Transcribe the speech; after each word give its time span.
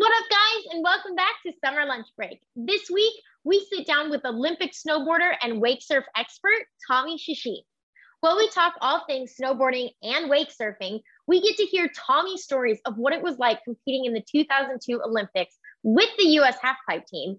What 0.00 0.16
up, 0.16 0.30
guys, 0.30 0.72
and 0.72 0.82
welcome 0.82 1.14
back 1.14 1.34
to 1.44 1.52
Summer 1.62 1.84
Lunch 1.84 2.06
Break. 2.16 2.40
This 2.56 2.88
week, 2.88 3.12
we 3.44 3.62
sit 3.70 3.86
down 3.86 4.08
with 4.08 4.24
Olympic 4.24 4.72
snowboarder 4.72 5.34
and 5.42 5.60
wake 5.60 5.82
surf 5.82 6.04
expert 6.16 6.64
Tommy 6.88 7.18
Czeschin. 7.18 7.58
While 8.20 8.38
we 8.38 8.48
talk 8.48 8.72
all 8.80 9.04
things 9.06 9.34
snowboarding 9.38 9.90
and 10.02 10.30
wake 10.30 10.48
surfing, 10.58 11.00
we 11.26 11.42
get 11.42 11.58
to 11.58 11.64
hear 11.64 11.90
Tommy's 11.94 12.44
stories 12.44 12.78
of 12.86 12.96
what 12.96 13.12
it 13.12 13.20
was 13.20 13.36
like 13.36 13.62
competing 13.62 14.06
in 14.06 14.14
the 14.14 14.24
2002 14.26 15.02
Olympics 15.04 15.58
with 15.82 16.08
the 16.16 16.28
US 16.38 16.56
halfpipe 16.64 17.04
team 17.04 17.36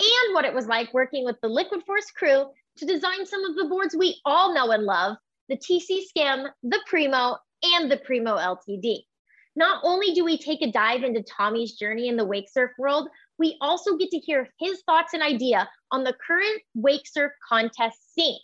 and 0.00 0.34
what 0.34 0.44
it 0.44 0.52
was 0.52 0.66
like 0.66 0.92
working 0.92 1.24
with 1.24 1.36
the 1.42 1.48
Liquid 1.48 1.84
Force 1.86 2.10
crew 2.10 2.46
to 2.78 2.86
design 2.86 3.24
some 3.24 3.44
of 3.44 3.54
the 3.54 3.68
boards 3.68 3.94
we 3.96 4.20
all 4.24 4.52
know 4.52 4.72
and 4.72 4.82
love 4.82 5.16
the 5.48 5.56
TC 5.56 6.02
Skim, 6.08 6.48
the 6.64 6.80
Primo, 6.88 7.36
and 7.62 7.88
the 7.88 7.98
Primo 7.98 8.36
LTD. 8.36 9.04
Not 9.56 9.80
only 9.82 10.12
do 10.14 10.24
we 10.24 10.38
take 10.38 10.62
a 10.62 10.70
dive 10.70 11.02
into 11.02 11.22
Tommy's 11.22 11.72
journey 11.72 12.08
in 12.08 12.16
the 12.16 12.24
wake 12.24 12.48
surf 12.50 12.70
world, 12.78 13.08
we 13.38 13.56
also 13.60 13.96
get 13.96 14.10
to 14.10 14.18
hear 14.18 14.48
his 14.58 14.82
thoughts 14.82 15.12
and 15.12 15.22
idea 15.22 15.68
on 15.90 16.04
the 16.04 16.14
current 16.26 16.62
wake 16.74 17.06
surf 17.06 17.32
contest 17.48 18.14
scene. 18.14 18.38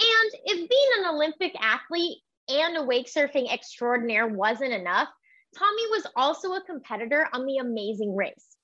And 0.00 0.32
if 0.44 0.68
being 0.68 0.88
an 0.98 1.14
Olympic 1.14 1.54
athlete 1.60 2.18
and 2.48 2.76
a 2.76 2.82
wake 2.82 3.06
surfing 3.06 3.52
extraordinaire 3.52 4.26
wasn't 4.26 4.72
enough, 4.72 5.08
Tommy 5.56 5.86
was 5.90 6.06
also 6.16 6.54
a 6.54 6.64
competitor 6.64 7.28
on 7.32 7.46
the 7.46 7.58
amazing 7.58 8.16
race. 8.16 8.56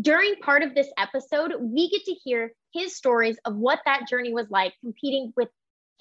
During 0.00 0.36
part 0.36 0.62
of 0.62 0.74
this 0.74 0.88
episode, 0.98 1.52
we 1.60 1.88
get 1.90 2.04
to 2.04 2.12
hear 2.12 2.52
his 2.72 2.96
stories 2.96 3.38
of 3.44 3.56
what 3.56 3.80
that 3.84 4.08
journey 4.08 4.32
was 4.32 4.50
like 4.50 4.74
competing 4.80 5.32
with 5.36 5.48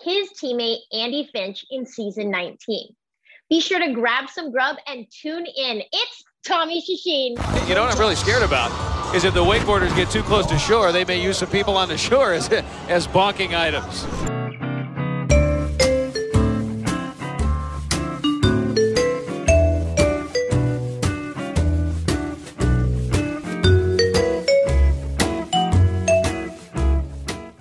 his 0.02 0.30
teammate 0.42 0.80
Andy 0.92 1.30
Finch 1.32 1.66
in 1.70 1.86
season 1.86 2.32
19. 2.32 2.96
Be 3.52 3.60
sure 3.60 3.80
to 3.80 3.92
grab 3.92 4.30
some 4.30 4.50
grub 4.50 4.78
and 4.88 5.06
tune 5.12 5.46
in. 5.46 5.82
It's 5.92 6.24
Tommy 6.48 6.82
Czeschin. 6.82 7.32
You 7.68 7.76
know 7.76 7.82
what 7.82 7.92
I'm 7.92 8.00
really 8.00 8.16
scared 8.16 8.44
about 8.44 8.72
is 9.14 9.26
if 9.26 9.34
the 9.34 9.44
wakeboarders 9.44 9.94
get 9.94 10.10
too 10.10 10.24
close 10.24 10.46
to 10.46 10.58
shore, 10.58 10.94
they 10.94 11.04
may 11.04 11.22
use 11.22 11.40
some 11.40 11.50
people 11.50 11.76
on 11.76 11.90
the 11.90 11.98
shore 11.98 12.32
as, 12.32 12.48
as 12.88 13.08
bonking 13.08 13.54
items. 13.54 14.04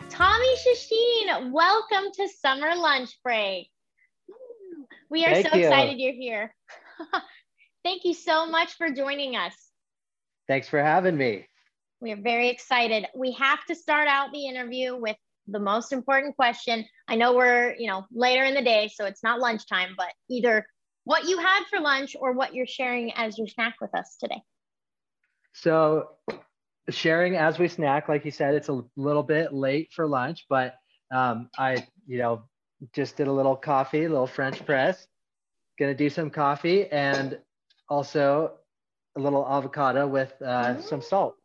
Tommy 0.08 0.54
Czeschin, 0.54 1.50
welcome 1.50 2.12
to 2.14 2.28
Summer 2.28 2.76
Lunch 2.76 3.18
Break. 3.24 3.66
We 5.10 5.24
are 5.26 5.34
Thank 5.34 5.48
so 5.48 5.58
you. 5.58 5.66
excited 5.66 5.98
you're 5.98 6.12
here. 6.12 6.54
Thank 7.84 8.04
you 8.04 8.14
so 8.14 8.46
much 8.46 8.74
for 8.74 8.90
joining 8.90 9.34
us. 9.34 9.54
Thanks 10.46 10.68
for 10.68 10.80
having 10.80 11.16
me. 11.16 11.46
We 12.00 12.12
are 12.12 12.20
very 12.20 12.48
excited. 12.48 13.06
We 13.14 13.32
have 13.32 13.64
to 13.66 13.74
start 13.74 14.08
out 14.08 14.32
the 14.32 14.46
interview 14.46 14.96
with 14.96 15.16
the 15.48 15.58
most 15.58 15.92
important 15.92 16.36
question. 16.36 16.84
I 17.08 17.16
know 17.16 17.34
we're, 17.34 17.74
you 17.76 17.88
know, 17.88 18.06
later 18.12 18.44
in 18.44 18.54
the 18.54 18.62
day, 18.62 18.88
so 18.94 19.04
it's 19.04 19.22
not 19.22 19.40
lunchtime, 19.40 19.94
but 19.96 20.12
either 20.30 20.64
what 21.04 21.24
you 21.24 21.38
had 21.38 21.64
for 21.68 21.80
lunch 21.80 22.14
or 22.18 22.32
what 22.32 22.54
you're 22.54 22.66
sharing 22.66 23.12
as 23.14 23.36
your 23.36 23.48
snack 23.48 23.74
with 23.80 23.94
us 23.94 24.16
today. 24.20 24.40
So, 25.52 26.10
sharing 26.88 27.36
as 27.36 27.58
we 27.58 27.66
snack, 27.66 28.08
like 28.08 28.24
you 28.24 28.30
said, 28.30 28.54
it's 28.54 28.68
a 28.68 28.82
little 28.96 29.24
bit 29.24 29.52
late 29.52 29.90
for 29.92 30.06
lunch, 30.06 30.46
but 30.48 30.74
um, 31.12 31.50
I, 31.58 31.86
you 32.06 32.18
know, 32.18 32.44
just 32.92 33.16
did 33.16 33.26
a 33.28 33.32
little 33.32 33.56
coffee, 33.56 34.04
a 34.04 34.08
little 34.08 34.26
French 34.26 34.64
press. 34.64 35.06
Gonna 35.78 35.94
do 35.94 36.10
some 36.10 36.30
coffee 36.30 36.86
and 36.90 37.38
also 37.88 38.52
a 39.16 39.20
little 39.20 39.46
avocado 39.46 40.06
with 40.06 40.32
uh, 40.42 40.80
some 40.80 41.00
salt. 41.02 41.36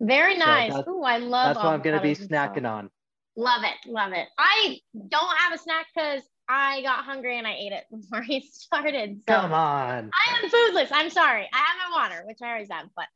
Very 0.00 0.36
nice. 0.36 0.70
that's- 0.72 0.88
Ooh, 0.88 1.02
I 1.02 1.18
love 1.18 1.54
That's 1.54 1.64
what 1.64 1.72
I'm 1.72 1.80
gonna 1.82 2.00
be 2.02 2.14
snacking 2.14 2.68
on. 2.68 2.90
Love 3.36 3.62
it. 3.64 3.90
Love 3.90 4.12
it. 4.12 4.28
I 4.38 4.78
don't 5.08 5.36
have 5.38 5.52
a 5.52 5.58
snack 5.58 5.86
because 5.94 6.22
I 6.48 6.82
got 6.82 7.04
hungry 7.04 7.36
and 7.38 7.46
I 7.46 7.54
ate 7.54 7.72
it 7.72 7.84
before 7.90 8.24
we 8.28 8.40
started. 8.52 9.20
So 9.28 9.34
Come 9.34 9.52
on. 9.52 10.10
I 10.12 10.38
am 10.42 10.50
foodless. 10.50 10.88
I'm 10.92 11.10
sorry. 11.10 11.48
I 11.52 11.56
have 11.56 11.90
my 11.90 11.96
water, 12.02 12.24
which 12.26 12.38
I 12.42 12.52
always 12.52 12.68
have, 12.70 12.86
but 12.96 13.06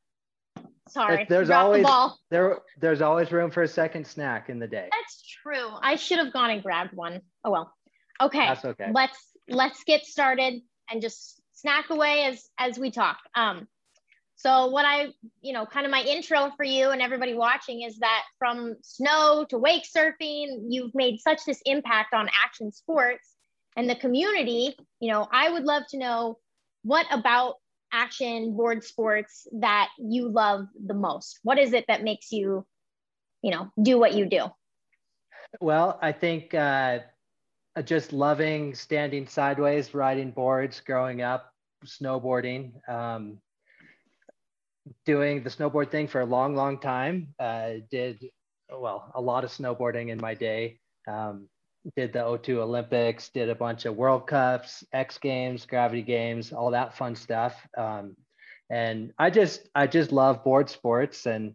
sorry. 0.88 1.22
If 1.22 1.28
there's 1.28 1.50
always- 1.50 1.82
the 1.82 1.88
ball. 1.88 2.19
There, 2.31 2.59
there's 2.78 3.03
always 3.03 3.31
room 3.32 3.50
for 3.50 3.62
a 3.62 3.69
second 3.69 4.06
snack 4.06 4.49
in 4.49 4.59
the 4.59 4.66
day. 4.66 4.88
That's 4.91 5.22
true. 5.43 5.69
I 5.82 5.97
should 5.97 6.19
have 6.19 6.32
gone 6.32 6.50
and 6.50 6.62
grabbed 6.62 6.94
one. 6.94 7.21
Oh 7.44 7.50
well. 7.50 7.72
Okay. 8.21 8.47
That's 8.47 8.65
okay. 8.65 8.91
Let's 8.93 9.19
let's 9.49 9.84
get 9.84 10.04
started 10.04 10.60
and 10.91 11.00
just 11.00 11.41
snack 11.53 11.91
away 11.91 12.25
as 12.25 12.49
as 12.59 12.78
we 12.78 12.91
talk. 12.91 13.19
Um 13.34 13.69
so 14.37 14.69
what 14.69 14.84
I, 14.84 15.09
you 15.41 15.53
know, 15.53 15.66
kind 15.66 15.84
of 15.84 15.91
my 15.91 16.03
intro 16.03 16.53
for 16.56 16.65
you 16.65 16.91
and 16.91 17.03
everybody 17.03 17.34
watching 17.34 17.82
is 17.82 17.99
that 17.99 18.22
from 18.38 18.76
snow 18.82 19.44
to 19.50 19.59
wake 19.59 19.82
surfing, 19.84 20.66
you've 20.69 20.94
made 20.94 21.19
such 21.20 21.44
this 21.44 21.60
impact 21.65 22.15
on 22.15 22.28
action 22.44 22.70
sports 22.70 23.34
and 23.76 23.91
the 23.91 23.97
community. 23.97 24.76
You 25.00 25.10
know, 25.12 25.26
I 25.32 25.50
would 25.50 25.65
love 25.65 25.82
to 25.91 25.99
know 25.99 26.38
what 26.84 27.06
about 27.10 27.56
action 27.93 28.56
board 28.56 28.84
sports 28.84 29.47
that 29.60 29.88
you 29.99 30.28
love 30.28 30.66
the 30.87 30.94
most. 30.94 31.38
What 31.43 31.59
is 31.59 31.72
it 31.72 31.84
that 31.88 32.03
makes 32.03 32.32
you, 32.32 32.66
you 33.43 33.50
know, 33.50 33.71
do 33.81 33.99
what 33.99 34.15
you 34.15 34.26
do? 34.26 34.47
Well, 35.60 35.99
I 36.03 36.12
think 36.12 36.54
uh, 36.54 37.00
just 37.84 38.12
loving 38.12 38.75
standing 38.75 39.26
sideways, 39.26 39.94
riding 39.94 40.31
boards, 40.31 40.81
growing 40.81 41.22
up, 41.22 41.53
snowboarding, 41.84 42.72
um, 42.88 43.38
doing 45.05 45.43
the 45.43 45.50
snowboard 45.50 45.91
thing 45.91 46.09
for 46.09 46.20
a 46.20 46.26
long, 46.26 46.55
long 46.55 46.78
time. 46.78 47.34
Uh, 47.38 47.75
did, 47.91 48.25
well, 48.70 49.10
a 49.15 49.20
lot 49.20 49.44
of 49.44 49.50
snowboarding 49.50 50.09
in 50.10 50.19
my 50.20 50.34
day. 50.34 50.81
Um, 51.06 51.49
did 51.97 52.12
the 52.12 52.21
O2 52.21 52.59
Olympics, 52.59 53.28
did 53.28 53.49
a 53.49 53.54
bunch 53.54 53.84
of 53.84 53.97
World 53.97 54.26
Cups, 54.26 54.84
X 54.93 55.19
Games, 55.19 55.66
Gravity 55.66 56.03
Games, 56.03 56.53
all 56.53 56.71
that 56.71 56.97
fun 56.97 57.15
stuff. 57.15 57.54
Um, 57.76 58.16
and 58.71 59.12
I 59.19 59.31
just, 59.31 59.69
I 59.75 59.87
just 59.87 60.12
love 60.12 60.44
board 60.44 60.69
sports 60.69 61.26
and 61.26 61.54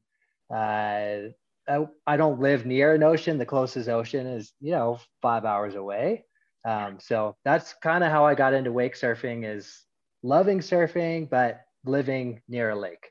uh, 0.53 1.29
I, 1.67 1.87
I 2.07 2.17
don't 2.17 2.39
live 2.39 2.65
near 2.65 2.93
an 2.93 3.03
ocean. 3.03 3.37
The 3.37 3.45
closest 3.45 3.89
ocean 3.89 4.27
is, 4.27 4.53
you 4.59 4.71
know, 4.71 4.99
five 5.21 5.45
hours 5.45 5.75
away. 5.75 6.25
Um, 6.65 6.97
so 6.99 7.35
that's 7.43 7.73
kind 7.83 8.03
of 8.03 8.11
how 8.11 8.25
I 8.25 8.35
got 8.35 8.53
into 8.53 8.71
wake 8.71 8.95
surfing 8.95 9.45
is 9.45 9.83
loving 10.23 10.59
surfing, 10.59 11.29
but 11.29 11.61
living 11.85 12.41
near 12.47 12.69
a 12.69 12.75
lake. 12.75 13.09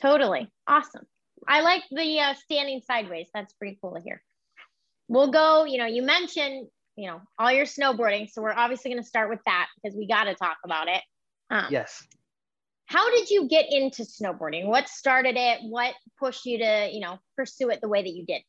Totally. 0.00 0.50
Awesome. 0.66 1.06
I 1.48 1.62
like 1.62 1.82
the 1.90 2.20
uh, 2.20 2.34
standing 2.34 2.80
sideways. 2.80 3.28
That's 3.34 3.52
pretty 3.54 3.78
cool 3.80 3.94
to 3.94 4.00
hear. 4.00 4.22
We'll 5.08 5.30
go, 5.30 5.64
you 5.64 5.78
know, 5.78 5.86
you 5.86 6.02
mentioned, 6.02 6.68
you 6.96 7.08
know, 7.08 7.20
all 7.38 7.52
your 7.52 7.66
snowboarding. 7.66 8.30
So 8.30 8.42
we're 8.42 8.52
obviously 8.52 8.90
going 8.90 9.02
to 9.02 9.08
start 9.08 9.28
with 9.30 9.40
that 9.46 9.68
because 9.76 9.96
we 9.96 10.06
got 10.06 10.24
to 10.24 10.34
talk 10.34 10.58
about 10.64 10.88
it. 10.88 11.02
Um, 11.50 11.66
Yes. 11.70 12.06
How 12.86 13.10
did 13.10 13.30
you 13.30 13.48
get 13.48 13.66
into 13.70 14.02
snowboarding? 14.02 14.66
What 14.66 14.88
started 14.88 15.36
it? 15.36 15.60
What 15.62 15.94
pushed 16.18 16.44
you 16.44 16.58
to, 16.58 16.90
you 16.92 17.00
know, 17.00 17.18
pursue 17.36 17.70
it 17.70 17.80
the 17.80 17.88
way 17.88 18.02
that 18.02 18.10
you 18.10 18.26
did? 18.26 18.42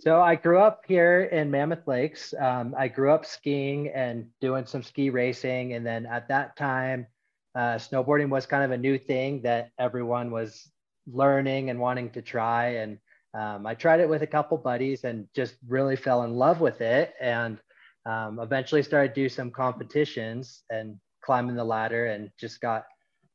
So 0.00 0.20
I 0.22 0.36
grew 0.36 0.60
up 0.60 0.82
here 0.86 1.24
in 1.24 1.50
Mammoth 1.50 1.86
Lakes. 1.86 2.32
Um, 2.38 2.74
I 2.78 2.88
grew 2.88 3.10
up 3.10 3.26
skiing 3.26 3.88
and 3.88 4.26
doing 4.40 4.64
some 4.64 4.82
ski 4.82 5.10
racing. 5.10 5.74
And 5.74 5.84
then 5.84 6.06
at 6.06 6.28
that 6.28 6.56
time, 6.56 7.06
uh, 7.54 7.76
snowboarding 7.76 8.28
was 8.28 8.46
kind 8.46 8.62
of 8.62 8.70
a 8.70 8.78
new 8.78 8.96
thing 8.96 9.42
that 9.42 9.72
everyone 9.78 10.30
was 10.30 10.70
learning 11.06 11.70
and 11.70 11.80
wanting 11.80 12.10
to 12.10 12.22
try. 12.22 12.76
And 12.76 12.98
um, 13.34 13.66
I 13.66 13.74
tried 13.74 14.00
it 14.00 14.08
with 14.08 14.22
a 14.22 14.26
couple 14.26 14.58
buddies 14.58 15.04
and 15.04 15.26
just 15.34 15.56
really 15.66 15.96
fell 15.96 16.22
in 16.22 16.34
love 16.34 16.60
with 16.60 16.80
it. 16.80 17.14
And 17.20 17.58
um, 18.06 18.38
eventually 18.40 18.82
started 18.82 19.14
to 19.14 19.22
do 19.22 19.28
some 19.28 19.50
competitions 19.50 20.62
and 20.70 20.96
climbing 21.22 21.56
the 21.56 21.64
ladder 21.64 22.06
and 22.06 22.30
just 22.38 22.60
got 22.60 22.86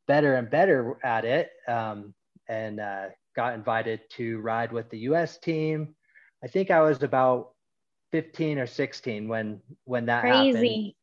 better 0.07 0.35
and 0.35 0.49
better 0.49 0.97
at 1.03 1.25
it. 1.25 1.51
Um, 1.67 2.13
and 2.49 2.79
uh, 2.79 3.05
got 3.35 3.53
invited 3.53 4.01
to 4.11 4.39
ride 4.39 4.71
with 4.71 4.89
the 4.89 4.99
US 4.99 5.37
team. 5.37 5.95
I 6.43 6.47
think 6.47 6.71
I 6.71 6.81
was 6.81 7.01
about 7.03 7.51
15 8.11 8.59
or 8.59 8.67
16 8.67 9.27
when 9.27 9.61
when 9.85 10.05
that 10.07 10.25
happened. 10.25 10.53
Crazy. 10.53 10.97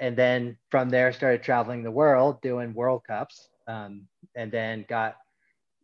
And 0.00 0.16
then 0.16 0.56
from 0.70 0.88
there 0.90 1.12
started 1.12 1.42
traveling 1.42 1.82
the 1.82 1.90
world 1.90 2.40
doing 2.42 2.74
World 2.74 3.02
Cups. 3.06 3.48
Um, 3.68 4.08
and 4.34 4.50
then 4.50 4.84
got, 4.88 5.16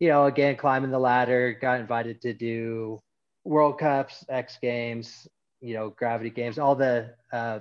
you 0.00 0.08
know, 0.08 0.26
again 0.26 0.56
climbing 0.56 0.90
the 0.90 1.00
ladder, 1.00 1.54
got 1.60 1.80
invited 1.80 2.22
to 2.22 2.34
do 2.34 3.00
World 3.44 3.78
Cups, 3.78 4.24
X 4.28 4.58
Games, 4.60 5.28
you 5.60 5.74
know, 5.74 5.90
Gravity 5.90 6.30
Games, 6.30 6.58
all 6.58 6.76
the 6.76 7.14
uh, 7.32 7.60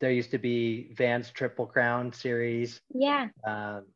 there 0.00 0.12
used 0.12 0.30
to 0.32 0.38
be 0.38 0.92
Vans 0.94 1.30
Triple 1.30 1.66
Crown 1.66 2.12
series 2.12 2.80
Yeah. 2.94 3.28
um, 3.46 3.86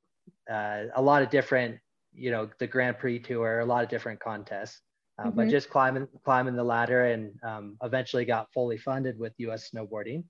uh, 0.50 0.84
a 0.94 1.02
lot 1.02 1.22
of 1.22 1.30
different, 1.30 1.78
you 2.12 2.30
know, 2.30 2.50
the 2.58 2.66
Grand 2.66 2.98
Prix 2.98 3.20
tour, 3.20 3.60
a 3.60 3.66
lot 3.66 3.84
of 3.84 3.90
different 3.90 4.20
contests. 4.20 4.80
Uh, 5.18 5.30
But 5.30 5.46
Mhm. 5.46 5.50
just 5.50 5.70
climbing 5.70 6.08
climbing 6.24 6.56
the 6.56 6.64
ladder, 6.64 7.04
and 7.06 7.38
um, 7.44 7.76
eventually 7.82 8.24
got 8.24 8.52
fully 8.52 8.78
funded 8.78 9.18
with 9.18 9.34
U.S. 9.38 9.70
Snowboarding, 9.70 10.24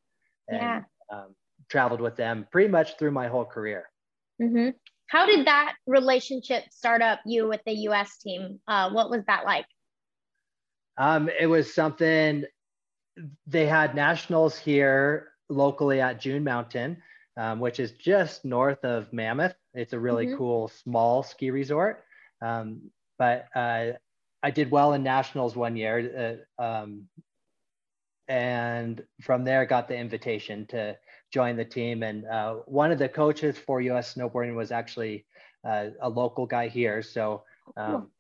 and 0.49 0.61
Yeah. 0.61 0.85
um, 1.11 1.35
traveled 1.69 2.01
with 2.01 2.17
them 2.17 2.47
pretty 2.53 2.69
much 2.71 2.99
through 2.99 3.13
my 3.13 3.29
whole 3.29 3.45
career. 3.47 3.91
hmm 4.39 4.71
How 5.07 5.27
did 5.27 5.47
that 5.47 5.75
relationship 5.87 6.65
start 6.71 7.03
up 7.03 7.21
you 7.27 7.49
with 7.49 7.61
the 7.67 7.73
US 7.89 8.19
team? 8.19 8.61
Uh, 8.67 8.91
what 8.91 9.11
was 9.11 9.25
that 9.27 9.45
like? 9.45 9.67
Um, 10.97 11.29
it 11.29 11.47
was 11.47 11.75
something 11.75 12.45
they 13.47 13.67
had 13.67 13.95
nationals 13.95 14.57
here 14.59 15.29
locally 15.49 16.01
at 16.01 16.21
June 16.21 16.45
Mountain, 16.45 17.03
um, 17.37 17.61
which 17.61 17.81
is 17.81 17.93
just 17.93 18.45
north 18.45 18.85
of 18.85 19.13
Mammoth. 19.13 19.55
It's 19.75 19.93
a 19.93 19.99
really 19.99 20.27
mm-hmm. 20.27 20.39
cool 20.39 20.69
small 20.69 21.23
ski 21.23 21.51
resort. 21.51 22.05
Um, 22.41 22.91
but 23.19 23.47
uh, 23.55 23.93
I 24.43 24.51
did 24.51 24.71
well 24.71 24.93
in 24.95 25.03
nationals 25.03 25.57
one 25.57 25.77
year. 25.77 26.39
Uh, 26.59 26.63
um, 26.63 27.09
and 28.29 29.03
from 29.21 29.45
there, 29.45 29.67
got 29.67 29.89
the 29.89 29.97
invitation 29.97 30.67
to 30.67 30.97
join 31.35 31.57
the 31.57 31.65
team. 31.65 32.05
And 32.05 32.25
uh, 32.27 32.55
one 32.67 32.93
of 32.93 32.99
the 32.99 33.09
coaches 33.09 33.59
for 33.59 33.81
US 33.81 34.15
snowboarding 34.15 34.55
was 34.55 34.71
actually 34.71 35.27
uh, 35.69 35.89
a 36.01 36.09
local 36.09 36.47
guy 36.47 36.69
here. 36.69 37.03
So 37.03 37.43
um, 37.77 38.11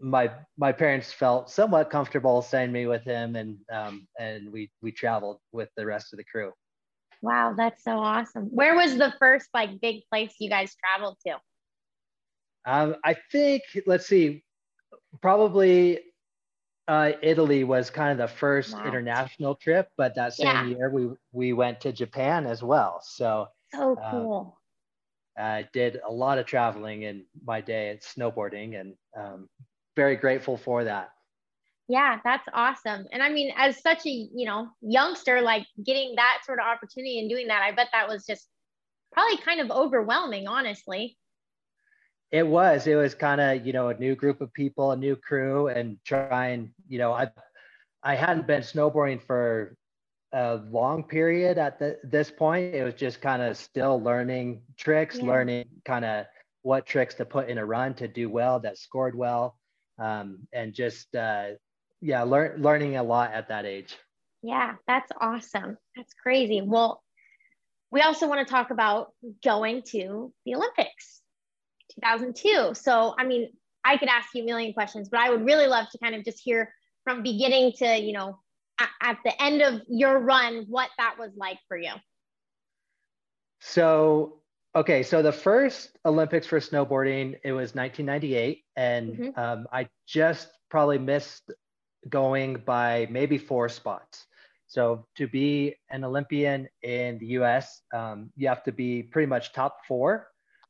my 0.00 0.30
my 0.56 0.72
parents 0.72 1.12
felt 1.12 1.50
somewhat 1.50 1.90
comfortable 1.90 2.40
sending 2.40 2.72
me 2.72 2.86
with 2.86 3.02
him, 3.02 3.36
and 3.36 3.58
um, 3.72 4.08
and 4.18 4.50
we 4.52 4.70
we 4.82 4.90
traveled 4.92 5.38
with 5.52 5.68
the 5.76 5.84
rest 5.84 6.12
of 6.12 6.16
the 6.18 6.24
crew. 6.24 6.52
Wow, 7.22 7.54
that's 7.56 7.82
so 7.84 7.98
awesome. 7.98 8.44
Where 8.44 8.74
was 8.74 8.96
the 8.96 9.12
first 9.18 9.48
like 9.52 9.80
big 9.80 10.02
place 10.10 10.34
you 10.38 10.48
guys 10.48 10.74
traveled 10.82 11.16
to? 11.26 11.36
Um, 12.64 12.96
I 13.04 13.16
think 13.32 13.62
let's 13.86 14.06
see, 14.06 14.44
probably 15.20 16.00
uh, 16.88 17.12
Italy 17.22 17.64
was 17.64 17.90
kind 17.90 18.12
of 18.12 18.18
the 18.18 18.34
first 18.34 18.72
wow. 18.72 18.86
international 18.86 19.54
trip, 19.56 19.90
but 19.96 20.14
that 20.14 20.34
same 20.34 20.46
yeah. 20.46 20.66
year 20.66 20.90
we 20.90 21.10
we 21.32 21.52
went 21.52 21.80
to 21.80 21.92
Japan 21.92 22.46
as 22.46 22.62
well. 22.62 23.00
So 23.02 23.48
so 23.74 23.96
um, 24.02 24.10
cool. 24.10 24.60
I 25.36 25.68
did 25.72 26.00
a 26.06 26.12
lot 26.12 26.38
of 26.38 26.46
traveling 26.46 27.02
in 27.02 27.24
my 27.44 27.60
day 27.60 27.90
at 27.90 28.02
snowboarding, 28.02 28.80
and 28.80 28.94
um, 29.16 29.48
very 29.96 30.16
grateful 30.16 30.56
for 30.56 30.84
that. 30.84 31.10
Yeah, 31.88 32.18
that's 32.24 32.46
awesome. 32.52 33.06
And 33.12 33.22
I 33.22 33.28
mean, 33.28 33.52
as 33.56 33.80
such 33.80 34.06
a 34.06 34.10
you 34.10 34.46
know 34.46 34.68
youngster, 34.80 35.40
like 35.40 35.66
getting 35.84 36.14
that 36.16 36.42
sort 36.44 36.60
of 36.60 36.66
opportunity 36.66 37.18
and 37.18 37.28
doing 37.28 37.48
that, 37.48 37.62
I 37.62 37.72
bet 37.72 37.88
that 37.92 38.08
was 38.08 38.24
just 38.24 38.46
probably 39.12 39.38
kind 39.38 39.60
of 39.60 39.70
overwhelming, 39.70 40.46
honestly. 40.46 41.16
It 42.32 42.46
was. 42.46 42.86
It 42.86 42.96
was 42.96 43.14
kind 43.14 43.40
of 43.40 43.66
you 43.66 43.72
know 43.72 43.88
a 43.88 43.98
new 43.98 44.14
group 44.14 44.40
of 44.40 44.52
people, 44.52 44.90
a 44.90 44.96
new 44.96 45.16
crew, 45.16 45.68
and 45.68 45.98
trying. 46.04 46.72
You 46.88 46.98
know, 46.98 47.12
I 47.12 47.28
I 48.02 48.14
hadn't 48.14 48.46
been 48.46 48.62
snowboarding 48.62 49.22
for 49.22 49.76
a 50.32 50.56
long 50.70 51.04
period 51.04 51.56
at 51.56 51.78
the, 51.78 51.98
this 52.02 52.30
point. 52.30 52.74
It 52.74 52.82
was 52.82 52.94
just 52.94 53.20
kind 53.20 53.42
of 53.42 53.56
still 53.56 54.00
learning 54.00 54.62
tricks, 54.76 55.16
yeah. 55.16 55.24
learning 55.24 55.66
kind 55.84 56.04
of 56.04 56.26
what 56.62 56.84
tricks 56.84 57.14
to 57.14 57.24
put 57.24 57.48
in 57.48 57.58
a 57.58 57.64
run 57.64 57.94
to 57.94 58.08
do 58.08 58.28
well 58.28 58.58
that 58.60 58.76
scored 58.76 59.16
well, 59.16 59.56
um, 59.98 60.40
and 60.52 60.74
just 60.74 61.14
uh, 61.14 61.50
yeah, 62.00 62.22
learn 62.22 62.60
learning 62.60 62.96
a 62.96 63.02
lot 63.02 63.32
at 63.32 63.48
that 63.48 63.66
age. 63.66 63.96
Yeah, 64.42 64.74
that's 64.86 65.10
awesome. 65.20 65.78
That's 65.96 66.12
crazy. 66.22 66.60
Well, 66.60 67.02
we 67.90 68.00
also 68.00 68.28
want 68.28 68.46
to 68.46 68.52
talk 68.52 68.70
about 68.70 69.12
going 69.44 69.82
to 69.92 70.32
the 70.44 70.54
Olympics 70.56 71.22
2002. 71.94 72.74
So, 72.74 73.14
I 73.18 73.24
mean, 73.24 73.50
I 73.84 73.96
could 73.96 74.08
ask 74.08 74.28
you 74.34 74.42
a 74.42 74.46
million 74.46 74.72
questions, 74.72 75.08
but 75.08 75.20
I 75.20 75.30
would 75.30 75.44
really 75.44 75.66
love 75.66 75.88
to 75.90 75.98
kind 75.98 76.14
of 76.14 76.24
just 76.24 76.40
hear 76.40 76.72
from 77.04 77.22
beginning 77.22 77.72
to, 77.78 77.96
you 77.96 78.12
know, 78.12 78.38
at, 78.80 78.88
at 79.00 79.18
the 79.24 79.42
end 79.42 79.62
of 79.62 79.82
your 79.88 80.18
run, 80.18 80.66
what 80.68 80.90
that 80.98 81.16
was 81.18 81.30
like 81.36 81.58
for 81.68 81.76
you. 81.76 81.92
So, 83.60 84.40
okay, 84.74 85.02
so 85.02 85.22
the 85.22 85.32
first 85.32 85.96
Olympics 86.04 86.46
for 86.46 86.60
snowboarding, 86.60 87.38
it 87.44 87.52
was 87.52 87.74
1998. 87.74 88.64
And 88.76 89.12
mm-hmm. 89.12 89.40
um, 89.40 89.66
I 89.72 89.88
just 90.06 90.48
probably 90.68 90.98
missed 90.98 91.50
going 92.08 92.62
by 92.66 93.06
maybe 93.10 93.38
four 93.38 93.68
spots. 93.68 94.26
So 94.66 95.06
to 95.16 95.28
be 95.28 95.76
an 95.90 96.04
Olympian 96.04 96.68
in 96.82 97.18
the 97.18 97.26
US, 97.38 97.82
um, 97.94 98.30
you 98.36 98.48
have 98.48 98.64
to 98.64 98.72
be 98.72 99.02
pretty 99.02 99.26
much 99.26 99.52
top 99.52 99.78
four 99.86 100.28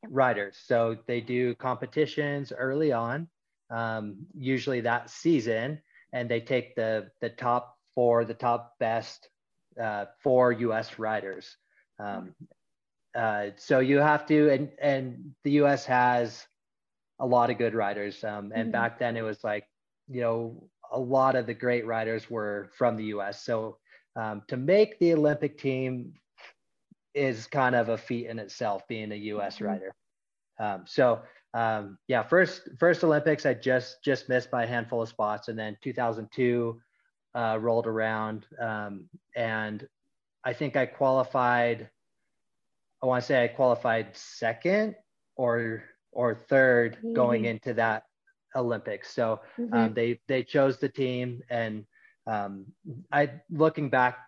riders. 0.09 0.57
So 0.65 0.97
they 1.07 1.21
do 1.21 1.55
competitions 1.57 2.53
early 2.57 2.93
on, 2.93 3.29
um, 3.71 4.27
usually 4.37 4.81
that 4.83 5.11
season, 5.11 5.81
and 6.13 6.29
they 6.29 6.41
take 6.41 6.75
the 6.77 7.11
the 7.21 7.31
top 7.31 7.77
four, 7.95 8.25
the 8.25 8.35
top 8.35 8.75
best 8.79 9.29
uh, 9.81 10.07
four 10.23 10.53
U.S. 10.53 10.99
riders. 10.99 11.57
Um, 11.99 12.35
uh, 13.15 13.47
so 13.57 13.81
you 13.81 13.99
have 13.99 14.27
to, 14.27 14.51
and 14.51 14.71
and 14.81 15.35
the 15.45 15.53
U.S. 15.53 15.85
has 15.87 16.47
a 17.19 17.27
lot 17.27 17.51
of 17.51 17.59
good 17.59 17.75
riders. 17.75 18.23
Um, 18.25 18.53
and 18.55 18.67
mm-hmm. 18.67 18.71
back 18.73 18.99
then 18.99 19.17
it 19.17 19.23
was 19.23 19.43
like, 19.43 19.67
you 20.09 20.21
know, 20.21 20.69
a 20.93 20.99
lot 20.99 21.35
of 21.35 21.47
the 21.47 21.55
great 21.55 21.87
riders 21.87 22.31
were 22.31 22.71
from 22.77 22.97
the 22.97 23.05
U.S. 23.05 23.43
So 23.45 23.79
um, 24.15 24.43
to 24.49 24.57
make 24.57 24.99
the 24.99 25.15
Olympic 25.15 25.59
team 25.59 26.13
is 27.17 27.47
kind 27.47 27.75
of 27.75 27.89
a 27.89 27.97
feat 27.97 28.27
in 28.27 28.39
itself 28.39 28.87
being 28.87 29.11
a 29.11 29.17
U.S. 29.17 29.57
Mm-hmm. 29.57 29.65
rider. 29.65 29.95
Um, 30.59 30.85
so 30.87 31.23
um, 31.55 31.99
yeah, 32.07 32.23
first 32.23 32.69
first 32.79 33.03
Olympics 33.03 33.47
I 33.47 33.55
just 33.55 34.03
just 34.05 34.29
missed 34.29 34.51
by 34.51 34.65
a 34.65 34.67
handful 34.67 35.03
of 35.03 35.09
spots, 35.09 35.49
and 35.49 35.59
then 35.59 35.77
2002 35.83 36.81
uh, 37.35 37.59
rolled 37.61 37.87
around, 37.87 38.47
um, 38.61 39.09
and 39.35 39.87
I 40.45 40.53
think 40.53 40.77
I 40.77 40.85
qualified. 40.87 41.89
I 43.03 43.07
want 43.07 43.23
to 43.23 43.27
say 43.27 43.45
I 43.45 43.49
qualified 43.49 44.17
second 44.17 44.97
or 45.37 45.85
or 46.13 46.35
3rd 46.35 46.97
mm-hmm. 46.97 47.13
going 47.15 47.45
into 47.45 47.75
that 47.75 48.05
Olympics. 48.55 49.15
So 49.15 49.41
um, 49.59 49.69
mm-hmm. 49.69 49.95
they 49.95 50.21
they 50.29 50.43
chose 50.43 50.79
the 50.79 50.89
team, 50.91 51.43
and 51.49 51.87
um, 52.27 52.67
I 53.11 53.31
looking 53.51 53.89
back 53.89 54.19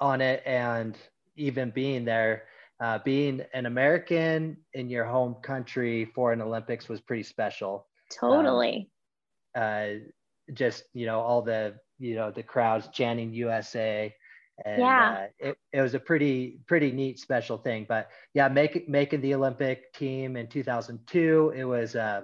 on 0.00 0.20
it 0.20 0.42
and 0.44 0.96
even 1.38 1.70
being 1.70 2.04
there, 2.04 2.44
uh, 2.80 2.98
being 3.04 3.42
an 3.54 3.66
American 3.66 4.56
in 4.74 4.88
your 4.88 5.04
home 5.04 5.36
country 5.42 6.04
for 6.14 6.32
an 6.32 6.42
Olympics 6.42 6.88
was 6.88 7.00
pretty 7.00 7.22
special. 7.22 7.86
Totally. 8.12 8.90
Um, 9.54 9.62
uh, 9.62 9.86
just 10.54 10.84
you 10.94 11.06
know 11.06 11.20
all 11.20 11.42
the 11.42 11.74
you 11.98 12.14
know 12.14 12.30
the 12.30 12.42
crowds 12.42 12.88
chanting 12.92 13.32
USA, 13.32 14.14
and 14.64 14.80
yeah. 14.80 15.26
Uh, 15.42 15.48
it, 15.48 15.58
it 15.72 15.80
was 15.82 15.94
a 15.94 16.00
pretty 16.00 16.60
pretty 16.66 16.92
neat 16.92 17.18
special 17.18 17.58
thing. 17.58 17.86
But 17.88 18.08
yeah, 18.34 18.48
making 18.48 18.84
making 18.88 19.20
the 19.20 19.34
Olympic 19.34 19.92
team 19.94 20.36
in 20.36 20.46
2002, 20.48 21.54
it 21.56 21.64
was 21.64 21.96
uh, 21.96 22.22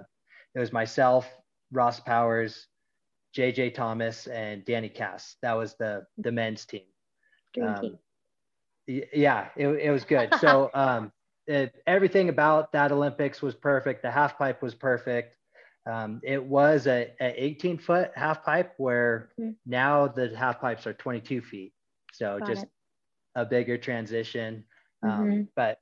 it 0.53 0.59
was 0.59 0.71
myself, 0.71 1.29
Ross 1.71 1.99
Powers, 1.99 2.67
JJ 3.37 3.73
Thomas, 3.73 4.27
and 4.27 4.63
Danny 4.65 4.89
Cass. 4.89 5.35
That 5.41 5.53
was 5.53 5.75
the 5.75 6.05
the 6.17 6.31
men's 6.31 6.65
team. 6.65 6.81
Um, 7.61 7.81
team 7.81 7.97
yeah, 8.87 9.49
it, 9.55 9.67
it 9.67 9.91
was 9.91 10.03
good. 10.03 10.33
So 10.39 10.69
um, 10.73 11.11
it, 11.47 11.73
everything 11.87 12.29
about 12.29 12.71
that 12.73 12.91
Olympics 12.91 13.41
was 13.41 13.55
perfect. 13.55 14.01
The 14.01 14.11
half 14.11 14.37
pipe 14.37 14.61
was 14.61 14.75
perfect. 14.75 15.35
Um, 15.85 16.19
it 16.23 16.43
was 16.43 16.87
a, 16.87 17.11
a 17.21 17.43
18 17.43 17.77
foot 17.77 18.11
half 18.15 18.43
pipe 18.43 18.73
where 18.77 19.29
mm-hmm. 19.39 19.51
now 19.65 20.07
the 20.07 20.35
half 20.35 20.59
pipes 20.59 20.87
are 20.87 20.93
22 20.93 21.41
feet. 21.41 21.73
So 22.13 22.39
Got 22.39 22.47
just 22.47 22.63
it. 22.63 22.69
a 23.35 23.45
bigger 23.45 23.77
transition. 23.77 24.63
Um, 25.03 25.11
mm-hmm. 25.11 25.41
But 25.55 25.79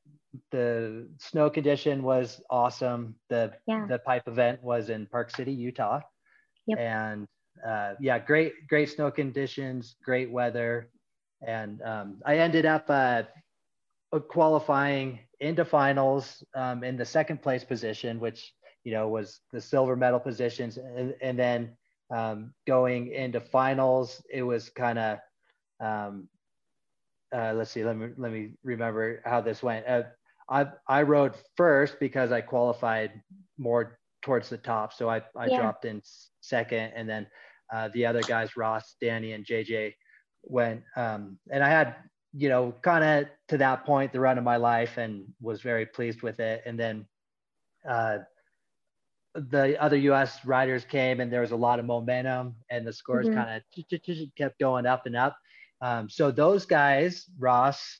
the 0.51 1.07
snow 1.19 1.49
condition 1.49 2.03
was 2.03 2.41
awesome. 2.49 3.15
The 3.29 3.53
yeah. 3.67 3.85
the 3.87 3.99
pipe 3.99 4.27
event 4.27 4.61
was 4.63 4.89
in 4.89 5.05
Park 5.05 5.33
City, 5.35 5.53
Utah. 5.53 6.01
Yep. 6.67 6.79
And 6.79 7.27
uh, 7.65 7.93
yeah, 7.99 8.19
great 8.19 8.67
great 8.67 8.89
snow 8.89 9.11
conditions, 9.11 9.95
great 10.03 10.31
weather 10.31 10.89
and 11.45 11.81
um, 11.81 12.21
I 12.25 12.37
ended 12.37 12.65
up 12.65 12.85
uh, 12.89 13.23
qualifying 14.29 15.19
into 15.39 15.65
finals 15.65 16.43
um, 16.55 16.83
in 16.83 16.97
the 16.97 17.05
second 17.05 17.41
place 17.41 17.63
position, 17.63 18.19
which 18.19 18.53
you 18.83 18.91
know 18.93 19.07
was 19.07 19.41
the 19.51 19.61
silver 19.61 19.95
medal 19.95 20.19
positions, 20.19 20.77
and, 20.77 21.13
and 21.21 21.37
then 21.37 21.75
um, 22.13 22.53
going 22.67 23.11
into 23.11 23.39
finals, 23.39 24.21
it 24.31 24.43
was 24.43 24.69
kind 24.69 24.99
of 24.99 25.19
um, 25.79 26.27
uh, 27.33 27.53
let's 27.55 27.71
see, 27.71 27.83
let 27.83 27.97
me 27.97 28.09
let 28.17 28.31
me 28.31 28.51
remember 28.63 29.21
how 29.25 29.41
this 29.41 29.63
went. 29.63 29.87
Uh, 29.87 30.03
I 30.49 30.67
I 30.87 31.01
rode 31.01 31.33
first 31.57 31.99
because 31.99 32.31
I 32.31 32.41
qualified 32.41 33.21
more 33.57 33.99
towards 34.21 34.49
the 34.49 34.57
top, 34.57 34.93
so 34.93 35.09
I 35.09 35.21
I 35.35 35.47
yeah. 35.47 35.57
dropped 35.57 35.85
in 35.85 36.01
second, 36.41 36.93
and 36.95 37.09
then 37.09 37.27
uh, 37.73 37.89
the 37.93 38.05
other 38.05 38.21
guys, 38.21 38.55
Ross, 38.55 38.95
Danny, 39.01 39.33
and 39.33 39.45
JJ, 39.45 39.93
went 40.43 40.83
um, 40.95 41.37
and 41.51 41.63
I 41.63 41.69
had 41.69 41.95
you 42.33 42.49
know 42.49 42.73
kind 42.81 43.03
of 43.03 43.29
to 43.49 43.57
that 43.57 43.85
point 43.85 44.11
the 44.11 44.19
run 44.19 44.37
of 44.37 44.43
my 44.43 44.57
life 44.57 44.97
and 44.97 45.25
was 45.41 45.61
very 45.61 45.85
pleased 45.85 46.21
with 46.21 46.39
it 46.39 46.63
and 46.65 46.79
then 46.79 47.05
uh, 47.87 48.19
the 49.35 49.81
other 49.81 49.97
US 49.97 50.43
riders 50.45 50.85
came 50.85 51.19
and 51.19 51.31
there 51.31 51.41
was 51.41 51.51
a 51.51 51.55
lot 51.55 51.79
of 51.79 51.85
momentum 51.85 52.55
and 52.69 52.85
the 52.85 52.93
scores 52.93 53.27
mm-hmm. 53.27 53.37
kind 53.37 53.61
of 53.81 54.31
kept 54.37 54.59
going 54.59 54.85
up 54.85 55.05
and 55.05 55.15
up 55.15 55.37
um, 55.81 56.09
so 56.09 56.31
those 56.31 56.65
guys 56.65 57.25
Ross 57.39 57.99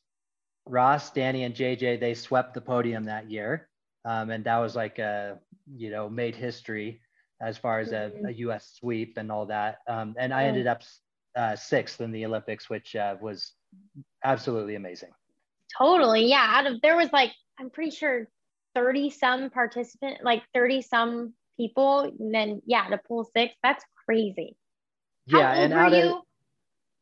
Ross 0.66 1.12
Danny 1.12 1.44
and 1.44 1.56
JJ 1.56 2.00
they 2.00 2.14
swept 2.14 2.54
the 2.54 2.62
podium 2.62 3.04
that 3.06 3.30
year 3.30 3.70
um, 4.06 4.30
and 4.30 4.44
that 4.44 4.58
was 4.58 4.76
like 4.76 5.00
a 5.00 5.40
you 5.76 5.90
know 5.90 6.10
made 6.10 6.36
history 6.36 7.00
as 7.44 7.58
far 7.58 7.80
as 7.80 7.92
a, 7.92 8.12
Mhm. 8.16 8.30
a 8.30 8.34
U.S. 8.46 8.74
sweep 8.80 9.18
and 9.18 9.32
all 9.32 9.46
that. 9.48 9.80
Um, 9.88 10.16
and 10.18 10.34
I 10.34 10.46
ended 10.46 10.66
up 10.66 10.82
uh, 11.36 11.56
sixth 11.56 12.02
in 12.02 12.12
the 12.12 12.25
Olympics, 12.25 12.70
which 12.70 12.96
uh, 12.96 13.16
was 13.22 13.54
absolutely 14.24 14.75
amazing. 14.75 15.10
Totally. 15.78 16.28
Yeah. 16.28 16.46
Out 16.50 16.68
of 16.68 16.82
there 16.82 16.96
was 16.96 17.12
like, 17.12 17.32
I'm 17.60 17.70
pretty 17.70 17.92
sure 17.92 18.28
30 18.75 19.10
some 19.10 19.50
participant, 19.50 20.24
like 20.24 20.44
30 20.54 20.82
some 20.84 21.34
people. 21.58 22.02
And 22.20 22.34
then 22.34 22.62
yeah, 22.66 22.88
to 22.90 23.00
pull 23.08 23.24
six, 23.36 23.54
that's 23.63 23.84
crazy. 24.06 24.56
How 25.32 25.40
yeah, 25.40 25.54
and 25.54 25.74
out 25.74 25.92
you? 25.94 26.18
of 26.18 26.22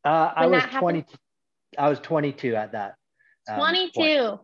uh, 0.06 0.34
I 0.36 0.48
was 0.48 0.62
that 0.62 0.70
happened? 0.70 1.06
20. 1.06 1.06
I 1.78 1.90
was 1.90 2.00
22 2.00 2.56
at 2.56 2.72
that. 2.74 2.96
um, 3.50 3.58
22. 3.60 3.92
point. 4.00 4.40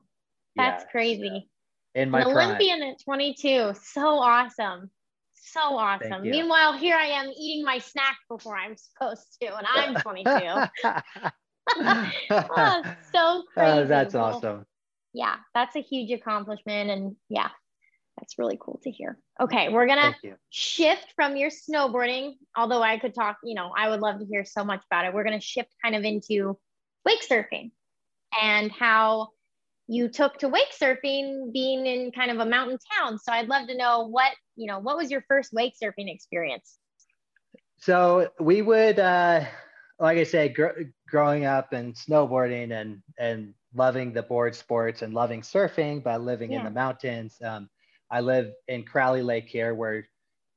That's 0.55 0.83
Yeah, 0.83 0.89
crazy. 0.91 1.49
in 1.95 2.09
my 2.09 2.21
An. 2.21 2.27
Olympian 2.27 2.81
at 2.83 3.01
22. 3.03 3.73
So 3.81 4.07
awesome. 4.07 4.89
So 5.51 5.77
awesome. 5.77 6.23
Meanwhile, 6.23 6.73
here 6.77 6.95
I 6.95 7.07
am 7.07 7.31
eating 7.37 7.63
my 7.63 7.79
snack 7.79 8.17
before 8.29 8.57
I'm 8.57 8.75
supposed 8.77 9.37
to, 9.41 9.55
and 9.55 9.67
I'm 9.69 9.95
22. 9.95 10.29
Ah, 11.69 12.13
oh, 12.49 12.83
so 13.13 13.43
crazy. 13.53 13.81
Oh, 13.81 13.85
that's 13.85 14.13
Well, 14.13 14.37
awesome. 14.37 14.65
Yeah, 15.13 15.35
that's 15.53 15.75
a 15.75 15.81
huge 15.81 16.11
accomplishment. 16.11 16.89
And 16.89 17.15
yeah, 17.27 17.49
that's 18.17 18.39
really 18.39 18.57
cool 18.59 18.79
to 18.83 18.89
hear. 18.89 19.19
Okay, 19.39 19.69
we're 19.69 19.85
going 19.85 20.13
to 20.13 20.37
shift 20.49 21.07
from 21.15 21.35
your 21.35 21.49
snowboarding, 21.49 22.35
although 22.55 22.81
I 22.81 22.99
could 22.99 23.13
talk, 23.13 23.37
you 23.43 23.53
know, 23.53 23.71
I 23.75 23.89
would 23.89 23.99
love 23.99 24.19
to 24.19 24.25
hear 24.25 24.45
so 24.45 24.63
much 24.63 24.81
about 24.89 25.05
it. 25.05 25.13
We're 25.13 25.25
going 25.25 25.37
to 25.39 25.45
shift 25.45 25.75
kind 25.83 25.95
of 25.95 26.03
into 26.03 26.57
wake 27.05 27.27
surfing 27.27 27.71
and 28.41 28.71
how 28.71 29.29
you 29.87 30.09
took 30.09 30.37
to 30.39 30.49
wake 30.49 30.73
surfing 30.79 31.51
being 31.53 31.85
in 31.85 32.11
kind 32.11 32.29
of 32.29 32.39
a 32.39 32.45
mountain 32.45 32.77
town. 32.93 33.17
So 33.17 33.31
I'd 33.31 33.47
love 33.47 33.67
to 33.67 33.77
know 33.77 34.07
what, 34.07 34.33
you 34.55 34.67
know, 34.67 34.79
what 34.79 34.97
was 34.97 35.09
your 35.09 35.23
first 35.27 35.53
wake 35.53 35.75
surfing 35.81 36.13
experience? 36.13 36.77
So 37.77 38.29
we 38.39 38.61
would, 38.61 38.99
uh, 38.99 39.45
like 39.99 40.17
I 40.17 40.23
said, 40.23 40.55
gr- 40.55 40.81
growing 41.07 41.45
up 41.45 41.73
and 41.73 41.95
snowboarding 41.95 42.71
and 42.71 43.01
and 43.17 43.53
loving 43.73 44.13
the 44.13 44.23
board 44.23 44.55
sports 44.55 45.01
and 45.01 45.13
loving 45.13 45.41
surfing, 45.41 46.03
but 46.03 46.21
living 46.21 46.51
in 46.51 46.63
the 46.63 46.71
mountains. 46.71 47.37
Um, 47.43 47.69
I 48.09 48.21
live 48.21 48.51
in 48.67 48.83
Crowley 48.83 49.21
Lake 49.21 49.47
here. 49.47 49.73
We're 49.75 50.03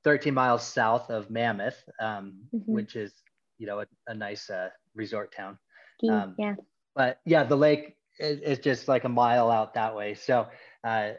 13 0.04 0.32
miles 0.32 0.62
south 0.66 1.10
of 1.10 1.30
Mammoth, 1.30 1.82
um, 2.00 2.34
Mhm. 2.54 2.64
which 2.66 2.96
is 2.96 3.12
you 3.58 3.66
know 3.66 3.80
a, 3.80 3.86
a 4.08 4.14
nice 4.14 4.48
uh, 4.50 4.70
resort 4.94 5.34
town. 5.34 5.58
Um, 6.08 6.34
yeah. 6.38 6.54
but 6.94 7.20
yeah, 7.26 7.44
the 7.44 7.56
lake 7.56 7.96
is 8.20 8.58
just 8.58 8.88
like 8.88 9.04
a 9.04 9.08
mile 9.08 9.50
out 9.50 9.74
that 9.74 9.94
way. 9.96 10.14
So 10.14 10.46
uh, 10.84 11.10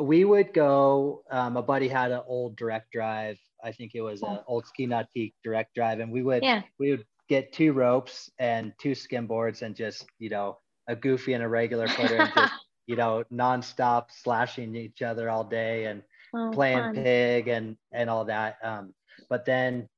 we 0.00 0.24
would 0.24 0.52
go. 0.54 1.22
Um, 1.30 1.56
a 1.56 1.62
buddy 1.62 1.88
had 1.88 2.12
an 2.12 2.22
old 2.26 2.56
direct 2.56 2.92
drive. 2.92 3.38
I 3.64 3.72
think 3.72 3.92
it 3.94 4.02
was 4.02 4.22
an 4.22 4.40
old 4.46 4.66
ski 4.66 4.86
nautique 4.86 5.34
direct 5.44 5.74
drive, 5.74 6.00
and 6.00 6.12
we 6.12 6.22
would 6.22 6.44
Yeah. 6.44 6.62
we 6.78 6.90
would 6.90 7.04
get 7.28 7.52
two 7.52 7.72
ropes 7.72 8.30
and 8.38 8.72
two 8.80 8.94
skim 8.94 9.26
boards 9.26 9.62
and 9.62 9.74
just 9.76 10.06
you 10.18 10.30
know 10.30 10.58
a 10.88 10.96
goofy 10.96 11.34
and 11.34 11.42
a 11.44 11.48
regular 11.48 11.88
footer 11.88 12.18
and 12.18 12.32
just 12.32 12.54
you 12.86 12.96
know 12.96 13.24
nonstop 13.32 14.06
slashing 14.10 14.74
each 14.76 15.02
other 15.02 15.30
all 15.30 15.44
day 15.44 15.86
and 15.86 16.02
Oh, 16.32 16.58
playing 16.58 16.88
fun. 16.88 16.94
pig 16.94 17.42
and 17.42 17.70
and 17.86 18.04
all 18.04 18.18
that 18.18 18.50
um, 18.56 18.92
but 19.28 19.44
then 19.44 19.88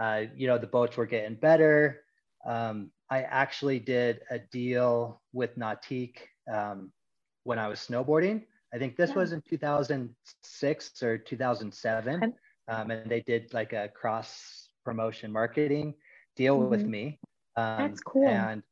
uh, 0.00 0.22
you 0.34 0.46
know 0.46 0.58
the 0.58 0.66
boats 0.66 0.96
were 0.96 1.06
getting 1.06 1.36
better 1.36 2.02
um, 2.44 2.90
i 3.10 3.22
actually 3.22 3.78
did 3.78 4.20
a 4.30 4.38
deal 4.52 5.20
with 5.32 5.56
nautique 5.56 6.18
um, 6.52 6.90
when 7.44 7.58
i 7.58 7.68
was 7.68 7.78
snowboarding 7.80 8.42
i 8.74 8.78
think 8.78 8.96
this 8.96 9.10
Yeah. 9.10 9.14
was 9.14 9.32
in 9.32 9.42
2006 9.48 11.02
or 11.02 11.18
2007 11.18 12.24
Okay. 12.24 12.32
um, 12.68 12.90
and 12.90 13.08
they 13.10 13.20
did 13.22 13.52
like 13.54 13.72
a 13.72 13.88
cross 13.88 14.68
promotion 14.84 15.32
marketing 15.32 15.94
deal 16.36 16.58
with 16.58 16.84
Mhm. 16.84 16.88
me 16.88 17.18
um, 17.56 17.64
That's 17.78 18.00
cool. 18.00 18.28
and 18.28 18.62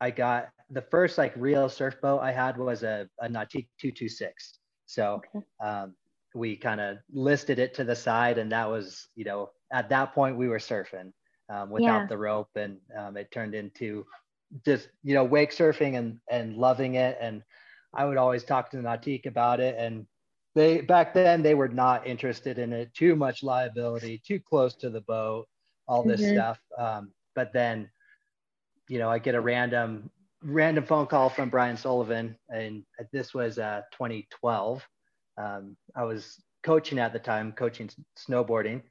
i 0.00 0.10
got 0.10 0.48
the 0.70 0.82
first 0.82 1.18
like 1.18 1.32
real 1.36 1.68
surf 1.68 2.00
boat 2.00 2.20
i 2.20 2.30
had 2.32 2.56
was 2.56 2.82
a, 2.82 3.08
a 3.20 3.28
nautique 3.28 3.68
226 3.78 4.58
so 4.86 5.24
Okay. 5.26 5.44
um, 5.62 5.94
we 6.34 6.56
kind 6.56 6.80
of 6.80 6.98
listed 7.12 7.58
it 7.58 7.74
to 7.74 7.84
the 7.84 7.94
side 7.96 8.38
and 8.38 8.52
that 8.52 8.68
was 8.68 9.08
you 9.14 9.24
know 9.24 9.50
at 9.72 9.88
that 9.88 10.14
point 10.14 10.36
we 10.36 10.48
were 10.48 10.58
surfing 10.58 11.12
um, 11.48 11.70
without 11.70 12.02
Yeah. 12.02 12.08
the 12.08 12.16
rope 12.16 12.48
and 12.56 12.78
um, 12.96 13.16
it 13.16 13.30
turned 13.32 13.54
into 13.54 14.04
just 14.64 14.88
you 15.02 15.14
know 15.14 15.24
wake 15.24 15.50
surfing 15.50 15.96
and 15.98 16.18
and 16.30 16.56
loving 16.56 16.94
it. 16.94 17.16
And 17.20 17.42
i 17.94 18.04
would 18.04 18.18
always 18.18 18.44
talk 18.44 18.70
to 18.70 18.78
nautique 18.78 19.26
about 19.26 19.60
it 19.60 19.76
and 19.78 20.06
they 20.54 20.80
back 20.80 21.14
then 21.14 21.36
they 21.36 21.54
were 21.54 21.68
not 21.68 22.06
interested 22.06 22.58
in 22.58 22.72
it. 22.72 22.92
Too 22.94 23.14
much 23.16 23.42
liability 23.42 24.20
too 24.26 24.40
close 24.40 24.74
to 24.76 24.90
the 24.90 25.00
boat 25.02 25.46
all 25.88 26.04
this 26.04 26.22
Mhm. 26.22 26.26
stuff. 26.26 26.58
Um, 26.78 27.12
but 27.34 27.52
then 27.52 27.88
you 28.88 28.98
know 28.98 29.10
i 29.10 29.18
get 29.18 29.34
a 29.34 29.40
random 29.40 30.10
random 30.42 30.84
phone 30.84 31.06
call 31.06 31.28
from 31.30 31.48
brian 31.50 31.76
sullivan 31.76 32.36
and 32.50 32.82
this 33.12 33.34
was 33.34 33.58
uh, 33.58 33.82
2012 33.92 34.82
um, 35.38 35.76
I 35.96 36.04
was 36.04 36.42
coaching 36.64 36.98
at 36.98 37.12
the 37.12 37.18
time, 37.18 37.52
coaching 37.52 37.88
snowboarding 38.16 38.82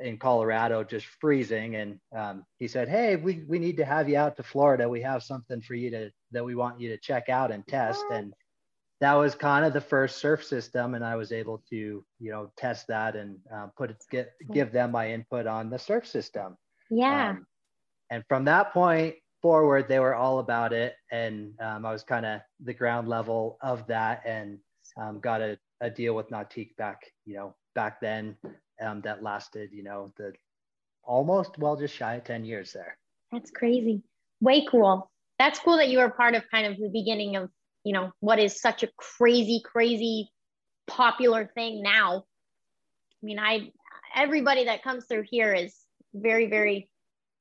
in 0.00 0.16
Colorado, 0.18 0.84
just 0.84 1.06
freezing. 1.20 1.76
And 1.76 1.98
um, 2.16 2.44
he 2.58 2.68
said, 2.68 2.88
"Hey, 2.88 3.16
we, 3.16 3.44
we 3.48 3.58
need 3.58 3.76
to 3.78 3.84
have 3.84 4.08
you 4.08 4.16
out 4.16 4.36
to 4.36 4.42
Florida. 4.42 4.88
We 4.88 5.02
have 5.02 5.22
something 5.22 5.60
for 5.60 5.74
you 5.74 5.90
to 5.90 6.10
that 6.32 6.44
we 6.44 6.54
want 6.54 6.80
you 6.80 6.88
to 6.90 6.98
check 6.98 7.28
out 7.28 7.50
and 7.50 7.66
test." 7.66 8.04
And 8.10 8.32
that 9.00 9.14
was 9.14 9.34
kind 9.34 9.64
of 9.64 9.72
the 9.72 9.80
first 9.80 10.18
surf 10.18 10.44
system, 10.44 10.94
and 10.94 11.04
I 11.04 11.16
was 11.16 11.32
able 11.32 11.62
to 11.70 11.76
you 11.76 12.30
know 12.30 12.52
test 12.56 12.86
that 12.88 13.16
and 13.16 13.38
uh, 13.54 13.68
put 13.76 13.90
it 13.90 14.04
get 14.10 14.32
give 14.52 14.72
them 14.72 14.92
my 14.92 15.10
input 15.10 15.46
on 15.46 15.70
the 15.70 15.78
surf 15.78 16.06
system. 16.06 16.56
Yeah. 16.90 17.30
Um, 17.30 17.46
and 18.10 18.22
from 18.28 18.44
that 18.44 18.72
point 18.74 19.14
forward, 19.40 19.88
they 19.88 19.98
were 19.98 20.14
all 20.14 20.38
about 20.38 20.72
it. 20.72 20.94
And 21.10 21.54
um, 21.60 21.84
I 21.84 21.92
was 21.92 22.04
kind 22.04 22.24
of 22.24 22.40
the 22.62 22.74
ground 22.74 23.08
level 23.08 23.58
of 23.60 23.86
that 23.88 24.22
and 24.24 24.58
um, 24.96 25.18
got 25.18 25.40
a, 25.40 25.58
a 25.80 25.90
deal 25.90 26.14
with 26.14 26.30
Nautique 26.30 26.76
back, 26.76 27.00
you 27.24 27.34
know, 27.34 27.54
back 27.74 28.00
then 28.00 28.36
um, 28.82 29.00
that 29.02 29.22
lasted, 29.22 29.70
you 29.72 29.82
know, 29.82 30.12
the 30.16 30.32
almost, 31.04 31.58
well, 31.58 31.76
just 31.76 31.94
shy 31.94 32.14
of 32.14 32.24
10 32.24 32.44
years 32.44 32.72
there. 32.72 32.96
That's 33.30 33.50
crazy. 33.50 34.02
Way 34.40 34.66
cool. 34.70 35.10
That's 35.38 35.58
cool 35.58 35.76
that 35.78 35.88
you 35.88 35.98
were 35.98 36.10
part 36.10 36.34
of 36.34 36.44
kind 36.50 36.66
of 36.66 36.78
the 36.78 36.90
beginning 36.92 37.36
of, 37.36 37.50
you 37.84 37.92
know, 37.92 38.12
what 38.20 38.38
is 38.38 38.60
such 38.60 38.82
a 38.82 38.88
crazy, 38.96 39.62
crazy 39.64 40.30
popular 40.86 41.50
thing 41.54 41.82
now. 41.82 42.18
I 42.18 43.26
mean, 43.26 43.38
I 43.38 43.70
everybody 44.14 44.64
that 44.64 44.82
comes 44.82 45.04
through 45.06 45.24
here 45.30 45.52
is 45.52 45.74
very, 46.12 46.46
very 46.46 46.88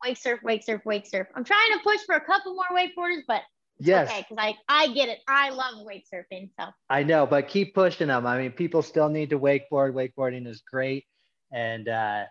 wake 0.04 0.18
surf, 0.18 0.40
wake 0.44 0.64
surf, 0.64 0.82
wake 0.86 1.06
surf. 1.06 1.28
I'm 1.36 1.44
trying 1.44 1.72
to 1.74 1.80
push 1.84 2.00
for 2.06 2.16
a 2.16 2.22
couple 2.22 2.56
more 2.56 2.66
wakeboarders, 2.72 3.22
but 3.28 3.42
Yes, 3.84 4.10
okay, 4.10 4.26
because 4.30 4.38
I 4.38 4.56
I 4.70 4.94
get 4.94 5.10
it. 5.10 5.20
I 5.28 5.50
love 5.50 5.84
wake 5.84 6.06
surfing. 6.14 6.52
So 6.60 6.68
I 6.90 7.02
know, 7.02 7.26
but 7.26 7.48
keep 7.48 7.74
pushing 7.74 8.08
them. 8.08 8.28
I 8.28 8.38
mean, 8.38 8.52
people 8.52 8.84
still 8.84 9.10
need 9.10 9.32
to 9.32 9.40
wakeboard. 9.40 9.94
Wakeboarding 9.94 10.48
is 10.48 10.62
great. 10.62 11.06
And, 11.52 11.88
uh, 11.88 12.26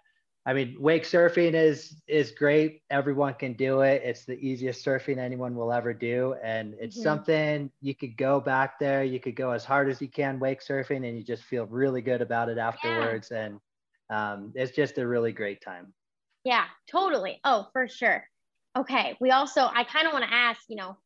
I 0.47 0.55
mean, 0.55 0.81
wake 0.81 1.05
surfing 1.05 1.53
is 1.55 2.03
is 2.09 2.31
great. 2.33 2.83
Everyone 2.91 3.35
can 3.35 3.53
do 3.55 3.83
it. 3.83 4.03
It's 4.03 4.25
the 4.25 4.39
easiest 4.39 4.85
surfing 4.85 5.19
anyone 5.19 5.55
will 5.55 5.71
ever 5.73 5.93
do, 5.93 6.35
and 6.43 6.75
it's 6.81 6.97
Mhm. 6.97 7.01
something 7.01 7.71
you 7.81 7.95
could 7.95 8.17
go 8.17 8.41
back 8.41 8.79
there. 8.79 9.05
You 9.05 9.21
could 9.21 9.37
go 9.37 9.51
as 9.51 9.65
hard 9.67 9.91
as 9.91 10.01
you 10.01 10.09
can 10.09 10.39
wake 10.41 10.61
surfing, 10.63 11.07
and 11.07 11.17
you 11.19 11.23
just 11.25 11.45
feel 11.45 11.67
really 11.67 12.01
good 12.01 12.23
about 12.23 12.49
it 12.49 12.57
afterwards. 12.59 13.31
And 13.31 13.61
um, 14.09 14.53
it's 14.55 14.73
just 14.75 14.97
a 14.99 15.07
really 15.07 15.33
great 15.33 15.61
time. 15.61 15.93
yeah, 16.45 16.67
totally. 16.91 17.41
Oh, 17.45 17.69
for 17.73 17.89
sure. 17.89 18.27
Okay. 18.77 19.17
We 19.21 19.31
also 19.31 19.63
I 19.63 19.85
kind 19.85 20.07
of 20.07 20.13
want 20.13 20.25
to 20.25 20.33
ask, 20.33 20.63
you 20.69 20.77
know, 20.77 20.99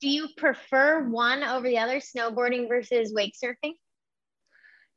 do 0.00 0.08
you 0.10 0.28
prefer 0.36 1.08
one 1.08 1.42
over 1.44 1.68
the 1.68 1.78
other, 1.78 1.98
snowboarding 1.98 2.68
versus 2.68 3.12
wake 3.14 3.34
surfing? 3.42 3.74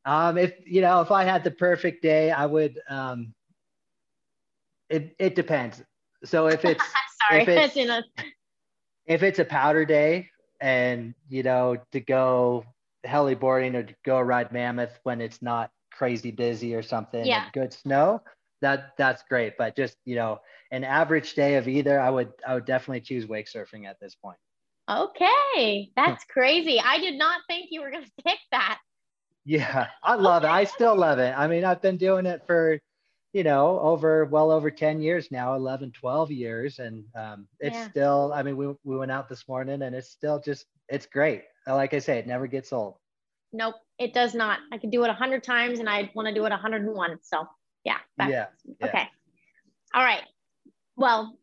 Um, 0.05 0.38
if 0.38 0.53
you 0.65 0.81
know, 0.81 1.01
if 1.01 1.12
I 1.12 1.24
had 1.24 1.43
the 1.43 1.51
perfect 1.51 2.01
day, 2.01 2.31
I 2.31 2.45
would. 2.45 2.79
Um, 2.89 3.33
it 4.89 5.15
it 5.19 5.35
depends. 5.35 5.81
So 6.24 6.47
if 6.47 6.63
it's 6.65 6.83
Sorry, 7.27 7.41
If 7.41 7.47
it's- 7.50 7.74
that's 7.74 7.77
in 7.77 7.89
a 7.89 8.03
if 9.07 9.24
it's 9.24 9.39
a 9.39 9.45
powder 9.45 9.85
day 9.85 10.29
and 10.62 11.13
you 11.29 11.43
know 11.43 11.77
to 11.91 12.00
go 12.00 12.65
heli 13.03 13.35
boarding 13.35 13.75
or 13.75 13.83
to 13.83 13.95
go 14.03 14.19
ride 14.19 14.51
mammoth 14.51 15.00
when 15.03 15.21
it's 15.21 15.41
not 15.41 15.71
crazy 15.91 16.31
busy 16.31 16.74
or 16.74 16.81
something 16.81 17.25
Yeah. 17.25 17.50
good 17.53 17.71
snow 17.71 18.21
that 18.62 18.93
that's 18.97 19.24
great 19.29 19.57
but 19.57 19.75
just 19.75 19.95
you 20.05 20.15
know 20.15 20.39
an 20.71 20.83
average 20.83 21.35
day 21.35 21.55
of 21.55 21.67
either 21.67 22.00
i 22.00 22.09
would 22.09 22.33
i 22.47 22.55
would 22.55 22.65
definitely 22.65 23.01
choose 23.01 23.27
wake 23.27 23.47
surfing 23.47 23.85
at 23.85 24.00
this 24.00 24.15
point 24.15 24.38
okay. 24.89 25.91
That's 25.95 26.24
crazy. 26.29 26.79
I 26.79 27.00
did 27.00 27.15
not 27.15 27.41
think 27.47 27.67
you 27.69 27.81
were 27.81 27.91
gonna 27.91 28.05
pick 28.25 28.39
that. 28.51 28.79
Yeah 29.45 29.87
i 30.03 30.15
love 30.15 30.43
it 30.43 30.49
i 30.49 30.63
still 30.63 30.95
love 30.95 31.19
it 31.19 31.33
i 31.37 31.47
mean 31.47 31.63
i've 31.63 31.81
been 31.81 31.97
doing 31.97 32.25
it 32.25 32.41
for 32.45 32.79
you 33.33 33.43
know 33.43 33.79
over 33.79 34.25
well 34.25 34.51
over 34.51 34.71
10 34.71 35.01
years 35.01 35.31
now 35.31 35.55
11 35.55 35.91
12 35.91 36.31
years 36.31 36.79
and 36.79 37.03
um, 37.15 37.47
it's 37.59 37.77
Yeah. 37.77 37.89
still 37.89 38.31
i 38.33 38.41
mean 38.43 38.57
we, 38.57 38.73
we 38.83 38.97
went 38.97 39.11
out 39.11 39.29
this 39.29 39.47
morning 39.47 39.81
and 39.83 39.95
it's 39.95 40.09
still 40.09 40.39
just 40.39 40.65
it's 40.89 41.05
great 41.05 41.43
like 41.67 41.93
i 41.93 41.99
say 41.99 42.17
it 42.17 42.27
never 42.27 42.47
gets 42.47 42.73
old 42.73 42.95
Nope, 43.53 43.75
it 43.97 44.13
does 44.13 44.33
not. 44.35 44.59
I 44.73 44.77
could 44.77 44.91
do 44.91 45.03
it 45.05 45.09
a 45.09 45.13
hundred 45.13 45.43
times 45.43 45.79
and 45.79 45.89
I 45.89 46.11
want 46.13 46.27
to 46.27 46.33
do 46.33 46.45
it 46.45 46.49
101. 46.49 47.19
So 47.21 47.47
yeah. 47.85 47.97
Yeah, 48.19 48.27
yeah. 48.27 48.47
Okay. 48.87 49.07
All 49.93 50.03
right. 50.03 50.23
Well, 50.97 51.37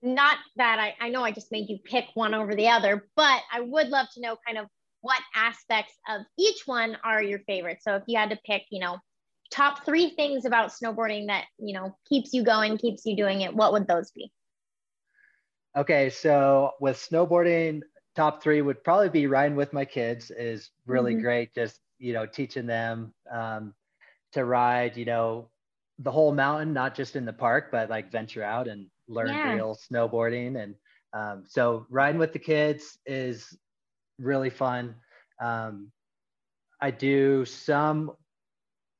not 0.00 0.38
that 0.56 0.78
I, 0.78 0.94
I 1.04 1.08
know 1.10 1.22
I 1.22 1.32
just 1.32 1.52
made 1.52 1.68
you 1.68 1.78
pick 1.84 2.06
one 2.14 2.32
over 2.32 2.54
the 2.54 2.68
other, 2.68 3.06
but 3.16 3.42
I 3.52 3.60
would 3.60 3.88
love 3.88 4.06
to 4.14 4.20
know 4.22 4.36
kind 4.46 4.56
of 4.56 4.66
what 5.00 5.20
aspects 5.34 5.94
of 6.08 6.22
each 6.38 6.62
one 6.66 6.96
are 7.04 7.22
your 7.22 7.40
favorite. 7.40 7.78
So 7.82 7.96
if 7.96 8.02
you 8.06 8.18
had 8.18 8.30
to 8.30 8.38
pick, 8.44 8.62
you 8.70 8.80
know, 8.80 8.98
top 9.50 9.84
three 9.84 10.10
things 10.10 10.44
about 10.44 10.70
snowboarding 10.70 11.28
that, 11.28 11.44
you 11.58 11.74
know, 11.74 11.96
keeps 12.08 12.32
you 12.32 12.42
going, 12.42 12.76
keeps 12.78 13.06
you 13.06 13.16
doing 13.16 13.42
it, 13.42 13.54
what 13.54 13.72
would 13.72 13.86
those 13.86 14.10
be? 14.10 14.30
Okay, 15.76 16.10
so 16.10 16.72
with 16.80 16.96
snowboarding, 16.96 17.82
top 18.16 18.42
three 18.42 18.62
would 18.62 18.82
probably 18.82 19.08
be 19.08 19.26
riding 19.26 19.56
with 19.56 19.72
my 19.72 19.84
kids 19.84 20.30
is 20.30 20.70
really 20.86 21.12
mm-hmm. 21.12 21.22
great. 21.22 21.54
Just, 21.54 21.80
you 21.98 22.12
know, 22.12 22.26
teaching 22.26 22.66
them 22.66 23.14
um, 23.30 23.74
to 24.32 24.44
ride, 24.44 24.96
you 24.96 25.04
know, 25.04 25.48
the 26.00 26.10
whole 26.10 26.32
mountain, 26.32 26.72
not 26.72 26.94
just 26.94 27.16
in 27.16 27.24
the 27.24 27.32
park, 27.32 27.70
but 27.70 27.90
like 27.90 28.10
venture 28.10 28.42
out 28.42 28.68
and 28.68 28.86
learn 29.08 29.28
yeah. 29.28 29.54
real 29.54 29.76
snowboarding. 29.90 30.62
And 30.62 30.74
um, 31.12 31.44
so 31.46 31.86
riding 31.90 32.18
with 32.18 32.32
the 32.32 32.38
kids 32.38 32.98
is 33.06 33.56
really 34.18 34.50
fun. 34.50 34.94
Um, 35.40 35.90
I 36.80 36.90
do 36.90 37.44
some 37.44 38.12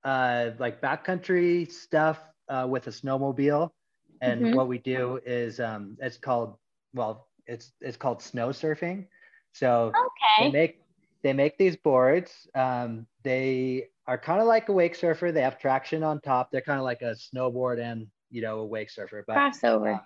uh, 0.05 0.51
like 0.59 0.81
backcountry 0.81 1.71
stuff 1.71 2.19
uh, 2.49 2.67
with 2.69 2.87
a 2.87 2.91
snowmobile. 2.91 3.71
And 4.21 4.43
mm-hmm. 4.43 4.57
what 4.57 4.69
we 4.69 4.79
do 4.79 5.21
is 5.25 5.61
um, 5.61 5.97
it's 6.01 6.17
called, 6.17 6.57
well, 6.95 7.29
it's, 7.47 7.73
it's 7.81 7.97
called 7.97 8.23
snow 8.23 8.49
surfing. 8.49 9.07
So 9.53 9.93
okay. 9.95 10.47
they 10.47 10.51
make, 10.51 10.83
they 11.23 11.33
make 11.33 11.59
these 11.59 11.77
boards. 11.77 12.33
Um, 12.55 13.07
they 13.23 13.89
are 14.07 14.19
kind 14.19 14.41
of 14.41 14.47
like 14.47 14.69
a 14.69 14.73
wake 14.73 14.95
surfer. 14.95 15.31
They 15.31 15.43
have 15.43 15.59
traction 15.59 16.03
on 16.03 16.21
top. 16.21 16.51
They're 16.51 16.61
kind 16.61 16.79
of 16.79 16.85
like 16.85 17.03
a 17.03 17.15
snowboard 17.15 17.81
and, 17.81 18.07
you 18.31 18.43
know, 18.43 18.61
a 18.61 18.67
wake 18.67 18.91
surfer, 18.91 19.25
but 19.27 19.37
crossover. 19.37 19.97
Uh, 19.97 20.01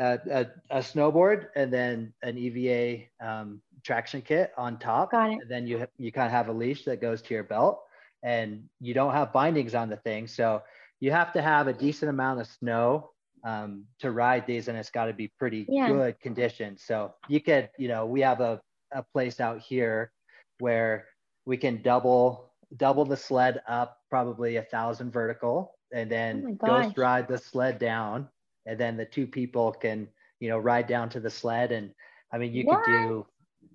uh, 0.00 0.18
a, 0.30 0.46
a, 0.70 0.78
snowboard 0.78 1.46
and 1.56 1.72
then 1.72 2.12
an 2.22 2.36
EVA 2.36 3.04
um, 3.20 3.60
traction 3.82 4.20
kit 4.22 4.52
on 4.56 4.78
top. 4.78 5.12
Got 5.12 5.32
it. 5.32 5.38
And 5.42 5.50
then 5.50 5.66
you 5.66 5.86
you 5.98 6.12
kind 6.12 6.26
of 6.26 6.32
have 6.32 6.48
a 6.48 6.52
leash 6.52 6.84
that 6.84 7.00
goes 7.00 7.22
to 7.22 7.34
your 7.34 7.44
belt, 7.44 7.82
and 8.22 8.64
you 8.80 8.94
don't 8.94 9.12
have 9.12 9.32
bindings 9.32 9.74
on 9.74 9.88
the 9.88 9.96
thing, 9.96 10.26
so 10.26 10.62
you 11.00 11.10
have 11.10 11.32
to 11.34 11.42
have 11.42 11.66
a 11.68 11.72
decent 11.72 12.10
amount 12.10 12.40
of 12.40 12.46
snow 12.46 13.10
um, 13.44 13.84
to 14.00 14.10
ride 14.10 14.46
these, 14.46 14.68
and 14.68 14.78
it's 14.78 14.90
got 14.90 15.06
to 15.06 15.12
be 15.12 15.28
pretty 15.38 15.66
yeah. 15.68 15.88
good 15.88 16.20
conditions. 16.20 16.82
So 16.84 17.14
you 17.28 17.40
could, 17.40 17.70
you 17.78 17.88
know, 17.88 18.06
we 18.06 18.20
have 18.20 18.40
a 18.40 18.60
a 18.92 19.02
place 19.02 19.40
out 19.40 19.60
here 19.60 20.12
where 20.60 21.06
we 21.44 21.56
can 21.56 21.82
double 21.82 22.52
double 22.76 23.04
the 23.04 23.16
sled 23.16 23.60
up 23.68 23.98
probably 24.08 24.56
a 24.56 24.62
thousand 24.62 25.12
vertical 25.12 25.76
and 25.92 26.10
then 26.10 26.58
oh 26.62 26.66
ghost 26.66 26.98
ride 26.98 27.28
the 27.28 27.38
sled 27.38 27.78
down 27.78 28.28
and 28.66 28.78
then 28.78 28.96
the 28.96 29.04
two 29.04 29.26
people 29.26 29.72
can 29.72 30.08
you 30.40 30.48
know 30.48 30.58
ride 30.58 30.86
down 30.86 31.08
to 31.10 31.20
the 31.20 31.30
sled. 31.30 31.72
And 31.72 31.92
i 32.32 32.38
mean 32.38 32.52
you 32.54 32.64
what? 32.64 32.84
could 32.84 32.92
do 32.92 33.26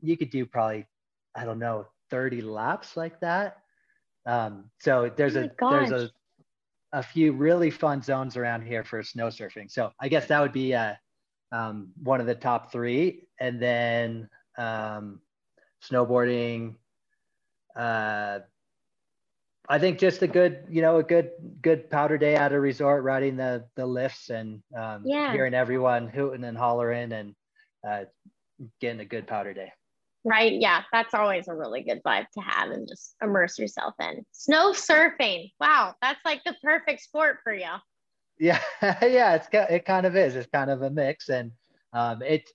you 0.02 0.18
could 0.18 0.30
do 0.30 0.46
probably 0.46 0.86
i 1.36 1.44
don't 1.46 1.60
know 1.60 1.86
30 2.10 2.42
laps 2.42 2.98
like 2.98 3.20
that. 3.22 3.58
Um, 4.26 4.70
so 4.80 5.12
there's 5.16 5.36
oh 5.38 5.44
a 5.44 5.70
there's 5.70 5.92
a 5.92 6.10
a 6.92 7.04
few 7.04 7.34
really 7.34 7.70
fun 7.70 8.02
zones 8.02 8.36
around 8.36 8.64
here 8.64 8.84
for 8.84 9.04
snow 9.04 9.28
surfing. 9.28 9.70
So 9.70 9.92
i 10.00 10.08
guess 10.08 10.28
that 10.28 10.42
would 10.42 10.54
be 10.54 10.74
uh, 10.74 10.96
um, 11.52 11.90
one 12.04 12.20
of 12.20 12.28
the 12.28 12.36
top 12.36 12.72
three. 12.72 13.28
And 13.40 13.62
then 13.62 14.30
um, 14.58 15.22
snowboarding 15.84 16.76
uh, 17.76 18.40
I 19.70 19.78
think 19.78 20.00
just 20.00 20.24
a 20.24 20.28
good, 20.28 20.64
you 20.68 20.82
know, 20.82 20.98
a 20.98 21.04
good, 21.04 21.32
good 21.62 21.92
powder 21.92 22.18
day 22.18 22.36
at 22.36 22.52
a 22.52 22.60
resort, 22.60 23.04
riding 23.04 23.38
the 23.38 23.66
the 23.76 23.86
lifts 23.86 24.30
and 24.30 24.64
um, 24.76 25.04
yeah. 25.06 25.32
hearing 25.32 25.54
everyone 25.54 26.08
hooting 26.08 26.44
and 26.44 26.58
hollering 26.58 27.12
and 27.12 27.36
uh, 27.88 28.06
getting 28.82 29.00
a 29.00 29.06
good 29.06 29.28
powder 29.28 29.54
day. 29.54 29.72
Right. 30.26 30.54
Yeah, 30.54 30.84
that's 30.92 31.14
always 31.14 31.48
a 31.48 31.54
really 31.54 31.82
good 31.82 32.02
vibe 32.04 32.26
to 32.34 32.42
have 32.42 32.72
and 32.72 32.88
just 32.88 33.16
immerse 33.22 33.58
yourself 33.60 33.94
in. 34.00 34.26
Snow 34.32 34.72
surfing. 34.72 35.52
Wow, 35.60 35.96
that's 36.02 36.20
like 36.26 36.44
the 36.44 36.56
perfect 36.64 37.02
sport 37.02 37.38
for 37.44 37.54
you. 37.54 37.70
Yeah, 38.40 38.60
yeah, 38.82 39.36
it's 39.36 39.48
it 39.52 39.86
kind 39.86 40.06
of 40.06 40.16
is. 40.16 40.36
It's 40.36 40.50
kind 40.52 40.72
of 40.72 40.82
a 40.82 40.90
mix, 40.90 41.30
and 41.30 41.52
um, 41.94 42.22
it's 42.24 42.52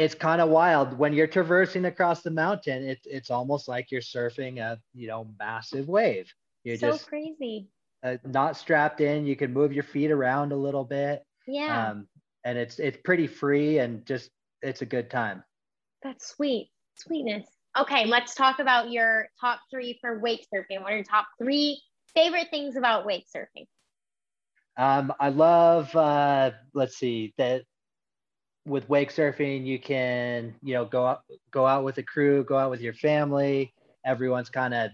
it's 0.00 0.14
kind 0.14 0.40
of 0.40 0.48
wild 0.48 0.98
when 0.98 1.12
you're 1.12 1.26
traversing 1.26 1.84
across 1.84 2.22
the 2.22 2.30
mountain. 2.30 2.82
It's 2.88 3.06
it's 3.06 3.30
almost 3.30 3.68
like 3.68 3.90
you're 3.90 4.00
surfing 4.00 4.58
a 4.58 4.80
you 4.94 5.06
know 5.08 5.28
massive 5.38 5.88
wave. 5.88 6.32
You're 6.64 6.78
so 6.78 6.92
just 6.92 7.06
crazy. 7.06 7.68
Uh, 8.02 8.16
not 8.24 8.56
strapped 8.56 9.02
in. 9.02 9.26
You 9.26 9.36
can 9.36 9.52
move 9.52 9.74
your 9.74 9.84
feet 9.84 10.10
around 10.10 10.52
a 10.52 10.56
little 10.56 10.84
bit. 10.84 11.22
Yeah. 11.46 11.90
Um, 11.90 12.08
and 12.44 12.56
it's 12.56 12.78
it's 12.78 12.96
pretty 13.04 13.26
free 13.26 13.78
and 13.78 14.06
just 14.06 14.30
it's 14.62 14.80
a 14.80 14.86
good 14.86 15.10
time. 15.10 15.44
That's 16.02 16.26
sweet. 16.28 16.70
Sweetness. 16.94 17.46
Okay, 17.78 18.06
let's 18.06 18.34
talk 18.34 18.58
about 18.58 18.90
your 18.90 19.28
top 19.38 19.60
three 19.70 19.98
for 20.00 20.18
wake 20.18 20.46
surfing. 20.52 20.80
What 20.80 20.92
are 20.92 20.96
your 20.96 21.04
top 21.04 21.26
three 21.38 21.82
favorite 22.14 22.48
things 22.50 22.76
about 22.76 23.04
wake 23.04 23.26
surfing? 23.36 23.66
Um, 24.78 25.12
I 25.20 25.28
love 25.28 25.94
uh, 25.94 26.52
let's 26.72 26.96
see 26.96 27.34
that 27.36 27.64
with 28.66 28.88
wake 28.88 29.12
surfing, 29.12 29.66
you 29.66 29.78
can, 29.78 30.54
you 30.62 30.74
know, 30.74 30.84
go 30.84 31.06
out, 31.06 31.22
go 31.50 31.66
out 31.66 31.84
with 31.84 31.98
a 31.98 32.02
crew, 32.02 32.44
go 32.44 32.58
out 32.58 32.70
with 32.70 32.80
your 32.80 32.94
family. 32.94 33.72
Everyone's 34.04 34.50
kind 34.50 34.74
of 34.74 34.90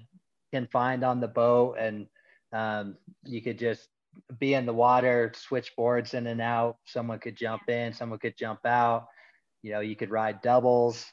confined 0.53 1.05
on 1.05 1.21
the 1.21 1.29
boat, 1.29 1.77
and 1.79 2.07
um, 2.53 2.97
you 3.25 3.43
could 3.43 3.59
just 3.59 3.89
be 4.39 4.55
in 4.55 4.67
the 4.67 4.73
water, 4.73 5.33
switch 5.37 5.75
boards 5.77 6.15
in 6.15 6.27
and 6.27 6.41
out. 6.41 6.79
Someone 6.87 7.19
could 7.19 7.37
jump 7.37 7.69
in, 7.69 7.93
someone 7.93 8.19
could 8.19 8.37
jump 8.37 8.65
out. 8.65 9.09
You 9.63 9.73
know, 9.73 9.81
you 9.81 9.97
could 9.97 10.11
ride 10.11 10.41
doubles. 10.43 11.05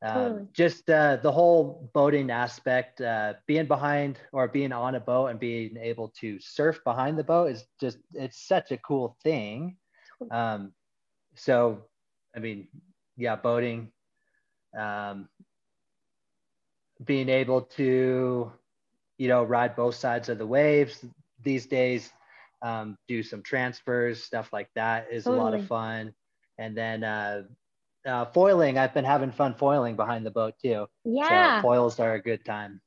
Um, 0.00 0.48
Just 0.52 0.88
uh, 0.88 1.16
the 1.16 1.32
whole 1.32 1.90
boating 1.92 2.30
aspect, 2.30 3.00
uh, 3.00 3.34
being 3.46 3.66
behind 3.66 4.18
or 4.32 4.46
being 4.46 4.72
on 4.72 4.94
a 4.94 5.00
boat 5.00 5.26
and 5.26 5.40
being 5.40 5.76
able 5.76 6.12
to 6.20 6.38
surf 6.38 6.78
behind 6.84 7.18
the 7.18 7.24
boat 7.24 7.50
is 7.50 7.66
just, 7.80 7.98
it's 8.14 8.46
such 8.46 8.70
a 8.70 8.78
cool 8.78 9.16
thing. 9.24 9.76
Um, 10.30 10.72
so 11.38 11.82
I 12.36 12.40
mean, 12.40 12.68
yeah, 13.16 13.36
boating, 13.36 13.90
um, 14.78 15.28
being 17.04 17.28
able 17.28 17.62
to, 17.62 18.52
you 19.18 19.28
know, 19.28 19.44
ride 19.44 19.76
both 19.76 19.94
sides 19.94 20.28
of 20.28 20.38
the 20.38 20.46
waves 20.46 21.04
these 21.42 21.66
days, 21.66 22.12
um, 22.62 22.96
do 23.06 23.22
some 23.22 23.42
transfers, 23.42 24.22
stuff 24.22 24.52
like 24.52 24.68
that 24.74 25.08
is 25.10 25.24
totally. 25.24 25.40
a 25.40 25.42
lot 25.42 25.54
of 25.54 25.66
fun. 25.66 26.14
And 26.58 26.76
then 26.76 27.04
uh, 27.04 27.42
uh, 28.06 28.26
foiling, 28.26 28.78
I've 28.78 28.94
been 28.94 29.04
having 29.04 29.30
fun 29.30 29.54
foiling 29.54 29.96
behind 29.96 30.26
the 30.26 30.30
boat 30.30 30.54
too. 30.60 30.86
Yeah. 31.04 31.56
So 31.56 31.62
foils 31.62 32.00
are 32.00 32.14
a 32.14 32.22
good 32.22 32.44
time. 32.44 32.80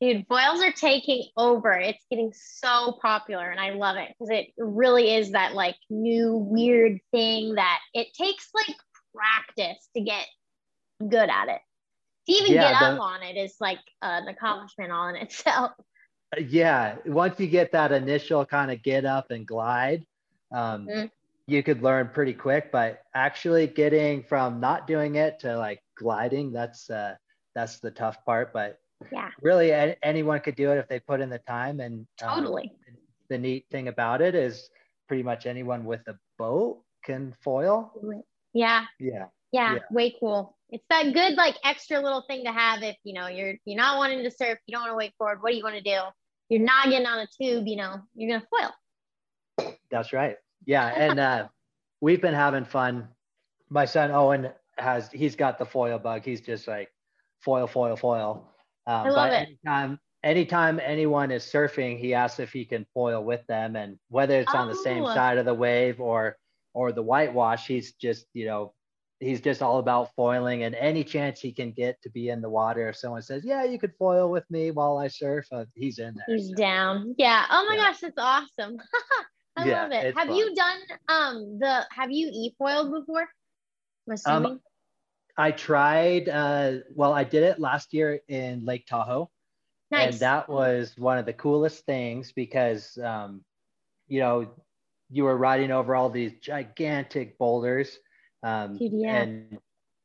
Dude, 0.00 0.26
foils 0.26 0.60
are 0.60 0.72
taking 0.72 1.28
over. 1.36 1.72
It's 1.72 2.04
getting 2.10 2.32
so 2.34 2.98
popular 3.00 3.48
and 3.48 3.60
I 3.60 3.70
love 3.70 3.96
it 3.96 4.08
because 4.08 4.30
it 4.30 4.48
really 4.58 5.14
is 5.14 5.32
that 5.32 5.54
like 5.54 5.76
new 5.88 6.36
weird 6.36 6.98
thing 7.10 7.54
that 7.54 7.78
it 7.94 8.08
takes 8.12 8.50
like 8.54 8.76
practice 9.14 9.88
to 9.96 10.02
get 10.02 10.26
good 11.08 11.28
at 11.30 11.48
it. 11.48 11.60
To 12.26 12.32
even 12.32 12.52
yeah, 12.52 12.72
get 12.72 12.82
up 12.82 13.00
on 13.00 13.22
it 13.22 13.36
is 13.36 13.54
like 13.60 13.78
an 14.02 14.28
accomplishment 14.28 14.90
all 14.90 15.08
in 15.08 15.16
itself. 15.20 15.72
Yeah, 16.48 16.96
once 17.06 17.38
you 17.38 17.46
get 17.46 17.72
that 17.72 17.92
initial 17.92 18.44
kind 18.44 18.72
of 18.72 18.82
get 18.82 19.04
up 19.04 19.30
and 19.30 19.46
glide, 19.46 20.04
um, 20.52 20.86
mm-hmm. 20.86 21.06
you 21.46 21.62
could 21.62 21.82
learn 21.82 22.10
pretty 22.12 22.32
quick. 22.32 22.72
But 22.72 23.02
actually 23.14 23.66
getting 23.68 24.24
from 24.24 24.58
not 24.58 24.86
doing 24.86 25.14
it 25.14 25.38
to 25.40 25.56
like 25.56 25.80
gliding, 25.96 26.52
that's 26.52 26.90
uh, 26.90 27.14
that's 27.54 27.78
the 27.78 27.90
tough 27.90 28.24
part. 28.24 28.52
But 28.52 28.78
yeah. 29.12 29.30
Really 29.42 29.72
anyone 30.02 30.40
could 30.40 30.56
do 30.56 30.72
it 30.72 30.78
if 30.78 30.88
they 30.88 31.00
put 31.00 31.20
in 31.20 31.30
the 31.30 31.38
time 31.38 31.80
and 31.80 32.06
um, 32.22 32.38
totally. 32.38 32.72
the 33.28 33.38
neat 33.38 33.66
thing 33.70 33.88
about 33.88 34.20
it 34.20 34.34
is 34.34 34.70
pretty 35.08 35.22
much 35.22 35.46
anyone 35.46 35.84
with 35.84 36.00
a 36.08 36.16
boat 36.38 36.82
can 37.04 37.34
foil. 37.42 37.92
Yeah. 38.52 38.84
Yeah. 38.98 39.26
Yeah, 39.52 39.74
yeah. 39.74 39.78
way 39.90 40.16
cool. 40.18 40.56
It's 40.70 40.84
that 40.90 41.12
good 41.12 41.34
like 41.34 41.56
extra 41.62 42.00
little 42.00 42.24
thing 42.26 42.44
to 42.44 42.50
have 42.50 42.82
if 42.82 42.96
you 43.04 43.14
know 43.14 43.28
you're 43.28 43.54
you're 43.64 43.76
not 43.76 43.98
wanting 43.98 44.24
to 44.24 44.30
surf 44.30 44.58
you 44.66 44.72
don't 44.72 44.82
want 44.82 44.92
to 44.92 44.96
wake 44.96 45.14
forward 45.16 45.40
what 45.42 45.52
are 45.52 45.54
you 45.54 45.62
going 45.62 45.80
to 45.80 45.80
do? 45.80 46.00
You're 46.48 46.62
not 46.62 46.90
getting 46.90 47.06
on 47.06 47.20
a 47.20 47.26
tube 47.40 47.68
you 47.68 47.76
know 47.76 47.98
you're 48.16 48.30
going 48.30 48.40
to 48.40 48.48
foil. 48.48 49.74
That's 49.90 50.12
right. 50.12 50.36
Yeah 50.66 50.86
and 50.88 51.20
uh 51.20 51.48
we've 52.00 52.20
been 52.20 52.34
having 52.34 52.64
fun. 52.64 53.08
My 53.70 53.84
son 53.84 54.10
owen 54.10 54.50
has 54.76 55.08
he's 55.12 55.36
got 55.36 55.58
the 55.58 55.66
foil 55.66 56.00
bug. 56.00 56.24
He's 56.24 56.40
just 56.40 56.66
like 56.66 56.90
foil 57.40 57.68
foil 57.68 57.94
foil 57.94 58.53
um, 58.86 59.06
I 59.06 59.10
love 59.10 59.32
it. 59.32 59.48
Anytime, 59.48 59.98
anytime 60.22 60.80
anyone 60.82 61.30
is 61.30 61.44
surfing, 61.44 61.98
he 61.98 62.14
asks 62.14 62.40
if 62.40 62.52
he 62.52 62.64
can 62.64 62.86
foil 62.94 63.22
with 63.24 63.46
them, 63.46 63.76
and 63.76 63.98
whether 64.08 64.40
it's 64.40 64.52
oh. 64.54 64.58
on 64.58 64.68
the 64.68 64.76
same 64.76 65.04
oh. 65.04 65.14
side 65.14 65.38
of 65.38 65.46
the 65.46 65.54
wave 65.54 66.00
or 66.00 66.36
or 66.72 66.92
the 66.92 67.02
whitewash, 67.02 67.66
he's 67.66 67.92
just 67.94 68.26
you 68.32 68.46
know 68.46 68.74
he's 69.20 69.40
just 69.40 69.62
all 69.62 69.78
about 69.78 70.10
foiling 70.14 70.64
and 70.64 70.74
any 70.74 71.04
chance 71.04 71.40
he 71.40 71.52
can 71.52 71.72
get 71.72 72.00
to 72.02 72.10
be 72.10 72.28
in 72.28 72.40
the 72.40 72.48
water. 72.48 72.88
If 72.88 72.96
someone 72.96 73.22
says, 73.22 73.44
"Yeah, 73.44 73.64
you 73.64 73.78
could 73.78 73.94
foil 73.98 74.30
with 74.30 74.48
me 74.50 74.70
while 74.70 74.98
I 74.98 75.08
surf," 75.08 75.46
uh, 75.52 75.64
he's 75.74 75.98
in 75.98 76.14
there. 76.14 76.36
He's 76.36 76.48
so. 76.48 76.54
down. 76.54 77.14
Yeah. 77.18 77.46
Oh 77.50 77.66
my 77.68 77.76
yeah. 77.76 77.82
gosh, 77.82 78.00
that's 78.00 78.18
awesome. 78.18 78.76
I 79.56 79.66
yeah, 79.66 79.82
love 79.82 79.92
it. 79.92 80.16
Have 80.16 80.28
fun. 80.28 80.36
you 80.36 80.54
done 80.54 80.78
um 81.08 81.58
the 81.60 81.86
have 81.90 82.10
you 82.10 82.28
e-foiled 82.32 82.92
before? 82.92 83.28
I'm 84.06 84.14
assuming. 84.14 84.52
Um, 84.52 84.60
I 85.36 85.50
tried 85.50 86.28
uh 86.28 86.72
well 86.94 87.12
I 87.12 87.24
did 87.24 87.42
it 87.42 87.58
last 87.58 87.92
year 87.92 88.20
in 88.28 88.64
Lake 88.64 88.86
Tahoe. 88.86 89.30
Nice. 89.90 90.12
And 90.12 90.20
that 90.20 90.48
was 90.48 90.94
one 90.96 91.18
of 91.18 91.26
the 91.26 91.32
coolest 91.32 91.84
things 91.86 92.32
because 92.32 92.96
um 93.02 93.44
you 94.06 94.20
know 94.20 94.50
you 95.10 95.24
were 95.24 95.36
riding 95.36 95.70
over 95.70 95.94
all 95.94 96.10
these 96.10 96.32
gigantic 96.40 97.38
boulders 97.38 97.98
um 98.42 98.78
yeah. 98.80 99.22
and 99.22 99.58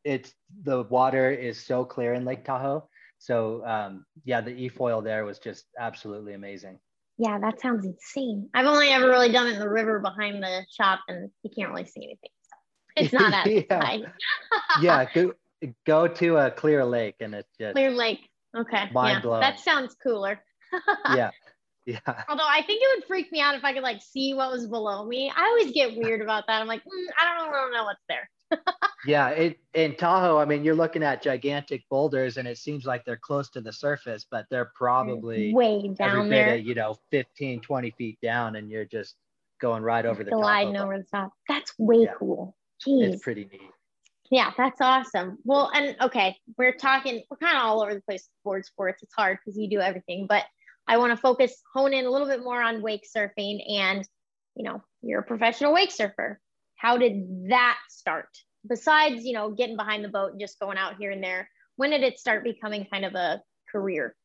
it's 0.04 0.34
the 0.64 0.84
water 0.84 1.30
is 1.30 1.60
so 1.60 1.86
clear 1.86 2.14
in 2.14 2.26
Lake 2.26 2.44
Tahoe. 2.44 2.88
So 3.20 3.64
um 3.66 4.06
yeah 4.26 4.42
the 4.42 4.52
e-foil 4.52 5.02
there 5.02 5.26
was 5.26 5.40
just 5.40 5.66
absolutely 5.80 6.34
amazing. 6.34 6.80
Yeah, 7.20 7.38
that 7.38 7.60
sounds 7.60 7.86
insane. 7.86 8.50
I've 8.54 8.66
only 8.66 8.88
ever 8.90 9.10
really 9.10 9.30
done 9.30 9.48
it 9.48 9.56
in 9.56 9.60
the 9.60 9.70
river 9.70 10.00
behind 10.00 10.42
the 10.42 10.66
shop, 10.72 11.02
and 11.10 11.30
you 11.44 11.52
can't 11.54 11.70
really 11.70 11.86
see 11.86 12.06
anything. 12.06 12.30
It's 13.00 13.14
not 13.14 13.34
as 13.34 13.48
yeah. 13.70 13.98
yeah, 14.82 15.06
go, 15.14 15.34
go 15.86 16.08
to 16.08 16.38
a 16.38 16.52
clear 16.52 16.86
lake, 16.86 17.16
and 17.20 17.34
it's 17.34 17.50
just 17.60 17.74
clear 17.74 17.92
lake. 17.92 18.30
Okay, 18.56 18.90
mind 18.92 19.24
yeah. 19.24 19.40
That 19.40 19.60
sounds 19.60 19.96
cooler. 20.02 20.42
yeah, 21.14 21.30
yeah. 21.86 22.00
Although 22.28 22.48
I 22.48 22.64
think 22.66 22.82
it 22.82 22.98
would 22.98 23.08
freak 23.08 23.32
me 23.32 23.42
out 23.42 23.56
if 23.56 23.64
I 23.64 23.74
could 23.74 23.84
like 23.84 24.02
see 24.02 24.34
what 24.34 24.52
was 24.52 24.68
below 24.68 25.06
me. 25.06 25.32
I 25.36 25.46
always 25.46 25.72
get 25.72 25.96
weird 25.96 26.22
about 26.22 26.46
that. 26.48 26.62
I'm 26.62 26.68
like, 26.68 26.82
mm, 26.82 27.08
I 27.20 27.38
don't 27.38 27.52
know, 27.52 27.78
know 27.78 27.84
what's 27.84 28.02
there 28.08 28.30
yeah, 29.06 29.30
it, 29.30 29.60
in 29.74 29.96
Tahoe, 29.96 30.38
I 30.38 30.46
mean, 30.46 30.64
you're 30.64 30.76
looking 30.76 31.04
at 31.04 31.22
gigantic 31.22 31.84
boulders, 31.90 32.38
and 32.38 32.48
it 32.48 32.58
seems 32.58 32.86
like 32.86 33.06
they're 33.06 33.18
close 33.18 33.50
to 33.52 33.62
the 33.62 33.72
surface, 33.72 34.26
but 34.30 34.46
they're 34.50 34.72
probably 34.76 35.54
way 35.54 35.90
down 35.98 36.30
there. 36.30 36.56
Of, 36.56 36.66
you 36.66 36.76
know, 36.76 36.98
15, 37.12 37.62
20 37.62 37.92
feet 37.92 38.18
down, 38.22 38.56
and 38.56 38.70
you're 38.70 38.86
just 38.86 39.16
going 39.62 39.84
right 39.84 40.06
over 40.06 40.24
the 40.24 40.32
Gliding 40.32 40.76
top. 40.76 40.86
over 40.86 40.98
the 40.98 41.06
top. 41.06 41.32
That's 41.48 41.74
way 41.78 42.04
yeah. 42.04 42.14
cool. 42.18 42.56
Jeez. 42.86 43.14
It's 43.14 43.24
pretty 43.24 43.46
neat. 43.52 43.62
Yeah, 44.32 44.52
that's 44.58 44.80
awesome. 44.80 45.40
Well, 45.44 45.72
and 45.74 45.96
okay, 46.02 46.38
we're 46.58 46.76
talking, 46.76 47.24
we're 47.30 47.38
kind 47.38 47.58
of 47.58 47.64
all 47.64 47.82
over 47.82 47.96
the 47.96 48.02
place 48.02 48.30
board 48.44 48.66
sports. 48.66 49.02
It's 49.02 49.14
hard 49.16 49.40
because 49.44 49.58
you 49.58 49.70
do 49.70 49.80
everything, 49.80 50.28
but 50.30 50.44
I 50.88 50.98
want 50.98 51.12
to 51.12 51.18
focus, 51.18 51.62
hone 51.74 51.94
in 51.94 52.06
a 52.06 52.12
little 52.12 52.28
bit 52.28 52.44
more 52.44 52.62
on 52.62 52.82
wake 52.82 53.08
surfing. 53.16 53.60
And, 53.72 54.08
you 54.56 54.64
know, 54.64 54.84
you're 55.02 55.22
a 55.22 55.24
professional 55.24 55.74
wake 55.74 55.92
surfer 55.92 56.40
how 56.80 56.98
did 56.98 57.50
that 57.50 57.78
start 57.90 58.30
besides 58.68 59.24
you 59.24 59.34
know 59.34 59.52
getting 59.52 59.76
behind 59.76 60.04
the 60.04 60.10
boat 60.10 60.32
and 60.32 60.40
just 60.40 60.60
going 60.60 60.78
out 60.78 60.96
here 60.98 61.12
and 61.12 61.24
there 61.24 61.48
when 61.76 61.92
did 61.92 62.02
it 62.02 62.18
start 62.18 62.44
becoming 62.44 62.86
kind 62.92 63.06
of 63.06 63.14
a 63.16 63.42
career 63.72 64.16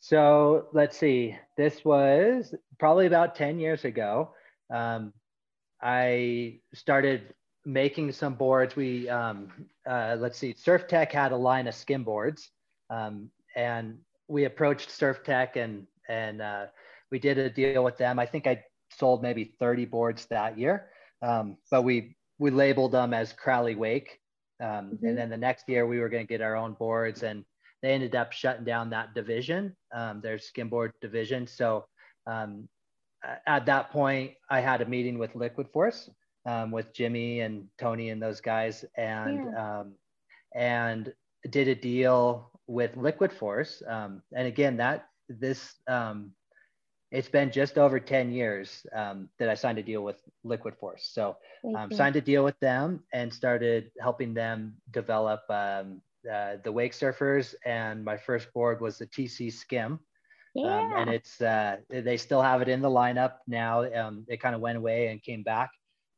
so 0.00 0.66
let's 0.72 0.98
see 0.98 1.36
this 1.56 1.84
was 1.84 2.54
probably 2.78 3.06
about 3.06 3.34
10 3.34 3.58
years 3.58 3.84
ago 3.84 4.30
um, 4.72 5.12
i 5.82 6.58
started 6.74 7.34
making 7.64 8.10
some 8.10 8.34
boards 8.34 8.74
we 8.76 9.08
um, 9.08 9.48
uh, 9.88 10.16
let's 10.18 10.38
see 10.38 10.52
Surftech 10.52 11.12
had 11.12 11.32
a 11.32 11.36
line 11.36 11.68
of 11.68 11.74
skim 11.74 12.02
boards 12.02 12.50
um, 12.90 13.30
and 13.54 13.98
we 14.28 14.44
approached 14.44 14.88
Surftech 14.88 15.56
and 15.56 15.86
and 16.08 16.42
uh, 16.42 16.66
we 17.10 17.18
did 17.18 17.38
a 17.38 17.50
deal 17.50 17.84
with 17.84 17.96
them 17.98 18.18
i 18.18 18.26
think 18.26 18.46
i 18.46 18.62
sold 18.90 19.22
maybe 19.22 19.54
30 19.58 19.84
boards 19.86 20.26
that 20.26 20.58
year 20.58 20.88
um, 21.22 21.56
but 21.70 21.82
we 21.82 22.16
we 22.42 22.50
labeled 22.50 22.92
them 22.92 23.14
as 23.14 23.32
Crowley 23.32 23.76
Wake. 23.76 24.18
Um, 24.60 24.68
mm-hmm. 24.68 25.06
And 25.06 25.18
then 25.18 25.30
the 25.30 25.36
next 25.36 25.68
year 25.68 25.86
we 25.86 26.00
were 26.00 26.08
going 26.08 26.26
to 26.26 26.28
get 26.28 26.42
our 26.42 26.56
own 26.56 26.74
boards, 26.74 27.22
and 27.22 27.44
they 27.82 27.92
ended 27.92 28.16
up 28.16 28.32
shutting 28.32 28.64
down 28.64 28.90
that 28.90 29.14
division, 29.14 29.76
um, 29.94 30.20
their 30.20 30.38
skimboard 30.38 30.90
division. 31.00 31.46
So 31.46 31.84
um, 32.26 32.68
at 33.46 33.66
that 33.66 33.90
point, 33.90 34.32
I 34.50 34.60
had 34.60 34.80
a 34.80 34.86
meeting 34.86 35.18
with 35.18 35.34
Liquid 35.34 35.68
Force, 35.72 36.10
um, 36.46 36.70
with 36.70 36.92
Jimmy 36.92 37.40
and 37.40 37.68
Tony 37.78 38.10
and 38.10 38.22
those 38.22 38.40
guys, 38.40 38.84
and 38.96 39.46
yeah. 39.52 39.80
Um, 39.80 39.94
and 40.54 41.12
did 41.48 41.68
a 41.68 41.74
deal 41.74 42.50
with 42.66 42.96
Liquid 42.96 43.32
Force. 43.32 43.82
Um, 43.86 44.22
and 44.36 44.46
again, 44.46 44.76
that 44.76 45.06
this 45.28 45.74
it's 47.12 47.28
been 47.28 47.52
just 47.52 47.76
over 47.76 48.00
10 48.00 48.32
years 48.32 48.86
um, 48.94 49.28
that 49.38 49.50
I 49.50 49.54
signed 49.54 49.78
a 49.78 49.82
deal 49.82 50.02
with 50.02 50.16
Liquid 50.44 50.74
Force. 50.80 51.10
So 51.12 51.36
um, 51.76 51.92
signed 51.92 52.16
a 52.16 52.22
deal 52.22 52.42
with 52.42 52.58
them 52.60 53.04
and 53.12 53.32
started 53.32 53.90
helping 54.00 54.32
them 54.32 54.74
develop 54.90 55.42
um, 55.50 56.00
uh, 56.30 56.56
the 56.64 56.72
wake 56.72 56.92
surfers. 56.92 57.54
And 57.66 58.02
my 58.02 58.16
first 58.16 58.50
board 58.54 58.80
was 58.80 58.96
the 58.96 59.06
TC 59.06 59.52
Skim. 59.52 60.00
Um, 60.56 60.92
and 60.96 61.10
it's 61.10 61.40
uh, 61.40 61.76
they 61.88 62.16
still 62.16 62.42
have 62.42 62.60
it 62.60 62.68
in 62.68 62.82
the 62.82 62.90
lineup 62.90 63.34
now. 63.46 63.84
Um, 63.92 64.24
it 64.28 64.40
kind 64.40 64.54
of 64.54 64.60
went 64.60 64.76
away 64.76 65.08
and 65.08 65.22
came 65.22 65.42
back. 65.42 65.70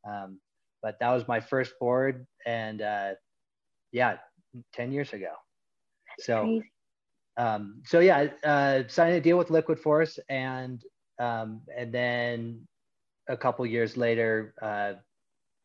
Um, 0.06 0.40
but 0.82 0.98
that 1.00 1.10
was 1.10 1.26
my 1.28 1.40
first 1.40 1.72
board, 1.80 2.26
and 2.44 2.82
uh, 2.82 3.12
yeah, 3.92 4.16
10 4.74 4.92
years 4.92 5.12
ago. 5.12 5.32
That's 6.08 6.26
so 6.26 6.42
crazy 6.42 6.70
um, 7.36 7.82
so 7.84 8.00
yeah, 8.00 8.28
uh, 8.44 8.82
signed 8.88 9.14
a 9.14 9.20
deal 9.20 9.38
with 9.38 9.50
Liquid 9.50 9.78
Force, 9.80 10.18
and 10.28 10.82
um, 11.18 11.62
and 11.76 11.92
then 11.92 12.66
a 13.28 13.36
couple 13.36 13.66
years 13.66 13.96
later, 13.96 14.54
uh, 14.62 14.94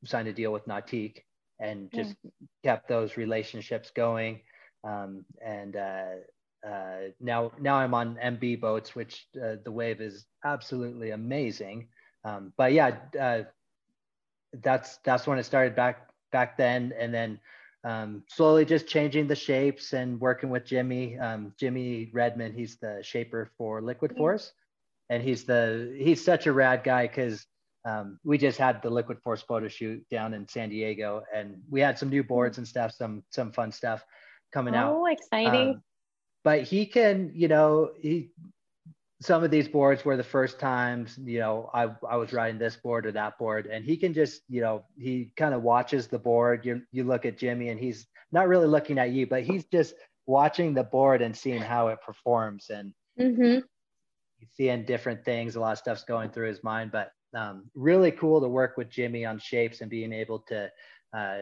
signed 0.06 0.28
a 0.28 0.34
deal 0.34 0.52
with 0.52 0.66
Nautique, 0.68 1.20
and 1.60 1.92
just 1.94 2.16
yeah. 2.24 2.32
kept 2.64 2.88
those 2.88 3.18
relationships 3.18 3.92
going. 3.96 4.42
Um, 4.84 5.26
and 5.46 5.76
uh, 5.76 6.12
uh, 6.68 7.12
now 7.20 7.52
now 7.60 7.76
I'm 7.76 7.94
on 7.94 8.18
MB 8.22 8.60
boats, 8.60 8.96
which 8.96 9.28
uh, 9.42 9.56
the 9.64 9.72
wave 9.72 10.02
is 10.02 10.26
absolutely 10.44 11.12
amazing. 11.12 11.88
Um, 12.26 12.54
but 12.58 12.74
yeah, 12.74 12.98
uh, 13.20 13.44
that's 14.62 14.98
that's 15.04 15.28
when 15.28 15.40
it 15.40 15.44
started 15.46 15.76
back 15.76 16.10
back 16.32 16.58
then, 16.58 16.94
and 16.98 17.14
then 17.14 17.40
um, 17.84 18.24
slowly 18.28 18.66
just 18.66 18.88
changing 18.88 19.28
the 19.28 19.36
shapes 19.36 19.94
and 19.94 20.20
working 20.20 20.50
with 20.50 20.66
Jimmy. 20.66 21.18
Um, 21.18 21.54
Jimmy 21.58 22.10
Redmond, 22.14 22.56
he's 22.56 22.78
the 22.78 23.00
shaper 23.02 23.52
for 23.58 23.82
Liquid 23.82 24.16
Force, 24.18 24.52
and 25.10 25.24
he's 25.24 25.46
the 25.46 25.96
he's 25.98 26.24
such 26.24 26.46
a 26.46 26.52
rad 26.52 26.84
guy 26.84 27.08
because 27.08 27.46
um, 27.86 28.20
we 28.26 28.38
just 28.38 28.58
had 28.58 28.82
the 28.82 28.90
Liquid 28.90 29.20
Force 29.24 29.42
photo 29.42 29.68
shoot 29.70 30.04
down 30.10 30.34
in 30.34 30.48
San 30.48 30.70
Diego, 30.70 31.24
and 31.34 31.62
we 31.70 31.80
had 31.80 31.98
some 31.98 32.10
new 32.10 32.24
boards 32.24 32.58
and 32.58 32.68
stuff, 32.68 32.92
some 32.92 33.24
some 33.30 33.52
fun 33.52 33.72
stuff 33.72 34.04
coming 34.52 34.76
oh, 34.76 34.78
out. 34.78 34.96
Oh, 34.96 35.06
exciting! 35.06 35.82
But 36.50 36.64
he 36.64 36.88
can, 36.88 37.32
you 37.36 37.48
know, 37.48 37.92
he 38.02 38.32
some 39.22 39.44
of 39.44 39.52
these 39.52 39.68
boards 39.68 40.04
were 40.04 40.18
the 40.18 40.24
first 40.24 40.60
times, 40.60 41.16
you 41.24 41.38
know, 41.38 41.70
I, 41.76 41.90
I 42.10 42.16
was 42.16 42.34
riding 42.34 42.58
this 42.58 42.76
board 42.76 43.06
or 43.06 43.12
that 43.12 43.38
board 43.38 43.68
and 43.68 43.86
he 43.86 43.96
can 43.96 44.16
just, 44.16 44.42
you 44.50 44.60
know, 44.60 44.84
he 44.98 45.32
kind 45.38 45.54
of 45.54 45.62
watches 45.62 46.08
the 46.08 46.18
board. 46.18 46.66
You, 46.66 46.82
you 46.92 47.04
look 47.04 47.28
at 47.28 47.38
Jimmy 47.38 47.70
and 47.70 47.80
he's 47.80 48.08
not 48.32 48.48
really 48.48 48.66
looking 48.66 48.98
at 48.98 49.12
you, 49.12 49.28
but 49.28 49.44
he's 49.44 49.66
just 49.66 49.94
watching 50.26 50.74
the 50.74 50.86
board 50.86 51.22
and 51.22 51.38
seeing 51.38 51.62
how 51.62 51.90
it 51.90 52.00
performs 52.04 52.72
and 52.72 52.96
mm-hmm. 53.20 53.60
seeing 54.50 54.86
different 54.86 55.24
things. 55.24 55.56
A 55.56 55.60
lot 55.60 55.74
of 55.74 55.78
stuff's 55.78 56.04
going 56.04 56.32
through 56.32 56.48
his 56.48 56.64
mind, 56.64 56.92
but 56.92 57.12
um, 57.36 57.70
really 57.76 58.10
cool 58.10 58.42
to 58.42 58.48
work 58.48 58.76
with 58.76 58.90
Jimmy 58.90 59.24
on 59.24 59.38
shapes 59.38 59.82
and 59.82 59.92
being 59.92 60.12
able 60.12 60.40
to 60.48 60.72
uh, 61.16 61.42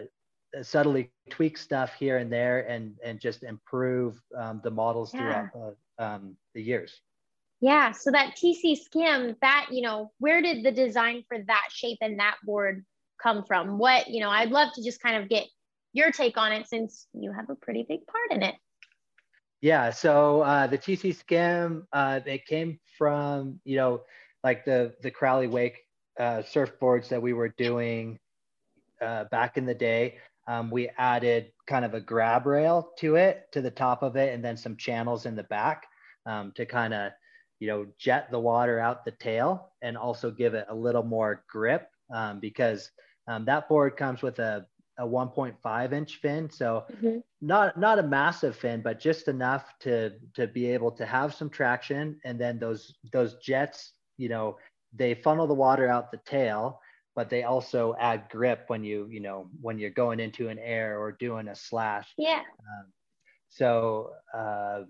subtly 0.64 1.12
tweak 1.30 1.58
stuff 1.58 1.94
here 1.94 2.18
and 2.18 2.32
there 2.32 2.68
and, 2.68 2.96
and 3.04 3.20
just 3.20 3.44
improve 3.44 4.22
um, 4.38 4.62
the 4.64 4.72
models 4.72 5.14
yeah. 5.14 5.20
throughout 5.52 5.76
uh, 6.00 6.04
um, 6.04 6.36
the 6.54 6.62
years. 6.62 7.02
Yeah. 7.60 7.92
So 7.92 8.12
that 8.12 8.36
TC 8.36 8.78
skim, 8.78 9.36
that, 9.42 9.68
you 9.72 9.82
know, 9.82 10.12
where 10.20 10.42
did 10.42 10.64
the 10.64 10.72
design 10.72 11.24
for 11.28 11.38
that 11.48 11.68
shape 11.72 11.98
and 12.02 12.20
that 12.20 12.36
board 12.44 12.86
come 13.22 13.44
from? 13.44 13.78
What, 13.80 14.08
you 14.08 14.22
know, 14.22 14.30
I'd 14.30 14.52
love 14.52 14.74
to 14.76 14.84
just 14.84 15.02
kind 15.02 15.22
of 15.22 15.30
get 15.30 15.46
your 15.94 16.12
take 16.12 16.38
on 16.38 16.52
it 16.52 16.68
since 16.68 17.08
you 17.14 17.32
have 17.32 17.50
a 17.50 17.56
pretty 17.56 17.86
big 17.88 18.02
part 18.06 18.32
in 18.32 18.44
it. 18.44 18.56
Yeah. 19.62 19.90
So 19.90 20.42
uh, 20.42 20.68
the 20.68 20.78
TC 20.78 21.16
skim, 21.16 21.88
uh, 21.92 22.20
it 22.26 22.46
came 22.46 22.80
from, 22.98 23.60
you 23.64 23.76
know, 23.78 24.02
like 24.44 24.66
the, 24.66 24.94
the 25.02 25.10
Crowley 25.10 25.48
Wake 25.48 25.80
uh, 26.20 26.44
surfboards 26.44 27.10
that 27.10 27.22
we 27.22 27.34
were 27.34 27.50
doing 27.58 28.20
uh, 29.02 29.26
back 29.26 29.58
in 29.58 29.66
the 29.66 29.74
day. 29.74 30.18
Um, 30.48 30.72
we 30.72 30.90
added 30.98 31.52
kind 31.68 31.84
of 31.84 31.94
a 31.94 32.02
grab 32.02 32.46
rail 32.46 32.92
to 33.00 33.16
it, 33.16 33.48
to 33.52 33.62
the 33.62 33.72
top 33.72 34.02
of 34.02 34.16
it, 34.16 34.34
and 34.34 34.44
then 34.44 34.56
some 34.56 34.78
channels 34.78 35.26
in 35.26 35.36
the 35.36 35.44
back 35.44 35.86
um, 36.26 36.54
to 36.56 36.66
kind 36.66 36.94
of 36.94 37.12
you 37.60 37.68
know, 37.68 37.88
jet 37.98 38.30
the 38.32 38.40
water 38.40 38.80
out 38.80 39.06
the 39.06 39.12
tail 39.12 39.72
and 39.82 39.98
also 39.98 40.30
give 40.30 40.54
it 40.54 40.66
a 40.70 40.76
little 40.76 41.04
more 41.04 41.44
grip 41.50 41.90
um, 42.14 42.40
because 42.40 42.92
um, 43.28 43.46
that 43.46 43.68
board 43.68 43.98
comes 43.98 44.22
with 44.22 44.40
a, 44.40 44.66
a 45.00 45.06
1.5 45.06 45.94
inch 45.94 46.20
fin. 46.22 46.50
So 46.50 46.86
mm-hmm. 46.92 47.18
not, 47.42 47.80
not 47.80 48.00
a 48.00 48.04
massive 48.04 48.56
fin, 48.56 48.82
but 48.82 49.00
just 49.00 49.28
enough 49.28 49.74
to, 49.82 50.14
to 50.36 50.48
be 50.48 50.68
able 50.68 50.92
to 50.92 51.06
have 51.06 51.34
some 51.34 51.50
traction. 51.50 52.20
And 52.26 52.40
then 52.40 52.60
those, 52.60 52.96
those 53.12 53.36
jets, 53.36 53.94
you 54.18 54.30
know, 54.30 54.58
they 54.94 55.16
funnel 55.16 55.48
the 55.48 55.54
water 55.54 55.88
out 55.88 56.12
the 56.12 56.22
tail, 56.26 56.80
but 57.18 57.32
they 57.32 57.44
also 57.44 57.96
add 58.00 58.30
grip 58.30 58.66
when 58.68 58.84
you 58.84 59.08
you 59.10 59.20
know 59.20 59.50
when 59.60 59.80
you're 59.80 59.90
going 60.04 60.20
into 60.22 60.50
an 60.50 60.60
air 60.60 61.02
or 61.02 61.12
doing 61.12 61.48
a 61.50 61.56
slash. 61.56 62.14
Yeah. 62.18 62.44
Um, 62.60 62.94
so 63.50 64.12
uh, 64.34 64.84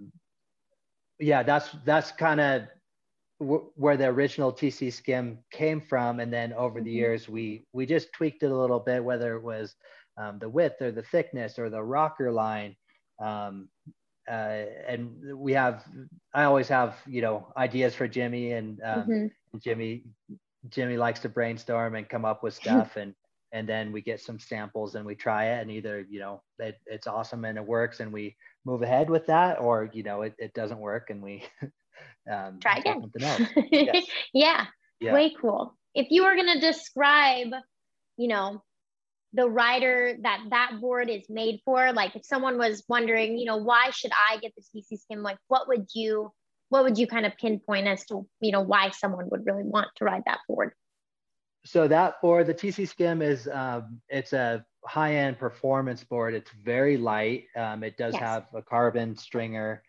yeah, 1.19 1.43
that's 1.43 1.69
that's 1.85 2.11
kind 2.11 2.39
of 2.41 2.63
w- 3.39 3.71
where 3.75 3.97
the 3.97 4.07
original 4.07 4.51
TC 4.51 4.91
Skim 4.91 5.39
came 5.51 5.81
from, 5.81 6.19
and 6.19 6.31
then 6.31 6.53
over 6.53 6.81
the 6.81 6.91
Mhm. 6.91 7.01
years 7.01 7.29
we 7.29 7.65
we 7.73 7.85
just 7.85 8.11
tweaked 8.13 8.43
it 8.43 8.51
a 8.51 8.55
little 8.55 8.79
bit, 8.79 9.03
whether 9.03 9.35
it 9.35 9.43
was 9.43 9.75
um, 10.17 10.37
the 10.39 10.49
width 10.49 10.81
or 10.81 10.91
the 10.91 11.03
thickness 11.03 11.57
or 11.57 11.69
the 11.69 11.81
rocker 11.81 12.31
line. 12.31 12.75
Um, 13.19 13.69
uh, 14.29 14.65
and 14.85 15.15
we 15.37 15.53
have, 15.53 15.85
I 16.33 16.43
always 16.43 16.67
have, 16.67 16.97
you 17.07 17.21
know, 17.21 17.47
ideas 17.55 17.95
for 17.95 18.09
Jimmy 18.09 18.51
and 18.51 18.81
um, 18.83 19.07
Mhm. 19.07 19.31
Jimmy, 19.63 20.03
Jimmy 20.69 20.97
likes 20.97 21.19
to 21.21 21.29
brainstorm 21.29 21.95
and 21.95 22.07
come 22.07 22.25
up 22.25 22.43
with 22.43 22.53
stuff 22.61 22.95
and, 22.95 23.13
and 23.53 23.67
then 23.67 23.91
we 23.91 24.01
get 24.01 24.19
some 24.19 24.39
samples 24.39 24.95
and 24.95 25.05
we 25.05 25.15
try 25.15 25.45
it 25.45 25.61
and 25.61 25.71
either, 25.71 26.05
you 26.09 26.19
know, 26.19 26.41
it, 26.59 26.77
it's 26.85 27.07
awesome 27.07 27.45
and 27.45 27.57
it 27.57 27.65
works 27.65 27.99
and 27.99 28.11
we 28.11 28.35
move 28.65 28.81
ahead 28.81 29.09
with 29.09 29.25
that 29.27 29.59
or, 29.59 29.89
you 29.93 30.03
know, 30.03 30.23
it, 30.23 30.33
it 30.37 30.53
doesn't 30.53 30.79
work 30.79 31.09
and 31.09 31.21
we 31.21 31.43
um, 32.31 32.59
Try 32.59 32.77
again. 32.77 33.01
something 33.01 33.23
else. 33.23 33.41
Yes. 33.71 34.05
yeah. 34.33 34.65
Yeah. 34.99 35.13
Way 35.13 35.33
cool. 35.39 35.77
If 35.93 36.07
you 36.09 36.23
were 36.23 36.35
going 36.35 36.53
to 36.53 36.59
describe, 36.59 37.47
you 38.17 38.27
know, 38.27 38.63
the 39.33 39.47
rider 39.47 40.17
that 40.23 40.45
that 40.49 40.71
board 40.81 41.09
is 41.09 41.29
made 41.29 41.59
for, 41.65 41.93
like 41.93 42.15
if 42.15 42.25
someone 42.25 42.57
was 42.57 42.83
wondering, 42.89 43.37
you 43.37 43.45
know, 43.45 43.57
why 43.57 43.91
should 43.91 44.11
I 44.11 44.37
get 44.37 44.53
the 44.55 44.63
TC 44.63 44.99
Skim? 44.99 45.21
Like, 45.21 45.37
what 45.47 45.67
would 45.67 45.87
you, 45.93 46.31
what 46.69 46.83
would 46.83 46.97
you 46.97 47.07
kind 47.07 47.25
of 47.25 47.33
pinpoint 47.37 47.87
as 47.87 48.05
to, 48.07 48.27
you 48.41 48.51
know, 48.51 48.61
why 48.61 48.91
someone 48.91 49.27
would 49.29 49.45
really 49.45 49.63
want 49.63 49.87
to 49.97 50.05
ride 50.05 50.23
that 50.25 50.39
board? 50.47 50.73
so 51.67 51.85
that 51.87 52.21
board, 52.21 52.47
the 52.47 52.53
TC 52.53 52.87
Skim 52.87 53.21
is 53.21 53.47
um, 53.51 53.99
it's 54.07 54.31
a 54.31 54.65
high-end 54.85 55.37
performance 55.37 56.01
board. 56.01 56.33
It's 56.33 56.49
very 56.63 56.95
light. 56.95 57.45
Um, 57.57 57.83
it 57.83 57.97
does 57.97 58.13
Yes. 58.13 58.23
have 58.23 58.45
a 58.53 58.61
carbon 58.61 59.17
stringer. 59.17 59.83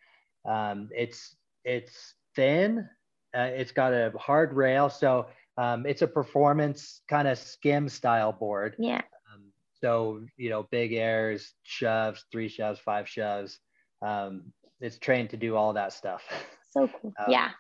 Um, 0.45 0.89
it's 0.93 1.37
it's 1.65 2.15
thin. 2.35 2.89
Uh, 3.37 3.51
it's 3.55 3.71
got 3.71 3.93
a 3.93 4.13
hard 4.19 4.55
rail, 4.55 4.91
so 4.91 5.29
um, 5.57 5.87
it's 5.87 6.03
a 6.03 6.09
performance 6.09 7.03
kind 7.09 7.29
of 7.29 7.39
skim 7.39 7.89
style 7.89 8.33
board. 8.33 8.75
Yeah. 8.79 9.03
Um, 9.33 9.53
so 9.81 10.25
you 10.37 10.51
know, 10.51 10.65
big 10.73 10.93
airs, 10.95 11.55
shoves, 11.63 12.25
three 12.33 12.49
shoves, 12.49 12.81
five 12.81 13.09
shoves. 13.09 13.61
Um, 14.03 14.53
it's 14.81 14.99
trained 14.99 15.31
to 15.31 15.37
do 15.37 15.55
all 15.55 15.75
that 15.75 15.93
stuff. 15.93 16.25
So 16.71 16.89
cool. 16.89 17.15
Um, 17.19 17.27
yeah. 17.29 17.51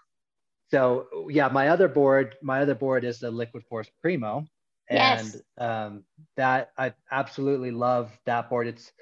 So 0.70 1.06
yeah, 1.30 1.48
my 1.48 1.68
other 1.68 1.88
board, 1.88 2.36
my 2.42 2.60
other 2.60 2.74
board 2.74 3.04
is 3.04 3.18
the 3.20 3.30
Liquid 3.30 3.64
Force 3.68 3.90
Primo, 4.00 4.46
and 4.88 5.34
Yes. 5.34 5.42
um, 5.58 6.04
that 6.36 6.72
I 6.78 6.92
absolutely 7.10 7.70
love 7.70 8.10
that 8.26 8.48
board. 8.50 8.66
It's 8.68 8.92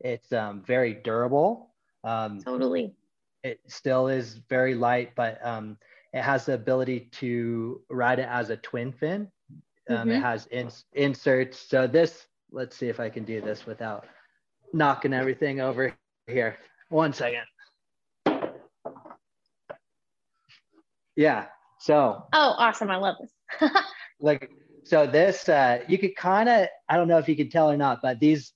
it's 0.00 0.32
um, 0.32 0.62
very 0.62 0.94
durable. 0.94 1.74
Um, 2.04 2.44
Totally. 2.44 2.96
it 3.42 3.60
still 3.66 4.08
is 4.08 4.34
very 4.48 4.74
light, 4.74 5.14
but 5.16 5.44
um, 5.44 5.76
it 6.12 6.22
has 6.22 6.46
the 6.46 6.54
ability 6.54 7.08
to 7.20 7.80
ride 7.90 8.18
it 8.18 8.28
as 8.28 8.50
a 8.50 8.56
twin 8.56 8.92
fin. 8.92 9.30
Um, 9.88 10.10
It 10.10 10.18
Mhm. 10.18 10.22
has 10.22 10.46
ins- 10.48 10.84
inserts. 10.92 11.58
So 11.58 11.86
this, 11.86 12.26
let's 12.50 12.76
see 12.76 12.88
if 12.88 13.00
I 13.00 13.08
can 13.10 13.24
do 13.24 13.40
this 13.40 13.66
without 13.66 14.06
knocking 14.72 15.12
everything 15.14 15.60
over 15.60 15.90
here. 15.90 16.22
One 16.58 16.76
second. 16.76 17.44
Yeah. 21.18 21.46
So 21.80 22.22
Oh, 22.32 22.54
awesome. 22.58 22.90
I 22.90 22.96
love 22.96 23.16
this. 23.20 23.70
like 24.20 24.50
so 24.84 25.06
this 25.06 25.48
uh 25.48 25.80
you 25.88 25.96
could 25.98 26.14
kind 26.16 26.48
of 26.48 26.66
i 26.88 26.96
don't 26.96 27.08
know 27.08 27.18
if 27.18 27.28
you 27.28 27.36
can 27.36 27.48
tell 27.48 27.70
or 27.70 27.76
not 27.76 28.00
but 28.02 28.18
these 28.20 28.52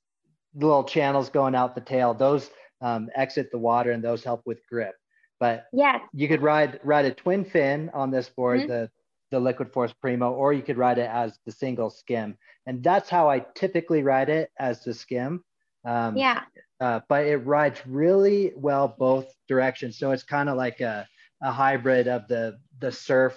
little 0.55 0.85
channels 0.85 1.31
going 1.31 1.55
out 1.55 1.75
the 1.75 1.81
tail 1.81 2.13
those 2.15 2.51
um, 2.83 3.09
exit 3.15 3.49
the 3.53 3.59
water 3.59 3.91
and 3.93 4.03
those 4.05 4.23
help 4.25 4.43
with 4.45 4.59
grip 4.69 4.95
but 5.41 5.67
yeah. 5.73 5.99
you 6.13 6.29
could 6.29 6.43
ride 6.43 6.79
ride 6.85 7.05
a 7.07 7.15
twin 7.15 7.45
fin 7.45 7.91
on 7.95 8.11
this 8.11 8.29
board 8.29 8.61
Mhm. 8.61 8.69
the 8.69 8.91
the 9.31 9.41
liquid 9.41 9.73
force 9.73 9.93
primo 9.95 10.33
or 10.33 10.53
you 10.53 10.63
could 10.63 10.77
ride 10.77 10.99
it 10.99 11.09
as 11.09 11.39
the 11.47 11.53
single 11.53 11.89
skim 11.91 12.37
and 12.67 12.83
that's 12.83 13.09
how 13.09 13.31
i 13.31 13.39
typically 13.55 14.03
ride 14.03 14.29
it 14.29 14.51
as 14.59 14.85
the 14.85 14.93
skim 14.93 15.43
um, 15.87 16.17
Yeah. 16.17 16.43
uh, 16.81 17.01
but 17.09 17.27
it 17.27 17.39
rides 17.39 17.81
really 17.87 18.53
well 18.57 18.95
both 18.99 19.27
directions. 19.49 19.99
So 19.99 20.11
it's 20.13 20.23
kind 20.23 20.49
of 20.49 20.57
like 20.57 20.81
a, 20.81 21.09
a 21.43 21.51
hybrid 21.51 22.09
of 22.09 22.29
the 22.29 22.59
the 22.81 22.93
surf 22.93 23.37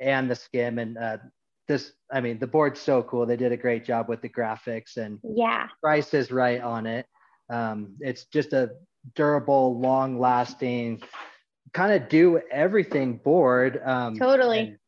and 0.00 0.30
the 0.30 0.34
skim. 0.34 0.78
And 0.78 0.98
uh, 0.98 1.18
this, 1.68 1.92
I 2.12 2.20
mean, 2.20 2.38
the 2.38 2.46
board's 2.46 2.80
so 2.80 3.02
cool. 3.02 3.26
They 3.26 3.36
did 3.36 3.52
a 3.52 3.56
great 3.56 3.84
job 3.84 4.08
with 4.08 4.20
the 4.20 4.28
graphics 4.28 4.96
and 4.96 5.18
Yeah. 5.22 5.68
price 5.82 6.14
is 6.14 6.30
right 6.32 6.60
on 6.60 6.86
it. 6.86 7.06
Um, 7.50 7.96
it's 8.00 8.24
just 8.26 8.52
a 8.52 8.70
durable, 9.14 9.78
long 9.78 10.18
lasting, 10.18 11.02
kind 11.72 11.92
of 11.92 12.08
do 12.08 12.40
everything 12.50 13.16
board. 13.18 13.80
Um, 13.84 14.14
Totally. 14.16 14.78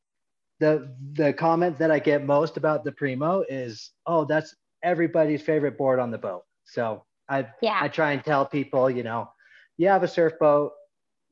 The 0.60 0.94
the 1.14 1.32
comment 1.32 1.78
that 1.78 1.90
I 1.90 1.98
get 1.98 2.24
most 2.24 2.56
about 2.56 2.84
the 2.84 2.92
Primo 2.92 3.44
is, 3.48 3.90
oh, 4.06 4.24
that's 4.24 4.54
everybody's 4.82 5.42
favorite 5.42 5.76
board 5.76 5.98
on 5.98 6.10
the 6.10 6.18
boat. 6.18 6.44
So 6.64 7.04
I 7.28 7.48
Yeah. 7.60 7.78
I 7.80 7.88
try 7.88 8.12
and 8.12 8.22
tell 8.24 8.46
people, 8.46 8.88
you 8.90 9.02
know, 9.02 9.28
you 9.76 9.88
have 9.88 10.04
a 10.04 10.08
surf 10.08 10.34
boat, 10.38 10.72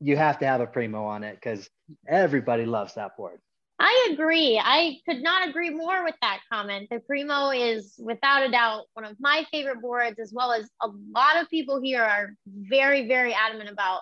you 0.03 0.17
have 0.17 0.37
to 0.39 0.45
have 0.45 0.61
a 0.61 0.67
Primo 0.67 1.05
on 1.05 1.23
it 1.23 1.35
because 1.35 1.69
everybody 2.07 2.65
loves 2.65 2.93
that 2.95 3.15
board. 3.17 3.39
I 3.79 4.09
agree. 4.11 4.61
I 4.63 4.97
could 5.07 5.21
not 5.23 5.47
agree 5.49 5.69
more 5.69 6.03
with 6.03 6.15
that 6.21 6.39
comment. 6.51 6.87
The 6.91 6.99
Primo 6.99 7.49
is 7.49 7.95
without 7.97 8.43
a 8.47 8.51
doubt 8.51 8.83
one 8.93 9.05
of 9.05 9.15
my 9.19 9.45
favorite 9.51 9.81
boards, 9.81 10.19
as 10.19 10.31
well 10.33 10.51
as 10.51 10.69
a 10.81 10.89
lot 11.15 11.41
of 11.41 11.49
people 11.49 11.81
here 11.81 12.03
are 12.03 12.33
very, 12.47 13.07
very 13.07 13.33
adamant 13.33 13.69
about 13.69 14.01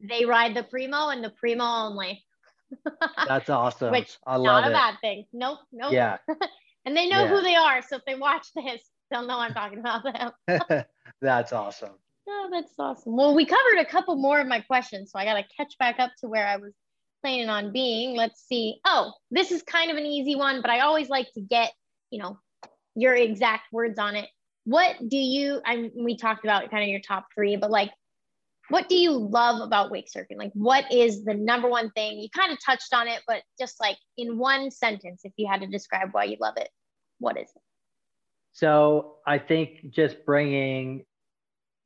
they 0.00 0.24
ride 0.24 0.54
the 0.54 0.62
Primo 0.64 1.08
and 1.08 1.22
the 1.22 1.30
Primo 1.30 1.64
only. 1.64 2.24
That's 3.28 3.48
awesome. 3.48 3.92
Which 3.92 4.16
I 4.26 4.36
love 4.36 4.62
not 4.62 4.64
a 4.64 4.70
it. 4.70 4.72
bad 4.72 4.94
thing. 5.00 5.26
Nope, 5.32 5.58
nope. 5.72 5.92
Yeah. 5.92 6.18
And 6.84 6.96
they 6.96 7.08
know 7.08 7.24
Yeah. 7.24 7.28
who 7.28 7.42
they 7.42 7.56
are. 7.56 7.82
So 7.82 7.96
if 7.96 8.04
they 8.06 8.14
watch 8.14 8.46
this, 8.54 8.80
they'll 9.10 9.26
know 9.26 9.38
I'm 9.40 9.52
talking 9.52 9.80
about 9.80 10.04
them. 10.04 10.84
That's 11.20 11.52
awesome. 11.52 11.94
Oh, 12.46 12.50
that's 12.50 12.72
awesome. 12.78 13.16
Well, 13.16 13.34
we 13.34 13.44
covered 13.44 13.80
a 13.80 13.84
couple 13.84 14.14
more 14.14 14.38
of 14.38 14.46
my 14.46 14.60
questions, 14.60 15.10
so 15.10 15.18
I 15.18 15.24
got 15.24 15.34
to 15.34 15.44
catch 15.56 15.76
back 15.78 15.98
up 15.98 16.12
to 16.20 16.28
where 16.28 16.46
I 16.46 16.58
was 16.58 16.72
planning 17.20 17.48
on 17.48 17.72
being. 17.72 18.16
Let's 18.16 18.46
see. 18.46 18.78
Oh, 18.84 19.12
this 19.32 19.50
is 19.50 19.62
kind 19.64 19.90
of 19.90 19.96
an 19.96 20.06
easy 20.06 20.36
one, 20.36 20.62
but 20.62 20.70
I 20.70 20.80
always 20.80 21.08
like 21.08 21.26
to 21.32 21.40
get, 21.40 21.72
you 22.10 22.22
know, 22.22 22.38
your 22.94 23.14
exact 23.14 23.72
words 23.72 23.98
on 23.98 24.14
it. 24.14 24.28
What 24.62 24.96
do 25.08 25.16
you, 25.16 25.60
I 25.66 25.76
mean, 25.76 25.92
we 25.96 26.16
talked 26.16 26.44
about 26.44 26.70
kind 26.70 26.84
of 26.84 26.88
your 26.88 27.00
top 27.00 27.26
three, 27.34 27.56
but 27.56 27.70
like, 27.70 27.90
what 28.68 28.88
do 28.88 28.94
you 28.94 29.10
love 29.10 29.60
about 29.60 29.90
wake 29.90 30.08
surfing? 30.08 30.38
Like, 30.38 30.52
what 30.54 30.92
is 30.92 31.24
the 31.24 31.34
number 31.34 31.68
one 31.68 31.90
thing? 31.96 32.20
You 32.20 32.28
kind 32.30 32.52
of 32.52 32.58
touched 32.64 32.94
on 32.94 33.08
it, 33.08 33.22
but 33.26 33.42
just 33.58 33.80
like 33.80 33.96
in 34.16 34.38
one 34.38 34.70
sentence, 34.70 35.22
if 35.24 35.32
you 35.36 35.48
had 35.48 35.62
to 35.62 35.66
describe 35.66 36.10
why 36.12 36.24
you 36.24 36.36
love 36.40 36.54
it, 36.58 36.68
what 37.18 37.36
is 37.36 37.48
it? 37.48 37.62
So 38.52 39.16
I 39.26 39.38
think 39.38 39.90
just 39.90 40.24
bringing 40.24 41.04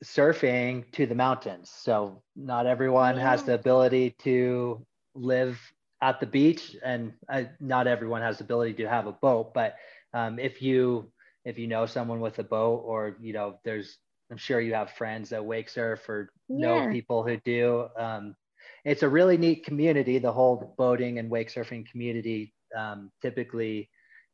surfing 0.04 0.90
to 0.92 1.06
the 1.06 1.14
mountains. 1.14 1.70
So 1.70 2.22
not 2.36 2.66
everyone 2.66 3.16
has 3.16 3.42
the 3.42 3.54
ability 3.54 4.14
to 4.20 4.84
live 5.14 5.60
at 6.02 6.20
the 6.20 6.26
beach, 6.26 6.76
and 6.82 7.12
uh, 7.28 7.44
not 7.60 7.86
everyone 7.86 8.22
has 8.22 8.38
the 8.38 8.44
ability 8.44 8.74
to 8.74 8.88
have 8.88 9.06
a 9.06 9.12
boat. 9.12 9.52
But 9.54 9.76
um, 10.14 10.38
if 10.38 10.62
you 10.62 11.10
if 11.44 11.58
you 11.58 11.66
know 11.66 11.86
someone 11.86 12.20
with 12.20 12.38
a 12.38 12.44
boat, 12.44 12.82
or 12.84 13.16
you 13.20 13.32
know, 13.32 13.58
there's 13.64 13.98
I'm 14.30 14.36
sure 14.36 14.60
you 14.60 14.74
have 14.74 14.90
friends 14.92 15.30
that 15.30 15.44
wake 15.44 15.68
surf 15.68 16.08
or 16.08 16.30
know 16.48 16.82
people 16.82 17.22
who 17.22 17.36
do. 17.38 17.88
Um, 17.98 18.36
it's 18.84 19.02
a 19.02 19.08
really 19.08 19.36
neat 19.36 19.64
community. 19.64 20.18
The 20.18 20.32
whole 20.32 20.74
boating 20.78 21.18
and 21.18 21.30
wake 21.30 21.52
surfing 21.52 21.86
community. 21.90 22.54
Um, 22.76 23.10
typically, 23.20 23.90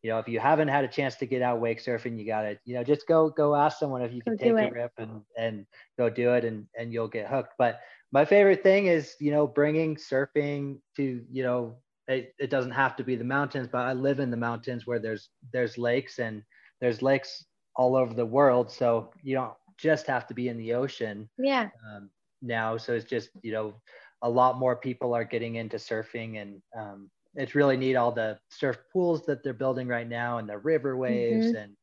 you 0.07 0.13
know, 0.15 0.21
if 0.21 0.29
you 0.29 0.41
haven't 0.41 0.69
had 0.71 0.85
a 0.85 0.89
chance 0.89 1.17
to 1.19 1.27
get 1.27 1.43
out 1.43 1.61
wake 1.61 1.83
surfing, 1.83 2.19
you 2.25 2.27
gotta, 2.27 2.61
you 2.65 2.77
know, 2.77 2.85
just 2.85 3.09
go 3.09 3.31
go 3.31 3.57
ask 3.57 3.79
someone 3.79 4.03
if 4.03 4.15
you 4.15 4.23
can 4.23 4.37
Go 4.41 4.55
take 4.55 4.61
a 4.63 4.69
rip 4.69 4.93
and 4.99 5.23
and 5.37 5.67
go 5.99 6.11
do 6.11 6.35
it, 6.35 6.45
and 6.45 6.69
and 6.79 6.93
you'll 6.93 7.09
get 7.09 7.29
hooked. 7.29 7.55
But 7.59 7.81
my 8.13 8.25
favorite 8.25 8.63
thing 8.63 8.87
is, 8.87 9.17
you 9.21 9.33
know, 9.33 9.47
bringing 9.47 9.97
surfing 9.97 10.81
to, 10.97 11.25
you 11.31 11.43
know, 11.43 11.83
it, 12.09 12.35
it 12.39 12.51
doesn't 12.51 12.73
have 12.73 12.97
to 12.97 13.05
be 13.05 13.17
the 13.17 13.25
mountains, 13.25 13.69
but 13.73 13.87
I 13.87 13.95
live 13.95 14.21
in 14.21 14.31
the 14.31 14.37
mountains 14.37 14.87
where 14.87 15.01
there's 15.01 15.31
there's 15.53 15.79
lakes 15.79 16.19
and 16.19 16.43
there's 16.81 17.03
lakes 17.03 17.45
all 17.77 17.97
over 17.97 18.15
the 18.15 18.27
world, 18.27 18.71
so 18.71 19.13
you 19.23 19.35
don't 19.35 19.55
just 19.79 20.07
have 20.07 20.27
to 20.29 20.35
be 20.35 20.49
in 20.49 20.59
the 20.59 20.75
ocean 20.75 21.29
Yeah. 21.39 21.71
um, 21.89 22.11
now. 22.43 22.77
So 22.77 22.95
it's 22.95 23.05
just, 23.05 23.31
you 23.43 23.53
know, 23.53 23.83
a 24.23 24.31
lot 24.31 24.59
more 24.59 24.77
people 24.77 25.15
are 25.15 25.25
getting 25.25 25.57
into 25.57 25.77
surfing 25.77 26.41
and 26.41 26.63
um, 26.79 27.11
it's 27.37 27.55
really 27.55 27.77
neat 27.77 27.97
all 27.97 28.13
the 28.13 28.39
surf 28.51 28.79
pools 28.93 29.25
that 29.27 29.43
they're 29.43 29.53
building 29.53 29.89
right 29.89 30.09
now 30.09 30.39
and 30.39 30.49
the 30.49 30.59
river 30.59 30.97
waves 30.97 31.55
and 31.55 31.77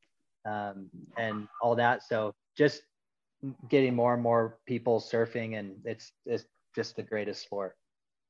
um, 0.45 0.89
and 1.17 1.47
all 1.61 1.75
that. 1.75 2.03
So 2.03 2.33
just 2.57 2.81
getting 3.69 3.95
more 3.95 4.13
and 4.13 4.23
more 4.23 4.57
people 4.65 4.99
surfing 4.99 5.57
and 5.57 5.75
it's 5.85 6.11
it's 6.25 6.45
just 6.75 6.95
the 6.95 7.03
greatest 7.03 7.43
sport. 7.43 7.75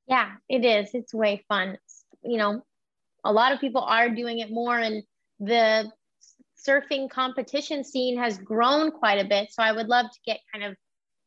Yeah, 0.08 0.32
it 0.50 0.66
is. 0.66 0.90
It's 0.94 1.14
way 1.14 1.44
fun. 1.48 1.78
You 2.24 2.38
know, 2.38 2.62
a 3.24 3.32
lot 3.32 3.54
of 3.54 3.60
people 3.60 3.82
are 3.82 4.10
doing 4.10 4.40
it 4.40 4.52
more 4.52 4.78
and 4.78 5.04
the 5.40 5.92
surfing 6.68 7.10
competition 7.10 7.84
scene 7.84 8.18
has 8.18 8.38
grown 8.38 8.92
quite 8.92 9.20
a 9.20 9.28
bit. 9.28 9.52
So 9.52 9.64
I 9.64 9.72
would 9.72 9.88
love 9.88 10.06
to 10.12 10.20
get 10.26 10.40
kind 10.52 10.66
of 10.66 10.76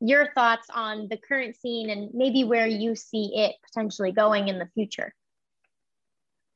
your 0.01 0.33
thoughts 0.35 0.69
on 0.75 1.09
the 1.09 1.17
current 1.17 1.57
scene 1.57 1.91
and 1.91 2.11
maybe 2.13 2.45
where 2.45 2.67
you 2.67 2.95
see 2.95 3.33
it 3.35 3.57
potentially 3.67 4.13
going 4.13 4.49
in 4.49 4.59
the 4.59 4.69
future. 4.75 5.13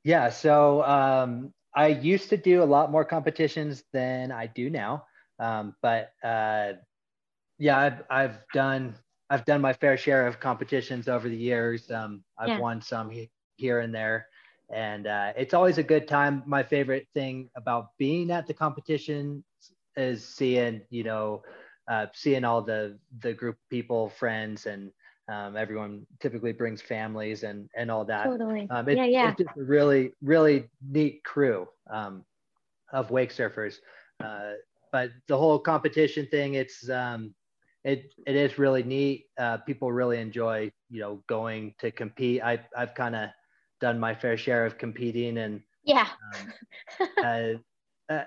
Yeah, 0.05 0.31
so 0.31 0.83
um, 0.85 1.53
I 1.75 1.89
used 1.89 2.31
to 2.31 2.37
do 2.37 2.63
a 2.63 2.65
lot 2.65 2.91
more 2.91 3.05
competitions 3.05 3.85
than 3.93 4.33
I 4.33 4.47
do 4.47 4.71
now, 4.71 5.07
um, 5.39 5.77
but 5.83 6.13
uh, 6.23 6.75
yeah, 7.59 7.79
I've 7.79 8.03
I've 8.11 8.39
done 8.53 8.97
I've 9.31 9.45
done 9.45 9.61
my 9.61 9.73
fair 9.75 9.97
share 9.97 10.27
of 10.27 10.41
competitions 10.41 11.09
over 11.09 11.29
the 11.29 11.37
years. 11.37 11.91
Um, 11.91 12.25
I've 12.39 12.49
yeah. 12.51 12.59
won 12.59 12.81
some 12.83 13.11
he- 13.11 13.31
here 13.57 13.81
and 13.81 13.95
there, 13.95 14.29
and 14.73 15.07
uh, 15.07 15.33
it's 15.37 15.55
always 15.55 15.79
a 15.79 15.83
good 15.83 16.09
time. 16.09 16.43
My 16.47 16.63
favorite 16.63 17.09
thing 17.15 17.51
about 17.57 17.89
being 17.99 18.31
at 18.31 18.47
the 18.47 18.55
competition 18.55 19.45
is 19.97 20.27
seeing 20.27 20.83
you 20.91 21.05
know 21.05 21.43
uh, 21.89 22.07
seeing 22.15 22.45
all 22.45 22.63
the 22.63 22.99
the 23.21 23.35
group 23.35 23.57
of 23.57 23.69
people, 23.71 24.09
friends, 24.11 24.67
and 24.67 24.93
um, 25.31 25.57
everyone 25.57 26.07
typically 26.21 26.53
brings 26.53 26.83
families 26.83 27.45
and 27.45 27.69
and 27.77 27.91
all 27.91 28.05
that. 28.05 28.25
Totally. 28.25 28.67
Um, 28.71 28.89
it, 28.89 28.97
yeah, 28.97 29.05
yeah. 29.05 29.31
It's 29.31 29.43
just 29.43 29.57
a 29.57 29.63
really 29.63 30.13
really 30.23 30.69
neat 30.87 31.23
crew 31.25 31.69
um, 31.91 32.25
of 32.93 33.11
wake 33.11 33.33
surfers. 33.33 33.77
Uh, 34.23 34.53
but 34.93 35.11
the 35.29 35.37
whole 35.37 35.59
competition 35.59 36.27
thing, 36.31 36.55
it's 36.55 36.91
um, 36.91 37.33
it 37.85 38.13
it 38.27 38.35
is 38.35 38.59
really 38.59 38.83
neat. 38.83 39.27
Uh, 39.39 39.59
people 39.59 39.93
really 39.93 40.19
enjoy 40.19 40.71
you 40.91 41.01
know 41.01 41.23
going 41.29 41.75
to 41.79 41.93
compete. 41.93 42.43
I 42.43 42.59
I've 42.77 42.95
kind 42.95 43.15
of 43.15 43.31
done 43.81 43.99
my 43.99 44.15
fair 44.15 44.37
share 44.37 44.67
of 44.67 44.79
competing 44.79 45.39
and 45.39 45.63
yeah. 45.85 46.09
Um, 46.35 47.09
uh, 47.25 48.13
uh, 48.13 48.25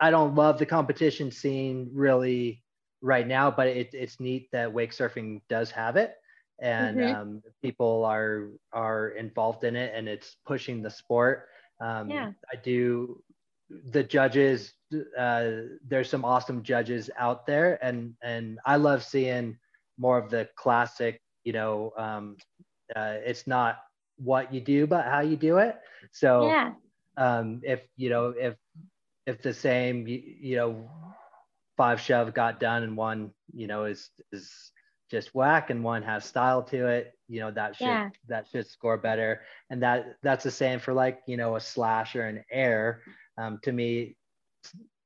I 0.00 0.10
don't 0.10 0.34
love 0.34 0.58
the 0.58 0.66
competition 0.66 1.30
scene 1.30 1.90
really 1.92 2.62
right 3.02 3.26
now, 3.26 3.50
but 3.50 3.68
it, 3.68 3.90
it's 3.92 4.18
neat 4.18 4.48
that 4.52 4.72
wake 4.72 4.92
surfing 4.92 5.42
does 5.48 5.70
have 5.70 5.96
it 5.96 6.14
and 6.60 6.96
mm-hmm. 6.98 7.20
um, 7.20 7.42
people 7.62 8.04
are 8.04 8.50
are 8.72 9.10
involved 9.10 9.64
in 9.64 9.76
it 9.76 9.92
and 9.94 10.08
it's 10.08 10.36
pushing 10.46 10.82
the 10.82 10.90
sport. 10.90 11.48
Um, 11.80 12.10
yeah. 12.10 12.32
I 12.52 12.56
do 12.56 13.22
the 13.92 14.02
judges 14.02 14.72
uh, 15.16 15.50
there's 15.86 16.10
some 16.10 16.24
awesome 16.24 16.62
judges 16.62 17.10
out 17.16 17.46
there 17.46 17.78
and 17.84 18.14
and 18.22 18.58
i 18.66 18.76
love 18.76 19.04
seeing 19.04 19.56
more 19.98 20.18
of 20.18 20.30
the 20.30 20.48
classic 20.56 21.20
you 21.44 21.52
know 21.52 21.92
um, 21.96 22.36
uh, 22.96 23.16
it's 23.24 23.46
not 23.46 23.78
what 24.16 24.52
you 24.52 24.60
do 24.60 24.86
but 24.86 25.04
how 25.04 25.20
you 25.20 25.36
do 25.36 25.58
it 25.58 25.76
so 26.10 26.46
yeah. 26.48 26.72
um, 27.16 27.60
if 27.62 27.80
you 27.96 28.10
know 28.10 28.34
if 28.36 28.56
if 29.26 29.40
the 29.42 29.54
same 29.54 30.06
you, 30.06 30.20
you 30.40 30.56
know 30.56 30.90
five 31.76 32.00
shove 32.00 32.34
got 32.34 32.58
done 32.60 32.82
and 32.82 32.96
one 32.96 33.30
you 33.54 33.66
know 33.66 33.84
is 33.84 34.10
is 34.32 34.72
just 35.10 35.34
whack 35.34 35.70
and 35.70 35.82
one 35.82 36.02
has 36.02 36.24
style 36.24 36.62
to 36.62 36.86
it 36.86 37.12
you 37.28 37.40
know 37.40 37.50
that 37.50 37.74
should 37.76 37.86
yeah. 37.86 38.08
that 38.28 38.46
should 38.48 38.66
score 38.66 38.96
better 38.96 39.40
and 39.70 39.82
that 39.82 40.16
that's 40.22 40.44
the 40.44 40.50
same 40.50 40.78
for 40.78 40.94
like 40.94 41.20
you 41.26 41.36
know 41.36 41.56
a 41.56 41.60
slash 41.60 42.14
or 42.14 42.26
an 42.26 42.44
air 42.50 43.02
um, 43.38 43.58
to 43.62 43.72
me 43.72 44.16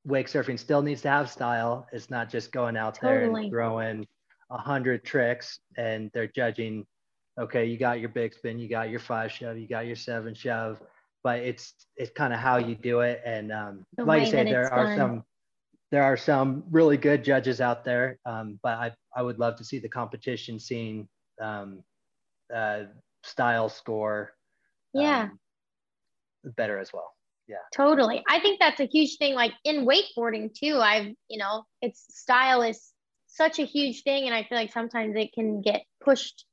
wake 0.05 0.29
surfing 0.29 0.59
still 0.59 0.83
needs 0.83 1.03
to 1.03 1.09
have 1.09 1.31
style. 1.31 1.87
It's 1.93 2.11
not 2.11 2.31
just 2.31 2.53
going 2.53 2.77
out 2.77 2.97
totally. 2.97 3.29
there 3.29 3.43
and 3.43 3.51
throwing 3.51 4.07
a 4.51 4.59
hundred 4.59 5.05
tricks 5.05 5.59
and 5.77 6.11
they're 6.13 6.27
judging. 6.29 6.87
Okay, 7.41 7.65
you 7.65 7.79
got 7.79 7.99
your 7.99 8.11
big 8.11 8.33
spin, 8.33 8.59
you 8.59 8.69
got 8.69 8.91
your 8.91 9.01
five 9.01 9.33
shove, 9.33 9.59
you 9.59 9.67
got 9.67 9.87
your 9.87 9.97
seven 9.97 10.35
shove, 10.35 10.81
but 11.25 11.41
it's 11.41 11.75
it's 11.97 12.13
kind 12.13 12.33
of 12.33 12.39
how 12.39 12.59
you 12.59 12.77
do 12.77 13.01
it. 13.01 13.23
And 13.25 13.51
um, 13.51 13.87
like 13.99 14.23
I 14.23 14.31
say, 14.31 14.45
there 14.45 14.73
are 14.73 14.87
done. 14.87 14.99
some 14.99 15.25
there 15.91 16.05
are 16.05 16.17
some 16.17 16.65
really 16.71 16.97
good 16.97 17.25
judges 17.25 17.61
out 17.61 17.85
there, 17.85 18.19
um, 18.25 18.59
but 18.63 18.79
I 18.79 18.93
I 19.17 19.23
would 19.23 19.39
love 19.39 19.57
to 19.57 19.65
see 19.65 19.79
the 19.79 19.89
competition 19.89 20.59
scene 20.59 21.09
um, 21.41 21.83
uh, 22.55 22.85
style 23.23 23.69
score. 23.69 24.33
Yeah. 24.93 25.23
Um, 25.23 25.39
better 26.57 26.79
as 26.79 26.93
well 26.93 27.15
yeah 27.47 27.57
totally 27.75 28.23
i 28.29 28.41
think 28.41 28.59
that's 28.59 28.81
a 28.81 28.87
huge 28.87 29.17
thing 29.19 29.35
like 29.35 29.53
in 29.65 29.87
wakeboarding 29.87 30.53
too 30.55 30.79
i've 30.79 31.07
you 31.29 31.39
know 31.39 31.63
it's 31.83 32.05
style 32.11 32.63
is 32.63 32.93
such 33.27 33.59
a 33.59 33.65
huge 33.65 34.03
thing 34.03 34.27
and 34.27 34.35
i 34.35 34.43
feel 34.45 34.57
like 34.57 34.73
sometimes 34.73 35.15
it 35.17 35.33
can 35.33 35.61
get 35.61 35.83
pushed 36.03 36.47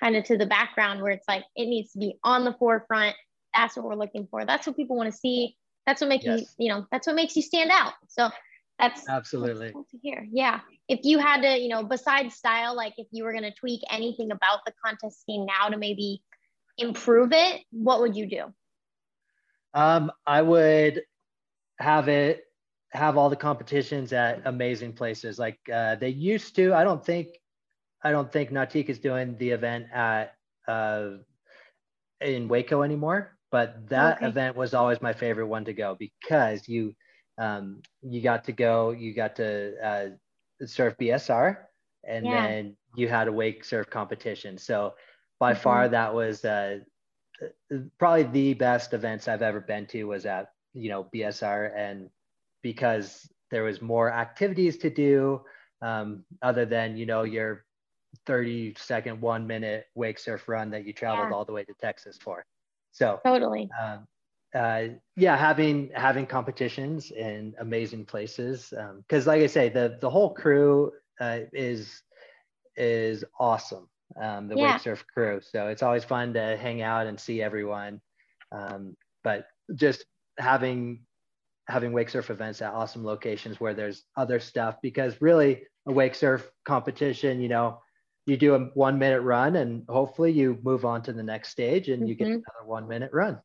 kind 0.00 0.16
of 0.16 0.24
to 0.24 0.38
the 0.38 0.46
background 0.46 1.02
where 1.02 1.12
it's 1.12 1.28
like 1.28 1.44
it 1.56 1.66
needs 1.66 1.92
to 1.92 1.98
be 1.98 2.14
on 2.24 2.44
the 2.44 2.54
forefront 2.58 3.14
that's 3.54 3.76
what 3.76 3.84
we're 3.84 3.94
looking 3.94 4.26
for 4.30 4.44
that's 4.44 4.66
what 4.66 4.76
people 4.76 4.96
want 4.96 5.10
to 5.10 5.16
see 5.16 5.54
that's 5.86 6.00
what 6.00 6.08
makes 6.08 6.24
yes. 6.24 6.40
you 6.40 6.66
you 6.66 6.72
know 6.72 6.86
that's 6.90 7.06
what 7.06 7.16
makes 7.16 7.36
you 7.36 7.42
stand 7.42 7.70
out 7.70 7.92
so 8.08 8.30
that's 8.78 9.08
absolutely 9.08 9.66
that's 9.66 9.72
cool 9.72 9.86
to 9.90 9.98
hear 9.98 10.26
yeah 10.30 10.60
if 10.88 11.00
you 11.02 11.18
had 11.18 11.42
to 11.42 11.58
you 11.58 11.68
know 11.68 11.82
besides 11.82 12.34
style 12.34 12.76
like 12.76 12.94
if 12.96 13.06
you 13.10 13.24
were 13.24 13.32
going 13.32 13.44
to 13.44 13.54
tweak 13.54 13.80
anything 13.90 14.30
about 14.30 14.60
the 14.66 14.72
contest 14.84 15.24
scene 15.24 15.46
now 15.46 15.68
to 15.68 15.76
maybe 15.76 16.22
improve 16.76 17.32
it 17.32 17.62
what 17.70 18.00
would 18.00 18.14
you 18.14 18.26
do 18.26 18.52
um, 19.74 20.10
I 20.26 20.42
would 20.42 21.02
have 21.78 22.08
it 22.08 22.44
have 22.92 23.18
all 23.18 23.28
the 23.28 23.36
competitions 23.36 24.12
at 24.12 24.42
amazing 24.46 24.94
places 24.94 25.38
like 25.38 25.58
uh, 25.72 25.96
they 25.96 26.08
used 26.08 26.56
to. 26.56 26.74
I 26.74 26.84
don't 26.84 27.04
think 27.04 27.28
I 28.02 28.10
don't 28.10 28.32
think 28.32 28.50
Nautique 28.50 28.88
is 28.88 28.98
doing 28.98 29.36
the 29.38 29.50
event 29.50 29.86
at 29.92 30.34
uh, 30.66 31.10
in 32.20 32.48
Waco 32.48 32.82
anymore, 32.82 33.36
but 33.50 33.88
that 33.88 34.18
okay. 34.18 34.26
event 34.26 34.56
was 34.56 34.74
always 34.74 35.02
my 35.02 35.12
favorite 35.12 35.46
one 35.46 35.64
to 35.66 35.72
go 35.72 35.96
because 35.98 36.66
you 36.66 36.94
um, 37.38 37.80
you 38.02 38.20
got 38.20 38.44
to 38.44 38.52
go, 38.52 38.90
you 38.90 39.14
got 39.14 39.36
to 39.36 39.74
uh, 39.84 40.66
surf 40.66 40.94
BSR, 41.00 41.56
and 42.06 42.26
yeah. 42.26 42.46
then 42.46 42.76
you 42.96 43.08
had 43.08 43.28
a 43.28 43.32
wake 43.32 43.64
surf 43.64 43.88
competition. 43.88 44.58
So 44.58 44.94
by 45.38 45.52
mm-hmm. 45.52 45.62
far 45.62 45.88
that 45.88 46.14
was 46.14 46.44
uh, 46.44 46.78
probably 47.98 48.24
the 48.24 48.54
best 48.54 48.92
events 48.92 49.28
I've 49.28 49.42
ever 49.42 49.60
been 49.60 49.86
to 49.86 50.04
was 50.04 50.26
at 50.26 50.48
you 50.74 50.90
know 50.90 51.08
BSR, 51.14 51.76
and 51.76 52.10
because 52.62 53.28
there 53.50 53.62
was 53.62 53.80
more 53.80 54.12
activities 54.12 54.76
to 54.78 54.90
do 54.90 55.40
um, 55.80 56.24
other 56.42 56.64
than 56.64 56.96
you 56.96 57.06
know 57.06 57.22
your 57.22 57.64
30 58.26 58.74
second 58.78 59.20
one 59.20 59.46
minute 59.46 59.86
wake 59.94 60.18
surf 60.18 60.48
run 60.48 60.70
that 60.70 60.84
you 60.86 60.92
traveled 60.92 61.28
yeah. 61.30 61.36
all 61.36 61.44
the 61.44 61.52
way 61.52 61.64
to 61.64 61.74
Texas 61.80 62.18
for. 62.20 62.44
So 62.92 63.20
totally. 63.24 63.68
Um, 63.80 64.06
uh, 64.54 64.84
yeah, 65.16 65.36
having 65.36 65.90
having 65.94 66.26
competitions 66.26 67.10
in 67.10 67.54
amazing 67.58 68.04
places 68.06 68.72
because, 69.02 69.26
um, 69.26 69.30
like 69.30 69.42
I 69.42 69.46
say, 69.46 69.68
the 69.68 69.98
the 70.00 70.10
whole 70.10 70.32
crew 70.34 70.92
uh, 71.20 71.40
is 71.52 72.02
is 72.76 73.24
awesome 73.38 73.88
um, 74.20 74.48
the 74.48 74.56
yeah. 74.56 74.72
wake 74.72 74.82
surf 74.82 75.04
crew. 75.12 75.40
So 75.42 75.68
it's 75.68 75.82
always 75.82 76.04
fun 76.04 76.34
to 76.34 76.56
hang 76.56 76.82
out 76.82 77.06
and 77.06 77.18
see 77.18 77.42
everyone. 77.42 78.00
Um, 78.52 78.96
but 79.22 79.46
just 79.74 80.04
having 80.38 81.00
having 81.68 81.92
wake 81.92 82.08
surf 82.08 82.30
events 82.30 82.62
at 82.62 82.72
awesome 82.72 83.04
locations 83.04 83.60
where 83.60 83.74
there's 83.74 84.04
other 84.16 84.40
stuff 84.40 84.76
because 84.82 85.20
really 85.20 85.62
a 85.86 85.92
wake 85.92 86.14
surf 86.14 86.50
competition, 86.64 87.42
you 87.42 87.48
know, 87.48 87.80
you 88.24 88.38
do 88.38 88.54
a 88.54 88.58
one 88.74 88.98
minute 88.98 89.20
run 89.20 89.56
and 89.56 89.84
hopefully 89.88 90.32
you 90.32 90.58
move 90.62 90.86
on 90.86 91.02
to 91.02 91.12
the 91.12 91.22
next 91.22 91.50
stage 91.50 91.88
and 91.88 92.00
mm-hmm. 92.00 92.08
you 92.08 92.14
get 92.14 92.28
mm-hmm. 92.28 92.34
another 92.34 92.66
one 92.66 92.88
minute 92.88 93.10
run. 93.12 93.38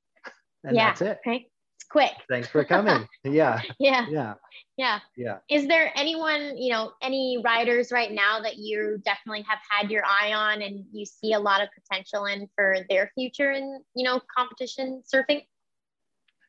And 0.63 0.75
yeah. 0.75 0.87
that's 0.87 1.01
it. 1.01 1.19
Okay 1.25 1.47
It's 1.75 1.85
quick. 1.89 2.11
Thanks 2.29 2.47
for 2.47 2.63
coming. 2.63 3.07
Yeah. 3.23 3.61
yeah. 3.79 4.05
Yeah. 4.09 4.33
Yeah. 4.77 4.99
Yeah. 5.15 5.37
Is 5.49 5.67
there 5.67 5.91
anyone, 5.95 6.57
you 6.57 6.71
know, 6.71 6.93
any 7.01 7.39
riders 7.43 7.91
right 7.91 8.11
now 8.11 8.41
that 8.41 8.57
you 8.57 9.01
definitely 9.05 9.43
have 9.47 9.59
had 9.69 9.91
your 9.91 10.03
eye 10.05 10.33
on 10.33 10.61
and 10.61 10.85
you 10.91 11.05
see 11.05 11.33
a 11.33 11.39
lot 11.39 11.61
of 11.61 11.69
potential 11.73 12.25
in 12.25 12.49
for 12.55 12.77
their 12.89 13.11
future 13.15 13.51
in, 13.51 13.81
you 13.95 14.03
know, 14.03 14.21
competition 14.35 15.03
surfing? 15.11 15.45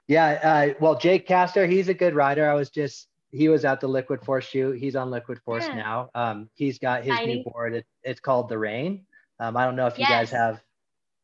Yeah. 0.08 0.40
Uh, 0.42 0.74
well, 0.80 0.98
Jake 0.98 1.26
Castor, 1.26 1.66
he's 1.66 1.88
a 1.88 1.94
good 1.94 2.14
rider. 2.14 2.48
I 2.48 2.54
was 2.54 2.70
just, 2.70 3.08
he 3.30 3.48
was 3.48 3.64
at 3.64 3.80
the 3.80 3.88
Liquid 3.88 4.22
Force 4.24 4.46
shoot. 4.46 4.78
He's 4.78 4.94
on 4.94 5.10
Liquid 5.10 5.40
Force 5.44 5.66
yeah. 5.66 5.74
now. 5.74 6.10
Um, 6.14 6.48
he's 6.54 6.78
got 6.78 7.02
his 7.04 7.18
new 7.26 7.42
board. 7.42 7.74
It, 7.74 7.86
it's 8.02 8.20
called 8.20 8.48
the 8.48 8.58
Rain. 8.58 9.06
Um, 9.40 9.56
I 9.56 9.64
don't 9.64 9.74
know 9.74 9.86
if 9.86 9.98
you 9.98 10.06
yes. 10.08 10.10
guys 10.10 10.30
have 10.30 10.62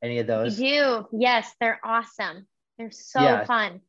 any 0.03 0.19
of 0.19 0.27
those. 0.27 0.59
We 0.59 0.71
do. 0.71 1.07
Yes, 1.13 1.55
they're 1.61 1.81
awesome. 1.85 2.47
They're 2.81 2.91
so 2.91 3.21
yeah. 3.21 3.45
fun. 3.45 3.83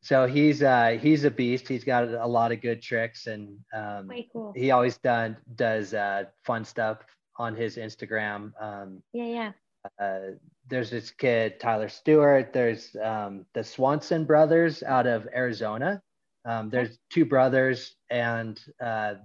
So 0.00 0.26
he's 0.26 0.62
uh 0.62 0.96
he's 0.98 1.24
a 1.24 1.30
beast. 1.30 1.68
He's 1.68 1.84
got 1.84 2.08
a 2.08 2.26
lot 2.26 2.50
of 2.50 2.62
good 2.62 2.80
tricks 2.80 3.26
and 3.26 3.58
um 3.74 4.10
cool. 4.32 4.54
he 4.56 4.70
always 4.70 4.96
done 4.96 5.36
does 5.54 5.92
uh 5.92 6.24
fun 6.44 6.64
stuff 6.64 6.98
on 7.36 7.54
his 7.54 7.76
instagram. 7.76 8.52
Um 8.58 9.02
yeah 9.12 9.26
yeah. 9.26 9.52
uh, 10.00 10.34
there's 10.66 10.88
this 10.88 11.10
kid 11.10 11.60
tyler 11.60 11.90
stewart. 11.90 12.54
There's 12.54 12.96
um 13.02 13.44
the 13.52 13.62
swanson 13.62 14.24
brothers 14.24 14.82
out 14.82 15.06
of 15.06 15.28
arizona. 15.34 16.00
Um 16.46 16.70
there's 16.70 16.98
two 17.10 17.26
brothers 17.26 17.94
and 18.08 18.58
uh 18.82 19.16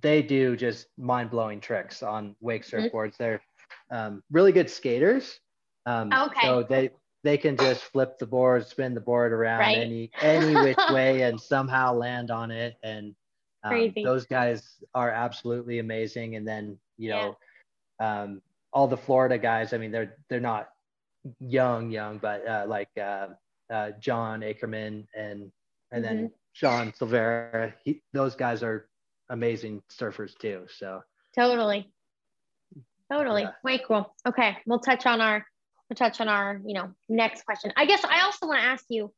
they 0.00 0.22
do 0.22 0.56
just 0.56 0.86
mind-blowing 0.96 1.60
tricks 1.60 2.02
on 2.02 2.34
wake 2.40 2.64
surfboards. 2.64 3.18
They're 3.18 3.42
um 3.90 4.22
really 4.32 4.52
good 4.52 4.70
skaters. 4.70 5.38
Um 5.84 6.10
okay. 6.10 6.40
so 6.46 6.62
they 6.62 6.90
they 7.26 7.38
can 7.38 7.58
just 7.58 7.84
flip 7.86 8.18
the 8.18 8.26
board, 8.26 8.66
spin 8.66 8.94
the 8.94 9.00
board 9.00 9.32
around 9.32 9.74
Right. 9.74 9.76
any 9.76 10.12
any 10.22 10.56
which 10.56 10.88
way, 10.88 11.22
and 11.22 11.40
somehow 11.40 11.94
land 11.94 12.30
on 12.30 12.52
it. 12.52 12.76
And 12.84 13.14
um, 13.64 13.96
those 14.02 14.26
guys 14.26 14.84
are 14.94 15.10
absolutely 15.10 15.80
amazing. 15.80 16.36
And 16.36 16.46
then 16.48 16.78
you 16.98 17.10
Yeah. 17.10 17.20
know, 17.20 17.38
um, 18.00 18.42
all 18.72 18.88
the 18.88 18.96
Florida 18.96 19.38
guys. 19.38 19.72
I 19.74 19.78
mean, 19.78 19.92
they're 19.92 20.16
they're 20.30 20.40
not 20.40 20.70
young, 21.40 21.90
young, 21.90 22.18
but 22.18 22.46
uh, 22.46 22.66
like 22.68 22.90
uh, 22.98 23.28
uh, 23.72 23.90
John 24.00 24.42
Ackerman 24.42 25.06
and 25.16 25.52
and 25.92 26.04
then 26.04 26.24
Mm-hmm. 26.24 26.26
Sean 26.52 26.92
Silvera. 26.92 27.50
He, 27.56 27.74
those 27.86 28.08
guys 28.08 28.36
are 28.36 28.62
amazing 29.06 29.64
surfers 29.72 30.20
too. 30.22 30.52
So 30.54 30.92
Totally. 31.34 31.92
Totally. 33.10 33.42
Yeah. 33.42 33.52
Way 33.62 33.78
cool. 33.86 34.14
Okay. 34.26 34.56
We'll 34.66 34.80
touch 34.80 35.06
on 35.06 35.20
our 35.20 35.46
we'll 35.88 35.96
touch 35.96 36.20
on 36.20 36.28
our, 36.28 36.60
you 36.64 36.74
know, 36.74 36.90
next 37.08 37.44
question. 37.44 37.72
I 37.76 37.86
guess 37.86 38.04
I 38.04 38.22
also 38.22 38.46
want 38.46 38.60
to 38.60 38.66
ask 38.66 38.84
you 38.88 39.12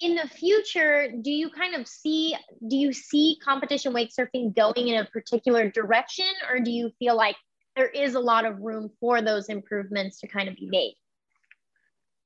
in 0.00 0.16
the 0.16 0.28
future, 0.28 1.12
do 1.22 1.30
you 1.30 1.48
kind 1.50 1.74
of 1.74 1.86
see 1.86 2.34
do 2.68 2.76
you 2.76 2.92
see 2.92 3.38
competition 3.42 3.92
wake 3.92 4.10
surfing 4.18 4.54
going 4.54 4.88
in 4.88 5.00
a 5.00 5.04
particular 5.06 5.70
direction 5.70 6.26
or 6.50 6.58
do 6.58 6.70
you 6.70 6.90
feel 6.98 7.16
like 7.16 7.36
there 7.76 7.88
is 7.88 8.14
a 8.14 8.20
lot 8.20 8.44
of 8.44 8.58
room 8.60 8.90
for 9.00 9.22
those 9.22 9.48
improvements 9.48 10.20
to 10.20 10.26
kind 10.26 10.48
of 10.48 10.56
be 10.56 10.66
made? 10.66 10.94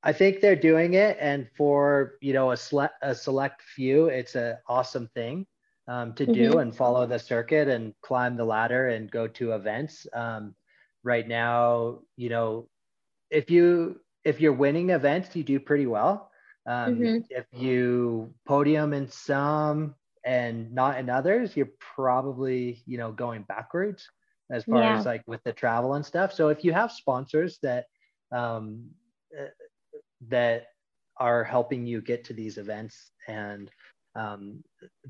I 0.03 0.13
think 0.13 0.41
they're 0.41 0.55
doing 0.55 0.93
it, 0.93 1.17
and 1.19 1.47
for 1.57 2.13
you 2.21 2.33
know 2.33 2.51
a, 2.51 2.57
sele- 2.57 2.89
a 3.01 3.13
select 3.13 3.61
few, 3.61 4.07
it's 4.07 4.35
an 4.35 4.57
awesome 4.67 5.09
thing 5.13 5.45
um, 5.87 6.13
to 6.13 6.25
do 6.25 6.59
and 6.59 6.75
follow 6.75 7.05
the 7.05 7.19
circuit 7.19 7.67
and 7.67 7.93
climb 8.01 8.37
the 8.37 8.45
ladder 8.45 8.89
and 8.89 9.09
go 9.09 9.27
to 9.27 9.53
events. 9.53 10.07
Um, 10.13 10.55
right 11.03 11.27
now, 11.27 11.99
you 12.15 12.29
know, 12.29 12.67
if 13.29 13.49
you 13.49 13.99
if 14.23 14.41
you're 14.41 14.53
winning 14.53 14.89
events, 14.89 15.35
you 15.35 15.43
do 15.43 15.59
pretty 15.59 15.85
well. 15.87 16.31
Um, 16.65 16.93
Mhm. 16.93 17.23
If 17.29 17.45
you 17.53 18.33
podium 18.45 18.93
in 18.93 19.07
some 19.07 19.95
and 20.25 20.73
not 20.73 20.97
in 20.99 21.09
others, 21.09 21.55
you're 21.55 21.71
probably 21.79 22.83
you 22.85 22.97
know 22.97 23.11
going 23.11 23.43
backwards 23.43 24.09
as 24.51 24.63
far 24.65 24.83
Yeah. 24.83 24.99
as 24.99 25.05
like 25.05 25.23
with 25.27 25.41
the 25.43 25.53
travel 25.53 25.93
and 25.95 26.05
stuff. 26.05 26.33
So 26.33 26.49
if 26.49 26.63
you 26.63 26.73
have 26.73 26.91
sponsors 26.91 27.59
that 27.63 27.85
um, 28.31 28.89
uh, 29.37 29.47
that 30.27 30.67
are 31.17 31.43
helping 31.43 31.85
you 31.85 32.01
get 32.01 32.23
to 32.25 32.33
these 32.33 32.57
events 32.57 33.11
and 33.27 33.69
um, 34.15 34.63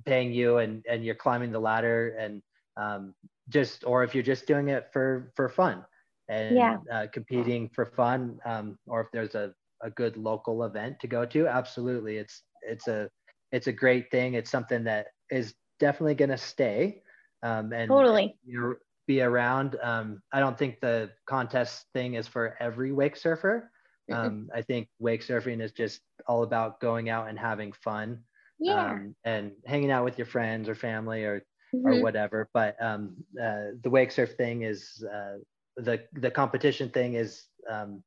paying 0.05 0.31
you 0.31 0.57
and 0.57 0.83
and 0.89 1.03
you're 1.05 1.15
climbing 1.15 1.51
the 1.51 1.59
ladder 1.59 2.15
and 2.19 2.41
um, 2.77 3.13
just 3.49 3.83
or 3.85 4.03
if 4.03 4.13
you're 4.13 4.23
just 4.23 4.47
doing 4.47 4.69
it 4.69 4.91
for 4.91 5.31
for 5.35 5.49
fun 5.49 5.85
and 6.29 6.75
Yeah. 6.75 6.79
uh, 6.91 7.07
competing 7.13 7.69
for 7.69 7.85
fun 7.85 8.37
um, 8.45 8.77
or 8.87 9.01
if 9.01 9.07
there's 9.13 9.35
a, 9.35 9.53
a 9.83 9.89
good 9.91 10.17
local 10.17 10.63
event 10.63 10.99
to 10.99 11.07
go 11.07 11.25
to 11.25 11.47
absolutely 11.47 12.17
it's 12.17 12.43
it's 12.61 12.87
a 12.87 13.09
it's 13.51 13.67
a 13.67 13.71
great 13.71 14.09
thing 14.11 14.33
it's 14.33 14.49
something 14.51 14.83
that 14.83 15.07
is 15.29 15.55
definitely 15.79 16.15
going 16.15 16.29
to 16.29 16.37
stay 16.37 17.01
um, 17.43 17.71
and 17.73 18.03
Totally. 18.03 18.37
you 18.45 18.59
know, 18.59 18.73
be 19.07 19.21
around 19.21 19.77
um, 19.81 20.21
i 20.33 20.39
don't 20.39 20.57
think 20.57 20.79
the 20.81 21.09
contest 21.27 21.85
thing 21.93 22.15
is 22.15 22.27
for 22.27 22.55
every 22.59 22.91
wake 22.91 23.15
surfer 23.15 23.69
um, 24.11 24.49
I 24.53 24.61
think 24.61 24.87
wake 24.99 25.21
surfing 25.21 25.61
is 25.61 25.71
just 25.71 26.01
all 26.27 26.43
about 26.43 26.79
going 26.79 27.09
out 27.09 27.29
and 27.29 27.37
having 27.39 27.71
fun 27.73 28.23
Yeah. 28.59 28.99
um, 28.99 29.15
and 29.23 29.51
hanging 29.65 29.91
out 29.91 30.03
with 30.05 30.17
your 30.17 30.27
friends 30.27 30.69
or 30.69 30.75
family 30.75 31.23
or 31.23 31.43
Mhm. 31.73 31.83
or 31.83 31.95
whatever. 31.95 32.49
But 32.53 32.75
um, 32.81 33.15
uh, 33.41 33.71
the 33.83 33.89
wake 33.89 34.11
surf 34.11 34.35
thing 34.35 34.63
is 34.63 35.03
uh, 35.11 35.37
the 35.77 36.01
the 36.13 36.31
competition 36.31 36.89
thing 36.91 37.15
is 37.15 37.45
um, 37.71 38.03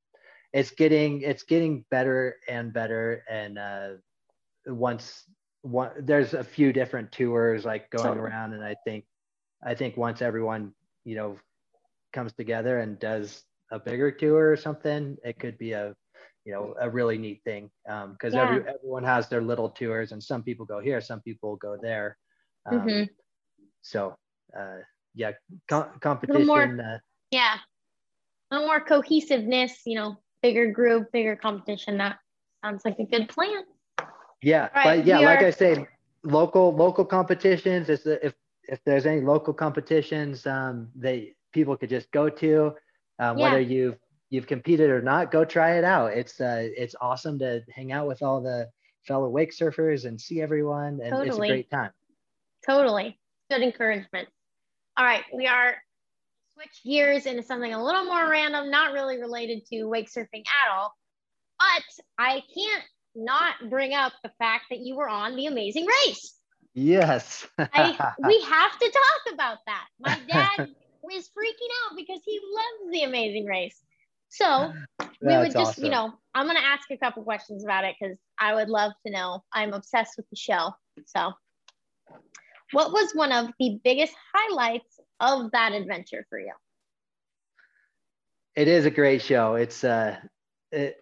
it's 0.52 0.72
getting 0.72 1.22
it's 1.22 1.44
getting 1.44 1.84
better 1.90 2.36
and 2.48 2.72
better. 2.72 3.24
And 3.30 3.58
uh, 3.58 3.88
once 4.66 5.24
one 5.62 5.92
there's 6.00 6.34
a 6.34 6.44
few 6.44 6.72
different 6.72 7.12
tours 7.12 7.64
like 7.64 7.90
going 7.90 8.16
Totally. 8.16 8.18
around, 8.18 8.54
and 8.54 8.64
I 8.64 8.76
think 8.84 9.06
I 9.66 9.74
think 9.74 9.96
once 9.96 10.22
everyone 10.22 10.74
you 11.04 11.16
know 11.16 11.38
comes 12.12 12.32
together 12.34 12.80
and 12.80 12.98
does 12.98 13.44
a 13.72 13.78
bigger 13.80 14.10
tour 14.12 14.50
or 14.52 14.56
something, 14.56 15.16
it 15.24 15.38
could 15.38 15.58
be 15.58 15.72
a 15.72 15.94
you 16.46 16.52
know 16.52 16.74
a 16.80 16.90
really 16.90 17.18
neat 17.18 17.42
thing 17.44 17.70
because 18.12 18.36
Yeah. 18.36 18.36
every, 18.36 18.62
everyone 18.68 19.04
has 19.04 19.28
their 19.28 19.42
little 19.42 19.70
tours 19.70 20.12
and 20.12 20.22
some 20.22 20.42
people 20.42 20.66
go 20.66 20.80
here 20.80 21.00
some 21.00 21.22
people 21.22 21.56
go 21.58 21.78
there 21.82 22.18
um, 22.66 22.88
Mhm. 22.88 23.08
so 23.82 24.16
uh, 24.58 24.78
yeah 25.14 25.32
com- 25.68 25.90
competition 26.00 26.80
uh, 26.80 26.98
Yeah. 27.30 27.56
A 28.50 28.56
more 28.58 28.80
cohesiveness, 28.80 29.80
you 29.86 29.96
know, 29.96 30.16
bigger 30.42 30.70
group, 30.72 31.12
bigger 31.12 31.36
competition. 31.36 31.98
That 31.98 32.18
sounds 32.64 32.82
like 32.84 32.98
a 32.98 33.04
good 33.04 33.28
plan. 33.28 33.62
yeah 34.42 34.68
Right, 34.74 34.98
but 34.98 35.06
yeah 35.06 35.18
like 35.20 35.42
are- 35.42 35.46
i 35.46 35.50
say 35.50 35.86
local 36.24 36.74
local 36.74 37.04
competitions 37.04 37.88
is 37.90 38.06
if 38.06 38.34
if 38.64 38.78
there's 38.84 39.04
any 39.06 39.20
local 39.20 39.52
competitions 39.54 40.46
um, 40.46 40.88
that 40.96 41.18
people 41.52 41.76
could 41.76 41.88
just 41.90 42.10
go 42.10 42.28
to 42.28 42.74
um, 43.18 43.36
Yeah. 43.38 43.44
whether 43.44 43.60
you've 43.60 43.98
you've 44.30 44.46
competed 44.46 44.88
or 44.90 45.02
not 45.02 45.30
go 45.30 45.44
try 45.44 45.76
it 45.78 45.84
out 45.84 46.12
it's 46.12 46.40
uh, 46.40 46.68
it's 46.76 46.94
awesome 47.00 47.38
to 47.38 47.60
hang 47.74 47.92
out 47.92 48.06
with 48.06 48.22
all 48.22 48.40
the 48.40 48.68
fellow 49.06 49.28
wake 49.28 49.52
surfers 49.52 50.04
and 50.06 50.20
see 50.20 50.40
everyone 50.42 51.00
and 51.02 51.10
it's 51.26 51.36
a 51.36 51.38
great 51.38 51.70
time 51.70 51.92
Totally. 52.66 53.18
Good 53.50 53.62
encouragement. 53.62 54.28
All 54.98 55.04
right. 55.04 55.24
We 55.34 55.46
are 55.46 55.76
switch 56.60 56.82
gears 56.84 57.26
into 57.26 57.42
something 57.42 57.72
a 57.72 57.82
little 57.82 58.04
more 58.04 58.28
random, 58.28 58.70
not 58.70 58.92
really 58.92 59.18
related 59.18 59.64
to 59.66 59.84
wake 59.84 60.10
surfing 60.10 60.44
at 60.44 60.72
all. 60.72 60.92
But 61.58 62.04
I 62.18 62.42
can't 62.54 62.84
not 63.14 63.54
bring 63.68 63.94
up 63.94 64.12
the 64.22 64.30
fact 64.38 64.64
that 64.70 64.80
you 64.80 64.96
were 64.96 65.08
on 65.08 65.36
the 65.36 65.46
amazing 65.46 65.86
race. 65.86 66.34
yes 66.74 67.46
I, 67.58 68.12
we 68.26 68.40
have 68.42 68.78
to 68.78 68.90
talk 68.90 69.34
about 69.34 69.58
that. 69.66 69.86
My 69.98 70.18
dad 70.28 70.68
was 71.02 71.30
freaking 71.36 71.70
out 71.84 71.96
because 71.96 72.20
he 72.24 72.40
loves 72.54 72.92
the 72.92 73.02
amazing 73.02 73.46
race. 73.46 73.78
So 74.28 74.72
we 75.20 75.36
would 75.36 75.52
just, 75.52 75.78
you 75.78 75.90
know, 75.90 76.12
I'm 76.34 76.46
going 76.46 76.56
to 76.56 76.62
ask 76.62 76.88
a 76.92 76.96
couple 76.96 77.24
questions 77.24 77.64
about 77.64 77.84
it 77.84 77.96
because 78.00 78.16
I 78.38 78.54
would 78.54 78.68
love 78.68 78.92
to 79.04 79.12
know. 79.12 79.42
I'm 79.52 79.72
obsessed 79.72 80.14
with 80.16 80.30
the 80.30 80.36
show. 80.36 80.70
So, 81.06 81.32
what 82.70 82.92
was 82.92 83.12
one 83.12 83.32
of 83.32 83.50
the 83.58 83.80
biggest 83.82 84.14
highlights 84.32 84.99
of 85.20 85.50
that 85.52 85.72
adventure 85.72 86.26
for 86.28 86.38
you? 86.38 86.52
it 88.54 88.68
is 88.68 88.86
a 88.86 88.90
great 88.90 89.22
show. 89.22 89.54
It's 89.54 89.84
uh, 89.84 90.16
it, 90.72 90.96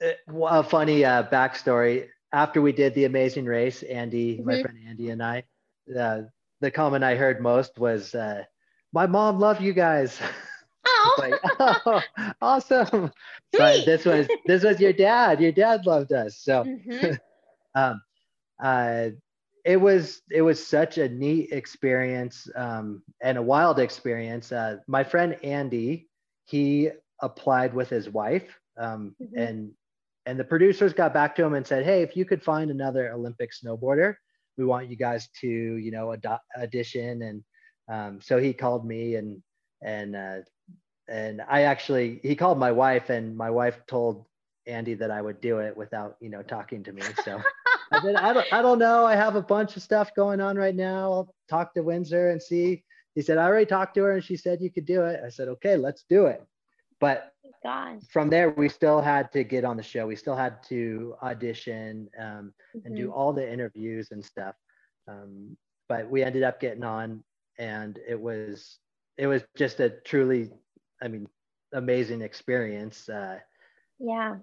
it, 0.00 0.18
a 0.44 0.62
funny 0.62 1.04
uh, 1.04 1.24
backstory. 1.24 2.08
After 2.32 2.60
we 2.60 2.72
did 2.72 2.94
the 2.94 3.04
Amazing 3.04 3.46
Race, 3.46 3.82
Andy, 3.82 4.42
my 4.44 4.56
Mhm. 4.56 4.58
friend 4.58 4.76
Andy, 4.88 5.10
and 5.10 5.22
I, 5.22 5.44
uh, 5.98 6.22
the 6.60 6.70
comment 6.70 7.04
I 7.04 7.14
heard 7.16 7.40
most 7.40 7.78
was, 7.78 8.14
uh, 8.14 8.44
"My 8.92 9.06
mom 9.06 9.38
loved 9.38 9.62
you 9.62 9.72
guys." 9.72 10.20
Oh, 10.86 11.16
like, 11.16 11.40
oh, 11.58 12.02
awesome! 12.40 13.10
But 13.56 13.84
this 13.84 14.04
was 14.04 14.30
this 14.46 14.64
was 14.64 14.80
your 14.80 14.92
dad. 14.92 15.40
Your 15.40 15.52
dad 15.52 15.86
loved 15.86 16.12
us. 16.12 16.38
So 16.38 16.66
Mhm. 16.66 17.18
um, 17.74 18.02
uh, 18.62 19.08
it 19.64 19.76
was 19.76 20.22
it 20.30 20.42
was 20.42 20.64
such 20.64 20.98
a 20.98 21.08
neat 21.08 21.50
experience 21.52 22.48
um, 22.56 23.02
and 23.22 23.38
a 23.38 23.42
wild 23.42 23.78
experience. 23.78 24.52
Uh, 24.52 24.78
my 24.86 25.04
friend 25.04 25.36
Andy, 25.44 26.08
he 26.46 26.90
applied 27.22 27.74
with 27.74 27.88
his 27.88 28.08
wife, 28.10 28.58
um, 28.78 29.16
Mhm. 29.20 29.36
and 29.36 29.72
and 30.26 30.38
the 30.38 30.44
producers 30.44 30.92
got 30.92 31.12
back 31.14 31.34
to 31.36 31.44
him 31.44 31.54
and 31.54 31.66
said, 31.66 31.84
"Hey, 31.84 32.02
if 32.02 32.16
you 32.16 32.24
could 32.24 32.42
find 32.42 32.70
another 32.70 33.12
Olympic 33.12 33.50
snowboarder, 33.52 34.16
we 34.56 34.64
want 34.64 34.88
you 34.90 34.96
guys 34.96 35.28
to 35.40 35.48
you 35.48 35.90
know 35.90 36.14
audition." 36.58 37.22
And 37.22 37.44
um, 37.88 38.20
so 38.20 38.38
he 38.38 38.52
called 38.52 38.86
me 38.86 39.16
and 39.16 39.42
and 39.82 40.16
uh, 40.16 40.38
and 41.08 41.42
I 41.48 41.62
actually 41.62 42.20
he 42.22 42.34
called 42.36 42.58
my 42.58 42.72
wife 42.72 43.10
and 43.10 43.36
my 43.36 43.50
wife 43.50 43.80
told 43.86 44.26
Andy 44.66 44.94
that 44.94 45.10
I 45.10 45.20
would 45.22 45.40
do 45.40 45.58
it 45.58 45.76
without 45.76 46.16
you 46.20 46.30
know 46.30 46.42
talking 46.42 46.82
to 46.84 46.92
me. 46.92 47.14
So 47.14 47.42
I 47.92 48.00
said 48.00 48.16
I 48.16 48.32
don't 48.32 48.46
I 48.52 48.62
don't 48.62 48.78
know. 48.78 49.04
I 49.06 49.14
have 49.16 49.36
a 49.36 49.42
bunch 49.42 49.76
of 49.76 49.82
stuff 49.82 50.14
going 50.14 50.40
on 50.40 50.56
right 50.56 50.74
now. 50.74 51.12
I'll 51.12 51.34
talk 51.48 51.74
to 51.74 51.82
Windsor 51.82 52.30
and 52.30 52.42
see. 52.42 52.84
He 53.14 53.22
said 53.22 53.38
I 53.38 53.44
already 53.44 53.66
talked 53.66 53.94
to 53.94 54.02
her 54.04 54.12
and 54.12 54.24
she 54.24 54.36
said 54.36 54.60
you 54.60 54.70
could 54.70 54.86
do 54.86 55.04
it. 55.04 55.20
I 55.24 55.28
said 55.28 55.48
okay, 55.48 55.76
let's 55.76 56.04
do 56.08 56.26
it. 56.26 56.42
But 57.00 57.32
from 58.08 58.28
there 58.30 58.50
we 58.50 58.68
still 58.68 59.00
had 59.00 59.30
to 59.32 59.44
get 59.44 59.64
on 59.64 59.76
the 59.76 59.82
show. 59.82 60.06
We 60.06 60.16
still 60.16 60.36
had 60.36 60.62
to 60.64 61.14
audition 61.22 62.08
um, 62.18 62.52
and 62.84 62.94
do 62.96 63.08
Mhm. 63.08 63.12
all 63.14 63.32
the 63.32 63.50
interviews 63.50 64.10
and 64.10 64.24
stuff. 64.24 64.54
Um, 65.06 65.56
but 65.88 66.08
we 66.10 66.22
ended 66.24 66.42
up 66.42 66.60
getting 66.60 66.84
on, 66.84 67.22
and 67.58 67.98
it 68.08 68.20
was 68.20 68.78
it 69.16 69.26
was 69.26 69.42
just 69.56 69.80
a 69.80 69.90
truly, 69.90 70.50
I 71.02 71.08
mean, 71.08 71.28
amazing 71.72 72.22
experience. 72.22 73.08
Uh, 73.08 73.38
Yeah. 73.98 74.38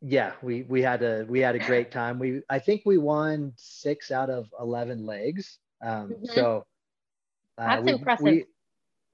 Yeah, 0.00 0.32
we 0.42 0.62
we 0.64 0.82
had 0.82 1.02
a 1.02 1.24
we 1.28 1.40
had 1.40 1.54
a 1.54 1.60
great 1.60 1.90
time. 1.90 2.18
We 2.18 2.42
I 2.50 2.58
think 2.58 2.82
we 2.84 2.98
won 2.98 3.52
six 3.56 4.10
out 4.10 4.30
of 4.30 4.46
eleven 4.60 5.06
legs. 5.06 5.58
Um, 5.82 6.18
Mhm. 6.22 6.24
So 6.24 6.66
uh, 7.58 7.80
That's 7.80 7.82
we- 7.82 7.98
impressive. 7.98 8.18
we- 8.18 8.46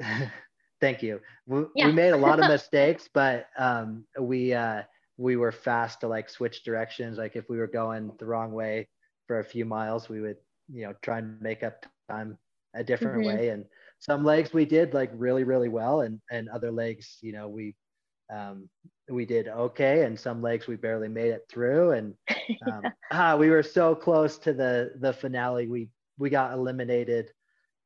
thank 0.80 1.02
you. 1.02 1.20
We, 1.46 1.64
Yeah. 1.74 1.86
we 1.86 1.92
made 1.92 2.12
a 2.12 2.16
lot 2.16 2.40
of 2.40 2.46
mistakes, 2.46 3.08
but 3.12 3.46
um, 3.58 4.04
we 4.20 4.52
uh, 4.54 4.82
we 5.18 5.36
were 5.36 5.52
fast 5.52 6.00
to 6.00 6.08
like 6.08 6.28
switch 6.28 6.64
directions. 6.64 7.18
Like 7.18 7.36
if 7.36 7.48
we 7.48 7.58
were 7.58 7.68
going 7.68 8.12
the 8.18 8.26
wrong 8.26 8.52
way 8.52 8.88
for 9.26 9.38
a 9.40 9.44
few 9.44 9.64
miles, 9.64 10.08
we 10.08 10.20
would 10.20 10.36
you 10.72 10.86
know 10.86 10.94
try 11.02 11.18
and 11.18 11.28
make 11.28 11.62
up 11.64 11.68
time 11.90 12.18
a 12.74 12.82
different 12.84 12.98
Mhm. 13.02 13.24
way. 13.24 13.48
And 13.48 13.64
some 13.98 14.24
legs 14.24 14.52
we 14.52 14.64
did 14.64 14.94
like 14.94 15.10
really 15.14 15.44
really 15.44 15.68
well, 15.68 16.00
and 16.00 16.20
and 16.30 16.48
other 16.48 16.70
legs 16.70 17.18
you 17.20 17.32
know 17.32 17.48
we 17.48 17.74
um, 18.32 18.68
we 19.08 19.24
did 19.26 19.48
okay, 19.48 20.04
and 20.04 20.18
some 20.18 20.40
legs 20.42 20.66
we 20.66 20.76
barely 20.76 21.08
made 21.08 21.30
it 21.30 21.44
through. 21.48 21.92
And 21.92 22.14
um, 22.72 22.82
ah, 23.12 23.36
we 23.36 23.50
were 23.50 23.62
so 23.62 23.94
close 23.94 24.38
to 24.38 24.52
the 24.52 24.92
the 25.00 25.12
finale. 25.12 25.66
We 25.66 25.88
we 26.18 26.30
got 26.30 26.52
eliminated. 26.52 27.30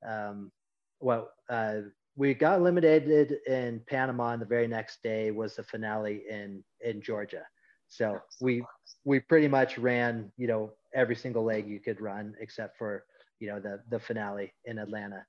Um, 0.07 0.53
well, 1.01 1.31
uh, 1.49 1.81
we 2.17 2.35
got 2.35 2.59
eliminated 2.59 3.37
in 3.47 3.81
Panama, 3.87 4.33
and 4.33 4.43
the 4.43 4.47
very 4.47 4.69
next 4.69 5.03
day 5.03 5.31
was 5.31 5.57
the 5.57 5.63
finale 5.65 6.23
in 6.29 6.63
in 6.81 7.03
Georgia. 7.03 7.45
So 7.89 8.19
we 8.41 8.65
we 9.05 9.21
pretty 9.21 9.49
much 9.49 9.79
ran, 9.79 10.31
you 10.37 10.47
know, 10.47 10.73
every 10.95 11.17
single 11.17 11.45
leg 11.45 11.67
you 11.67 11.81
could 11.81 12.01
run 12.01 12.35
except 12.41 12.77
for 12.77 13.05
you 13.41 13.49
know 13.49 13.61
the 13.61 13.81
the 13.91 13.99
finale 13.99 14.53
in 14.65 14.79
Atlanta. 14.79 15.25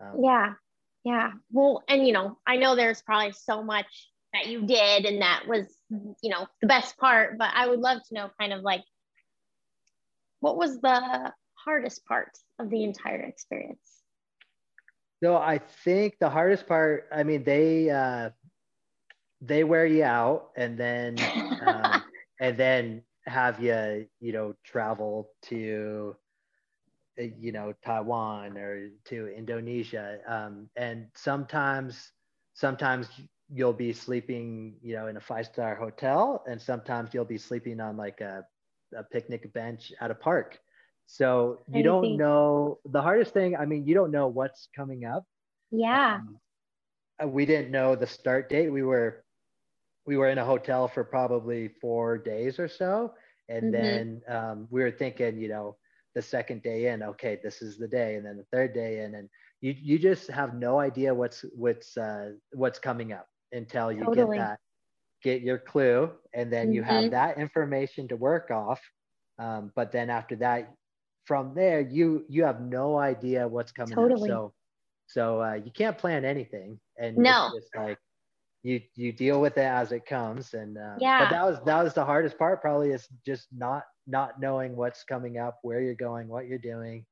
Um, 0.00 0.16
Yeah. 0.18 0.52
Yeah. 1.04 1.32
Well, 1.50 1.82
and 1.88 2.06
you 2.06 2.12
know, 2.12 2.38
I 2.46 2.56
know 2.56 2.76
there's 2.76 3.02
probably 3.02 3.32
so 3.32 3.62
much 3.62 4.11
that 4.32 4.46
you 4.46 4.66
did 4.66 5.04
and 5.04 5.22
that 5.22 5.44
was, 5.46 5.66
you 5.90 6.30
know, 6.30 6.46
the 6.60 6.66
best 6.66 6.96
part, 6.96 7.38
but 7.38 7.50
I 7.54 7.68
would 7.68 7.80
love 7.80 7.98
to 8.08 8.14
know 8.14 8.30
kind 8.40 8.52
of 8.52 8.62
like 8.62 8.82
what 10.40 10.56
was 10.56 10.80
the 10.80 11.32
hardest 11.54 12.04
part 12.04 12.30
of 12.58 12.70
the 12.70 12.82
entire 12.82 13.22
experience? 13.22 14.02
So 15.22 15.36
I 15.36 15.58
think 15.58 16.18
the 16.18 16.28
hardest 16.28 16.66
part, 16.66 17.08
I 17.12 17.22
mean, 17.22 17.44
they 17.44 17.90
uh, 17.90 18.30
they 19.40 19.62
wear 19.62 19.86
you 19.86 20.02
out, 20.02 20.50
and 20.56 20.76
then 20.76 21.16
um, 21.64 22.02
and 22.40 22.56
then 22.56 23.02
have 23.26 23.60
you, 23.60 24.06
you 24.20 24.32
know, 24.32 24.54
travel 24.64 25.30
to, 25.42 26.16
uh, 27.20 27.26
you 27.38 27.52
know, 27.52 27.72
Taiwan 27.84 28.58
or 28.58 28.88
to 29.04 29.28
Indonesia, 29.28 30.18
um, 30.26 30.68
and 30.74 31.06
sometimes 31.14 32.10
sometimes 32.54 33.08
you'll 33.52 33.72
be 33.74 33.92
sleeping, 33.92 34.76
you 34.82 34.94
know, 34.94 35.08
in 35.08 35.16
a 35.16 35.20
five 35.20 35.46
star 35.46 35.74
hotel, 35.76 36.44
and 36.48 36.60
sometimes 36.60 37.14
you'll 37.14 37.24
be 37.24 37.38
sleeping 37.38 37.80
on 37.80 37.96
like 37.96 38.20
a, 38.20 38.44
a 38.96 39.04
picnic 39.04 39.52
bench 39.52 39.92
at 40.00 40.10
a 40.10 40.14
park. 40.14 40.58
So 41.06 41.64
you 41.68 41.82
Crazy. 41.82 41.82
don't 41.82 42.16
know 42.16 42.80
the 42.86 43.02
hardest 43.02 43.34
thing. 43.34 43.56
I 43.56 43.66
mean, 43.66 43.86
you 43.86 43.94
don't 43.94 44.12
know 44.12 44.28
what's 44.28 44.68
coming 44.74 45.04
up. 45.04 45.24
Yeah. 45.70 46.20
Um, 46.20 46.40
we 47.26 47.46
didn't 47.46 47.70
know 47.70 47.94
the 47.96 48.06
start 48.06 48.48
date. 48.48 48.70
We 48.70 48.82
were 48.82 49.24
we 50.06 50.16
were 50.16 50.28
in 50.28 50.38
a 50.38 50.44
hotel 50.44 50.88
for 50.88 51.04
probably 51.04 51.68
four 51.80 52.18
days 52.18 52.58
or 52.58 52.68
so, 52.68 53.14
and 53.48 53.72
Mhm. 53.72 53.72
then 53.72 54.22
um, 54.28 54.68
we 54.70 54.82
were 54.82 54.90
thinking, 54.90 55.38
you 55.38 55.48
know, 55.48 55.76
the 56.14 56.22
second 56.22 56.62
day 56.62 56.88
in, 56.88 57.02
okay, 57.02 57.38
this 57.42 57.62
is 57.62 57.78
the 57.78 57.88
day, 57.88 58.16
and 58.16 58.26
then 58.26 58.36
the 58.36 58.46
third 58.52 58.74
day 58.74 59.00
in, 59.04 59.14
and 59.14 59.28
you 59.60 59.74
you 59.80 59.98
just 59.98 60.28
have 60.30 60.54
no 60.54 60.78
idea 60.80 61.14
what's 61.14 61.44
what's 61.54 61.96
uh, 61.96 62.32
what's 62.52 62.78
coming 62.78 63.12
up 63.12 63.26
until 63.52 63.92
you 63.92 64.06
Totally. 64.06 64.08
get 64.08 64.34
that 64.34 64.60
get 65.22 65.42
your 65.42 65.58
clue, 65.58 66.12
and 66.34 66.52
then 66.52 66.72
you 66.72 66.82
have 66.82 67.10
Mhm. 67.10 67.10
that 67.10 67.38
information 67.38 68.08
to 68.08 68.16
work 68.16 68.50
off. 68.50 68.80
Um, 69.38 69.72
but 69.76 69.92
then 69.92 70.10
after 70.10 70.36
that, 70.36 70.74
from 71.26 71.54
there, 71.54 71.80
you 71.80 72.26
you 72.28 72.44
have 72.44 72.60
no 72.60 72.98
idea 72.98 73.48
what's 73.48 73.72
coming 73.72 73.98
Totally. 73.98 74.10
up. 74.10 74.18
So 74.18 74.54
so 75.06 75.42
uh, 75.42 75.54
you 75.54 75.72
can't 75.72 75.98
plan 75.98 76.24
anything, 76.24 76.80
and 76.98 77.24
No. 77.24 77.26
it's 77.26 77.50
just 77.50 77.74
like 77.76 77.98
you 78.62 78.80
you 78.96 79.12
deal 79.12 79.40
with 79.40 79.56
it 79.58 79.62
as 79.64 79.92
it 79.92 80.06
comes. 80.06 80.54
And 80.54 80.78
uh, 80.78 81.00
Yeah. 81.00 81.18
but 81.18 81.30
that 81.30 81.44
was 81.44 81.60
that 81.64 81.82
was 81.82 81.94
the 81.94 82.04
hardest 82.04 82.38
part. 82.38 82.60
Probably 82.62 82.90
is 82.92 83.08
just 83.26 83.48
not 83.52 83.84
not 84.06 84.40
knowing 84.40 84.76
what's 84.76 85.04
coming 85.04 85.38
up, 85.38 85.58
where 85.62 85.80
you're 85.82 85.94
going, 85.94 86.28
what 86.28 86.46
you're 86.46 86.58
doing, 86.58 87.06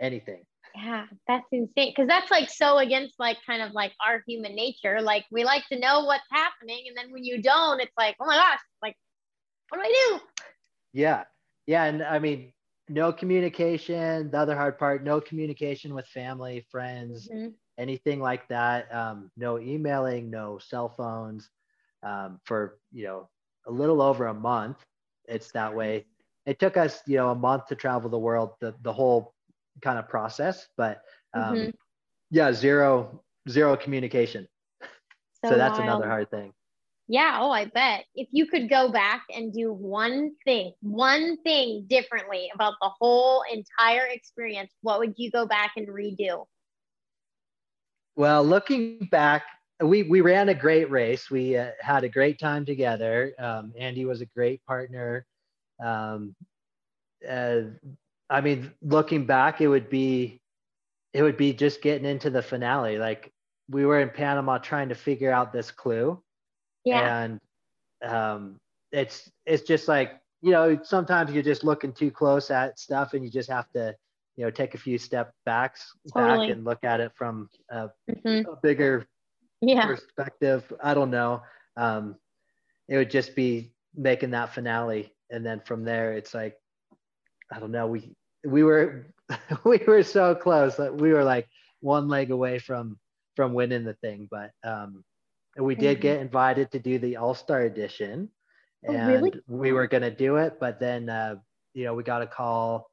anything. 0.00 0.44
Yeah, 0.74 1.06
that's 1.26 1.46
insane. 1.52 1.94
Cause 1.96 2.06
that's 2.06 2.30
like 2.30 2.48
so 2.48 2.78
against 2.78 3.18
like 3.18 3.38
kind 3.46 3.62
of 3.62 3.72
like 3.72 3.92
our 4.06 4.22
human 4.26 4.54
nature. 4.54 5.00
Like 5.00 5.24
we 5.30 5.44
like 5.44 5.66
to 5.72 5.78
know 5.78 6.04
what's 6.04 6.26
happening. 6.30 6.84
And 6.88 6.96
then 6.96 7.12
when 7.12 7.24
you 7.24 7.42
don't, 7.42 7.80
it's 7.80 7.92
like, 7.98 8.16
oh 8.20 8.26
my 8.26 8.36
gosh, 8.36 8.60
like, 8.82 8.96
what 9.68 9.78
do 9.78 9.84
I 9.84 9.92
do? 10.08 10.20
Yeah, 10.92 11.24
yeah, 11.66 11.84
and 11.84 12.02
I 12.02 12.18
mean, 12.18 12.52
no 12.88 13.12
communication. 13.12 14.30
The 14.30 14.38
other 14.38 14.56
hard 14.56 14.78
part, 14.78 15.04
no 15.04 15.20
communication 15.20 15.94
with 15.94 16.06
family, 16.06 16.66
friends, 16.70 17.30
Mhm. 17.30 17.54
anything 17.78 18.20
like 18.20 18.48
that. 18.48 18.92
Um, 18.94 19.30
no 19.36 19.58
emailing, 19.58 20.30
no 20.30 20.58
cell 20.58 20.88
phones. 20.88 21.50
Um, 22.02 22.40
for 22.44 22.78
you 22.92 23.04
know 23.04 23.28
a 23.66 23.70
little 23.72 24.00
over 24.02 24.26
a 24.26 24.34
month, 24.34 24.84
it's 25.28 25.50
that 25.52 25.74
way. 25.74 26.06
It 26.46 26.58
took 26.58 26.76
us 26.76 27.02
you 27.06 27.16
know 27.16 27.30
a 27.30 27.34
month 27.34 27.66
to 27.66 27.76
travel 27.76 28.10
the 28.10 28.18
world, 28.18 28.54
the 28.60 28.74
the 28.82 28.92
whole 28.92 29.34
kind 29.80 29.98
of 29.98 30.08
process, 30.08 30.68
but 30.76 31.02
um, 31.34 31.68
Mhm. 31.68 31.72
yeah, 32.30 32.52
zero 32.52 33.22
zero 33.48 33.76
communication. 33.76 34.48
So, 35.44 35.56
that's 35.56 35.78
another 35.78 36.06
hard 36.06 36.30
thing. 36.30 36.52
Yeah. 37.08 37.38
Oh, 37.40 37.50
I 37.50 37.64
bet. 37.66 38.04
If 38.14 38.28
you 38.30 38.46
could 38.46 38.68
go 38.68 38.90
back 38.90 39.24
and 39.34 39.52
do 39.52 39.72
one 39.72 40.32
thing, 40.44 40.72
one 40.82 41.36
thing 41.42 41.86
differently 41.88 42.50
about 42.54 42.74
the 42.80 42.90
whole 43.00 43.42
entire 43.52 44.06
experience, 44.06 44.72
what 44.82 45.00
would 45.00 45.14
you 45.16 45.30
go 45.30 45.46
back 45.46 45.72
and 45.76 45.88
redo? 45.88 46.46
Well, 48.16 48.44
looking 48.44 49.08
back, 49.10 49.44
we 49.82 50.02
we 50.04 50.20
ran 50.20 50.48
a 50.48 50.54
great 50.54 50.90
race. 50.90 51.30
We 51.30 51.56
uh, 51.56 51.70
had 51.80 52.04
a 52.04 52.08
great 52.08 52.38
time 52.38 52.64
together. 52.64 53.32
Um, 53.38 53.72
Andy 53.78 54.04
was 54.04 54.20
a 54.20 54.26
great 54.26 54.64
partner. 54.66 55.26
Um, 55.82 56.34
uh, 57.28 57.62
I 58.30 58.40
mean, 58.40 58.72
looking 58.80 59.26
back, 59.26 59.60
it 59.60 59.68
would 59.68 59.90
be 59.90 60.40
it 61.12 61.22
would 61.22 61.36
be 61.36 61.52
just 61.52 61.82
getting 61.82 62.06
into 62.06 62.30
the 62.30 62.42
finale. 62.42 62.98
Like 62.98 63.32
we 63.68 63.84
were 63.84 64.00
in 64.00 64.10
Panama 64.10 64.58
trying 64.58 64.88
to 64.88 64.94
figure 64.94 65.32
out 65.32 65.52
this 65.52 65.70
clue, 65.70 66.22
Yeah. 66.84 67.22
and 67.22 67.40
um, 68.02 68.58
it's 68.92 69.30
it's 69.46 69.64
just 69.64 69.88
like 69.88 70.20
you 70.42 70.52
know 70.52 70.78
sometimes 70.82 71.32
you're 71.32 71.42
just 71.42 71.64
looking 71.64 71.92
too 71.92 72.10
close 72.12 72.50
at 72.50 72.78
stuff, 72.78 73.14
and 73.14 73.24
you 73.24 73.30
just 73.30 73.50
have 73.50 73.68
to 73.72 73.94
you 74.36 74.44
know 74.44 74.50
take 74.50 74.74
a 74.74 74.78
few 74.78 74.96
step 74.96 75.34
backs 75.44 75.92
Totally. 76.14 76.38
back 76.38 76.48
and 76.48 76.64
look 76.64 76.84
at 76.84 77.00
it 77.00 77.12
from 77.16 77.48
a 77.70 77.90
Mhm. 78.08 78.46
a 78.46 78.56
bigger 78.62 79.06
Yeah. 79.60 79.86
perspective. 79.86 80.72
I 80.80 80.94
don't 80.94 81.10
know. 81.10 81.42
Um, 81.76 82.16
it 82.88 82.96
would 82.96 83.10
just 83.10 83.34
be 83.34 83.72
making 83.94 84.30
that 84.30 84.54
finale, 84.54 85.14
and 85.30 85.44
then 85.44 85.60
from 85.60 85.84
there, 85.84 86.12
it's 86.12 86.32
like, 86.34 86.56
I 87.52 87.58
don't 87.58 87.72
know. 87.72 87.86
We 87.86 88.14
we 88.44 88.62
were 88.62 89.06
we 89.64 89.78
were 89.86 90.02
so 90.02 90.34
close. 90.34 90.78
Like 90.78 90.92
we 90.92 91.12
were 91.12 91.24
like 91.24 91.48
one 91.80 92.08
leg 92.08 92.30
away 92.30 92.58
from 92.58 92.98
from 93.36 93.54
winning 93.54 93.84
the 93.84 93.94
thing, 93.94 94.28
but 94.30 94.50
um, 94.64 95.04
and 95.56 95.64
we 95.66 95.74
did 95.74 96.00
Mhm. 96.00 96.00
get 96.00 96.20
invited 96.20 96.70
to 96.72 96.78
do 96.78 96.98
the 96.98 97.16
All 97.16 97.34
Star 97.34 97.62
edition, 97.62 98.30
Oh, 98.86 98.98
and 98.98 98.98
really? 98.98 99.40
we 99.48 99.72
were 99.72 99.86
gonna 99.86 100.10
do 100.10 100.36
it, 100.36 100.58
but 100.60 100.80
then 100.80 101.08
uh, 101.08 101.36
you 101.74 101.84
know 101.84 101.94
we 101.94 102.02
got 102.02 102.22
a 102.22 102.26
call 102.26 102.90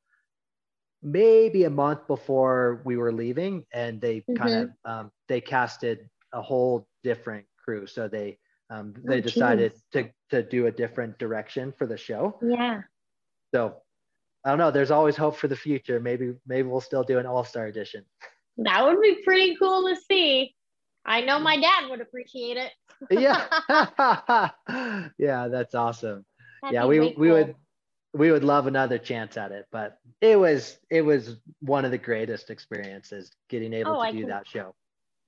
maybe 1.01 1.63
a 1.63 1.69
month 1.69 2.07
before 2.07 2.81
we 2.85 2.97
were 2.97 3.11
leaving 3.11 3.65
and 3.73 4.01
they 4.01 4.25
kind 4.35 4.53
of 4.53 4.69
Mm-hmm. 4.69 4.91
um, 4.91 5.11
they 5.27 5.39
casted 5.41 6.09
a 6.33 6.41
whole 6.41 6.87
different 7.03 7.45
crew 7.63 7.85
so 7.85 8.07
they 8.07 8.37
um, 8.69 8.93
they 9.05 9.19
Oh, 9.19 9.21
decided 9.21 9.71
geez. 9.71 9.83
to 9.91 10.09
to 10.29 10.41
do 10.43 10.67
a 10.67 10.71
different 10.71 11.17
direction 11.19 11.73
for 11.77 11.85
the 11.85 11.97
show 11.97 12.41
Yeah. 12.41 12.81
so 13.53 13.75
i 14.47 14.49
don't 14.49 14.57
know 14.57 14.71
there's 14.71 14.91
always 14.91 15.15
hope 15.17 15.35
for 15.35 15.47
the 15.47 15.55
future 15.55 15.99
maybe 15.99 16.33
maybe 16.47 16.67
we'll 16.67 16.81
still 16.81 17.03
do 17.03 17.19
an 17.19 17.25
all-star 17.25 17.67
edition 17.67 18.03
That 18.57 18.83
would 18.85 19.01
be 19.01 19.21
pretty 19.23 19.55
cool 19.61 19.87
to 19.89 19.95
see. 20.09 20.55
I 21.05 21.21
know 21.21 21.37
my 21.39 21.57
dad 21.57 21.89
would 21.89 22.01
appreciate 22.01 22.57
it. 22.57 22.71
yeah 23.11 23.45
yeah 25.17 25.47
that's 25.47 25.75
awesome 25.75 26.25
That'd 26.61 26.73
yeah 26.75 26.85
we 26.85 26.99
we 26.99 27.13
cool. 27.13 27.31
would 27.33 27.55
we 28.13 28.31
would 28.31 28.43
love 28.43 28.65
another 28.67 28.97
chance 28.97 29.37
at 29.37 29.51
it 29.51 29.65
but 29.71 29.97
it 30.21 30.39
was 30.39 30.77
it 30.89 31.01
was 31.03 31.37
one 31.59 31.85
of 31.85 31.91
the 31.91 31.97
greatest 31.97 32.49
experiences 32.49 33.31
getting 33.49 33.73
able 33.73 33.91
Oh, 33.91 33.95
to 34.01 34.07
I 34.09 34.11
do 34.11 34.19
can- 34.21 34.29
that 34.29 34.47
show 34.47 34.73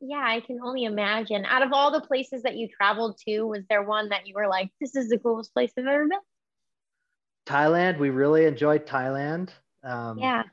Yeah, 0.01 0.23
I 0.35 0.39
can 0.39 0.59
only 0.63 0.85
imagine. 0.85 1.43
Out 1.45 1.61
of 1.61 1.71
all 1.73 1.91
the 1.91 1.99
places 2.11 2.43
that 2.43 2.55
you 2.55 2.69
traveled 2.69 3.19
to, 3.27 3.41
was 3.43 3.63
there 3.69 3.83
one 3.83 4.07
that 4.13 4.27
you 4.27 4.33
were 4.33 4.47
like, 4.47 4.69
this 4.79 4.95
is 4.95 5.09
the 5.09 5.19
coolest 5.19 5.53
place 5.53 5.71
I've 5.77 5.85
ever 5.85 6.07
been? 6.07 6.23
Thailand 7.49 7.97
we 7.99 8.09
really 8.09 8.45
enjoyed 8.45 8.85
thailand 8.87 9.49
um, 9.83 10.35
Yeah. 10.35 10.43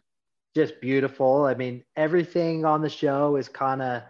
just 0.55 0.80
beautiful. 0.80 1.44
I 1.44 1.55
mean, 1.55 1.84
everything 1.97 2.64
on 2.64 2.82
the 2.82 2.88
show 2.90 3.36
is 3.36 3.49
kind 3.49 3.82
of 3.82 4.03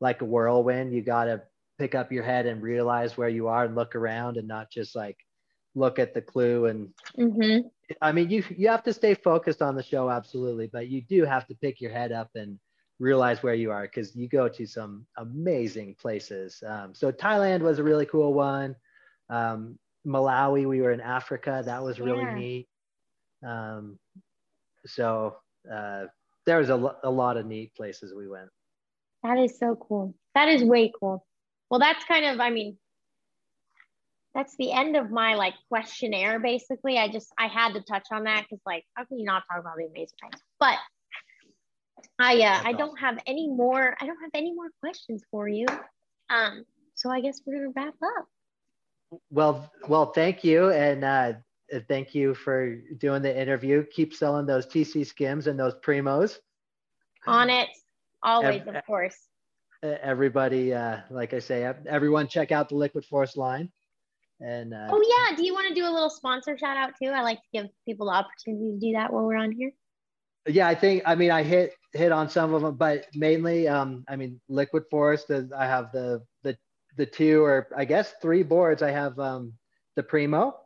like 0.00 0.22
a 0.22 0.26
whirlwind. 0.26 0.92
You 0.94 1.02
got 1.02 1.24
to 1.24 1.42
pick 1.78 1.94
up 1.94 2.12
your 2.12 2.24
head 2.24 2.46
and 2.46 2.62
realize 2.62 3.16
where 3.16 3.28
you 3.28 3.48
are 3.48 3.64
and 3.64 3.74
look 3.76 3.96
around 3.96 4.36
and 4.38 4.48
not 4.48 4.70
just 4.70 4.96
like 4.96 5.18
look 5.74 5.98
at 5.98 6.14
the 6.14 6.22
clue. 6.22 6.66
And 6.66 6.88
Mm-hmm. 7.18 7.68
I 8.00 8.12
mean, 8.12 8.30
you 8.30 8.44
you 8.56 8.68
have 8.68 8.82
to 8.84 8.92
stay 8.94 9.14
focused 9.14 9.62
on 9.62 9.76
the 9.76 9.82
show, 9.82 10.10
absolutely, 10.10 10.68
but 10.68 10.88
you 10.88 11.02
do 11.02 11.24
have 11.24 11.46
to 11.48 11.54
pick 11.56 11.80
your 11.80 11.92
head 11.92 12.12
up 12.12 12.30
and 12.36 12.58
realize 12.98 13.42
where 13.42 13.54
you 13.54 13.70
are 13.72 13.82
because 13.82 14.14
you 14.16 14.28
go 14.28 14.48
to 14.48 14.66
some 14.66 15.06
amazing 15.18 15.94
places. 15.96 16.62
Um, 16.66 16.94
so 16.94 17.12
Thailand 17.12 17.62
was 17.62 17.78
a 17.78 17.84
really 17.84 18.06
cool 18.06 18.34
one. 18.34 18.76
Um, 19.30 19.78
Malawi, 20.06 20.66
we 20.66 20.80
were 20.80 20.92
in 20.92 21.00
Africa. 21.00 21.62
That 21.64 21.82
was 21.82 22.00
really 22.00 22.24
Yeah. 22.24 22.34
neat. 22.34 22.68
Um, 23.44 23.98
so 24.86 25.36
uh, 25.70 26.06
there 26.46 26.58
was 26.58 26.70
a, 26.70 26.76
lo- 26.76 26.96
a 27.02 27.10
lot 27.10 27.36
of 27.36 27.46
neat 27.46 27.74
places 27.74 28.14
we 28.14 28.28
went. 28.28 28.48
That 29.22 29.38
is 29.38 29.58
so 29.58 29.76
cool. 29.76 30.14
That 30.34 30.48
is 30.48 30.62
way 30.64 30.92
cool. 30.98 31.26
Well, 31.70 31.80
that's 31.80 32.04
kind 32.04 32.24
of, 32.24 32.40
I 32.40 32.50
mean, 32.50 32.78
that's 34.34 34.56
the 34.56 34.72
end 34.72 34.96
of 34.96 35.10
my 35.10 35.34
like 35.34 35.54
questionnaire 35.68 36.38
basically. 36.38 36.98
I 36.98 37.08
just 37.08 37.32
I 37.36 37.48
had 37.48 37.74
to 37.74 37.80
touch 37.80 38.06
on 38.12 38.24
that 38.24 38.44
because 38.44 38.62
like 38.64 38.84
how 38.94 39.04
can 39.04 39.18
you 39.18 39.24
not 39.24 39.42
talk 39.50 39.60
about 39.60 39.76
the 39.76 39.86
amazing 39.86 40.16
things? 40.22 40.40
But 40.60 40.78
I 42.18 42.34
uh 42.36 42.38
That's 42.38 42.66
I 42.66 42.72
don't 42.72 42.96
have 43.00 43.18
any 43.26 43.48
more 43.48 43.96
I 44.00 44.06
don't 44.06 44.20
have 44.20 44.30
any 44.34 44.54
more 44.54 44.70
questions 44.80 45.22
for 45.32 45.48
you. 45.48 45.66
Um 46.28 46.64
so 46.94 47.10
I 47.10 47.20
guess 47.20 47.40
we're 47.44 47.56
gonna 47.56 47.72
wrap 47.74 47.94
up. 48.02 48.28
Well, 49.30 49.70
well, 49.88 50.12
thank 50.12 50.44
you, 50.44 50.70
and 50.70 51.04
uh, 51.04 51.32
thank 51.88 52.14
you 52.14 52.34
for 52.34 52.76
doing 52.98 53.22
the 53.22 53.40
interview. 53.40 53.84
Keep 53.92 54.14
selling 54.14 54.46
those 54.46 54.66
TC 54.66 55.06
skims 55.06 55.46
and 55.46 55.58
those 55.58 55.74
primos. 55.84 56.38
On 57.26 57.50
it, 57.50 57.68
always, 58.22 58.62
Ev- 58.66 58.76
of 58.76 58.86
course. 58.86 59.16
Everybody, 59.82 60.74
uh, 60.74 60.98
like 61.10 61.32
I 61.32 61.38
say, 61.38 61.72
everyone, 61.88 62.28
check 62.28 62.52
out 62.52 62.68
the 62.68 62.76
Liquid 62.76 63.04
Force 63.04 63.36
line. 63.36 63.70
And 64.40 64.72
uh, 64.72 64.88
Oh 64.90 65.02
yeah, 65.30 65.36
do 65.36 65.44
you 65.44 65.52
want 65.52 65.68
to 65.68 65.74
do 65.74 65.84
a 65.86 65.92
little 65.92 66.10
sponsor 66.10 66.56
shout 66.56 66.76
out 66.76 66.92
too? 67.02 67.10
I 67.10 67.22
like 67.22 67.38
to 67.38 67.48
give 67.52 67.66
people 67.86 68.06
the 68.06 68.12
opportunity 68.12 68.72
to 68.72 68.78
do 68.78 68.92
that 68.92 69.12
while 69.12 69.24
we're 69.24 69.36
on 69.36 69.52
here. 69.52 69.70
yeah, 70.46 70.66
I 70.66 70.74
think 70.74 71.02
I 71.04 71.14
mean 71.14 71.30
I 71.30 71.42
hit 71.42 71.74
hit 71.92 72.12
on 72.12 72.28
some 72.28 72.54
of 72.54 72.62
them, 72.62 72.76
but 72.76 73.06
mainly, 73.14 73.68
um, 73.68 74.04
I 74.08 74.16
mean, 74.16 74.40
Liquid 74.48 74.84
Force. 74.90 75.30
I 75.30 75.66
have 75.66 75.92
the 75.92 76.22
the 76.96 77.06
two 77.06 77.42
or 77.44 77.68
I 77.76 77.84
guess 77.84 78.14
three 78.22 78.42
boards. 78.42 78.82
I 78.82 78.90
have 78.90 79.18
um, 79.18 79.54
the 79.96 80.02
Primo, 80.02 80.58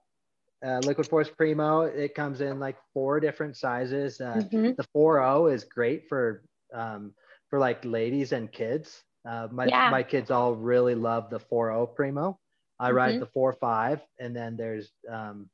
uh, 0.65 0.81
Liquid 0.81 1.09
Force 1.09 1.31
Primo. 1.31 1.83
It 1.83 2.15
comes 2.15 2.41
in 2.41 2.59
like 2.61 2.77
four 2.93 3.21
different 3.21 3.57
sizes. 3.57 4.21
Uh, 4.21 4.45
Mhm. 4.53 4.77
the 4.77 4.85
4.0 4.97 5.53
is 5.53 5.65
great 5.65 6.09
for 6.09 6.45
um, 6.73 7.15
for 7.51 7.59
like 7.59 7.85
ladies 7.85 8.33
and 8.33 8.51
kids. 8.53 9.03
Uh, 9.29 9.49
my 9.51 9.69
Yeah. 9.69 9.91
my 9.91 10.03
kids 10.03 10.31
all 10.31 10.55
really 10.55 10.95
love 10.95 11.31
the 11.31 11.41
4.0 11.41 11.95
Primo. 11.95 12.39
I 12.81 12.91
ride 12.91 13.17
Mhm. 13.17 13.21
the 13.21 13.27
4.5, 13.27 14.03
and 14.21 14.35
then 14.37 14.57
there's 14.57 14.93
um, 15.09 15.51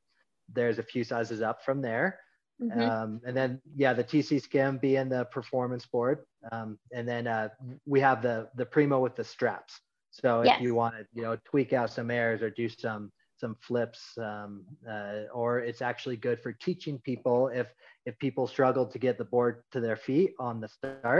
there's 0.53 0.79
a 0.79 0.83
few 0.83 1.03
sizes 1.03 1.41
up 1.41 1.63
from 1.63 1.81
there. 1.81 2.19
Mhm. 2.61 2.79
Um, 2.79 3.21
and 3.25 3.35
then 3.35 3.61
yeah, 3.75 3.93
the 3.93 4.03
TC 4.03 4.41
Skim 4.41 4.77
being 4.77 5.09
the 5.09 5.25
performance 5.25 5.85
board, 5.85 6.25
um, 6.51 6.79
and 6.93 7.07
then 7.07 7.27
uh, 7.27 7.49
we 7.85 7.99
have 8.01 8.21
the 8.21 8.49
the 8.55 8.65
Primo 8.65 8.99
with 8.99 9.15
the 9.15 9.23
straps. 9.23 9.79
So 10.11 10.41
if 10.41 10.47
Yes. 10.47 10.61
you 10.61 10.75
want 10.75 10.95
to 10.95 11.05
you 11.13 11.23
know 11.23 11.37
tweak 11.45 11.73
out 11.73 11.89
some 11.89 12.11
airs 12.11 12.41
or 12.41 12.49
do 12.51 12.69
some 12.69 13.11
some 13.37 13.55
flips, 13.61 14.17
um, 14.19 14.63
uh, 14.87 15.23
or 15.33 15.59
it's 15.59 15.81
actually 15.81 16.17
good 16.17 16.39
for 16.39 16.53
teaching 16.53 16.99
people 16.99 17.47
if 17.49 17.67
if 18.05 18.17
people 18.19 18.47
struggle 18.47 18.85
to 18.85 18.99
get 18.99 19.17
the 19.17 19.25
board 19.25 19.63
to 19.71 19.79
their 19.81 19.97
feet 19.97 20.33
on 20.39 20.61
the 20.61 20.67
start. 20.69 21.17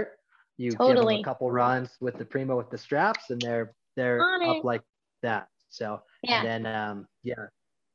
You 0.58 0.78
give 0.86 1.00
them 1.00 1.14
a 1.14 1.20
couple 1.20 1.52
runs 1.52 1.98
with 2.02 2.18
the 2.18 2.26
Primo 2.26 2.58
with 2.58 2.70
the 2.70 2.78
straps, 2.78 3.30
and 3.32 3.42
they're 3.42 3.74
they're 3.96 4.22
On 4.22 4.42
up 4.46 4.58
it. 4.58 4.64
like 4.64 4.84
that. 5.24 5.48
So 5.70 6.02
Yeah. 6.24 6.46
and 6.46 6.46
then 6.46 6.66
um, 6.68 7.08
yeah, 7.24 7.46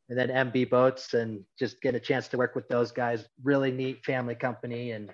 and 0.09 0.19
then 0.19 0.29
MB 0.31 0.71
boats 0.71 1.15
and 1.15 1.45
just 1.59 1.81
get 1.81 1.95
a 1.95 2.01
chance 2.01 2.29
to 2.29 2.37
work 2.37 2.55
with 2.55 2.69
those 2.69 2.91
guys. 2.93 3.29
Really 3.43 3.71
neat 3.71 4.05
family 4.05 4.35
company 4.35 4.93
and 4.93 5.11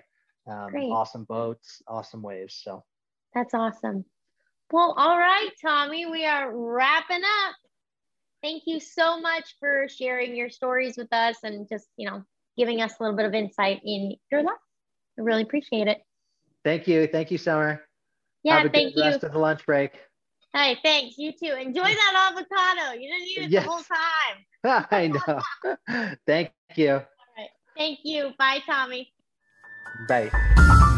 um, 0.49 0.85
awesome 0.89 1.25
boats, 1.25 1.81
awesome 1.87 2.21
waves. 2.21 2.61
So 2.63 2.83
That's 3.33 3.53
awesome. 3.53 4.05
Well, 4.71 4.93
all 4.97 5.17
right, 5.17 5.49
Tommy, 5.61 6.05
we 6.05 6.25
are 6.25 6.51
wrapping 6.55 7.21
up. 7.23 7.55
Thank 8.41 8.63
you 8.65 8.79
so 8.79 9.19
much 9.21 9.55
for 9.59 9.87
sharing 9.87 10.35
your 10.35 10.49
stories 10.49 10.97
with 10.97 11.13
us 11.13 11.37
and 11.43 11.67
just, 11.69 11.87
you 11.95 12.09
know, 12.09 12.23
giving 12.57 12.81
us 12.81 12.93
a 12.99 13.03
little 13.03 13.15
bit 13.15 13.25
of 13.25 13.33
insight 13.33 13.81
in 13.85 14.15
your 14.31 14.43
life. 14.43 14.55
I 15.17 15.21
really 15.21 15.43
appreciate 15.43 15.87
it. 15.87 16.01
thank 16.63 16.87
you, 16.87 17.07
thank 17.07 17.31
you, 17.31 17.37
Summer. 17.37 17.85
Yeah, 18.43 18.57
Have 18.57 18.65
a 18.65 18.69
thank 18.69 18.93
good 18.95 18.99
you. 18.99 19.09
rest 19.11 19.23
of 19.23 19.31
the 19.33 19.39
lunch 19.39 19.65
break. 19.65 19.91
Hey, 20.53 20.77
thanks. 20.83 21.17
You 21.17 21.31
too. 21.31 21.53
Enjoy 21.53 21.81
that 21.83 22.31
avocado. 22.31 22.99
You 22.99 23.09
didn't 23.11 23.27
eat 23.27 23.37
it 23.45 23.51
Yes. 23.51 23.63
the 23.63 23.69
whole 23.69 23.83
time. 23.83 24.87
I 24.91 25.07
know. 25.07 26.15
thank 26.27 26.51
you. 26.75 26.91
All 26.91 27.05
right. 27.37 27.49
Thank 27.77 27.99
you. 28.03 28.31
Bye, 28.37 28.59
Tommy. 28.65 29.11
Bye. 30.07 30.89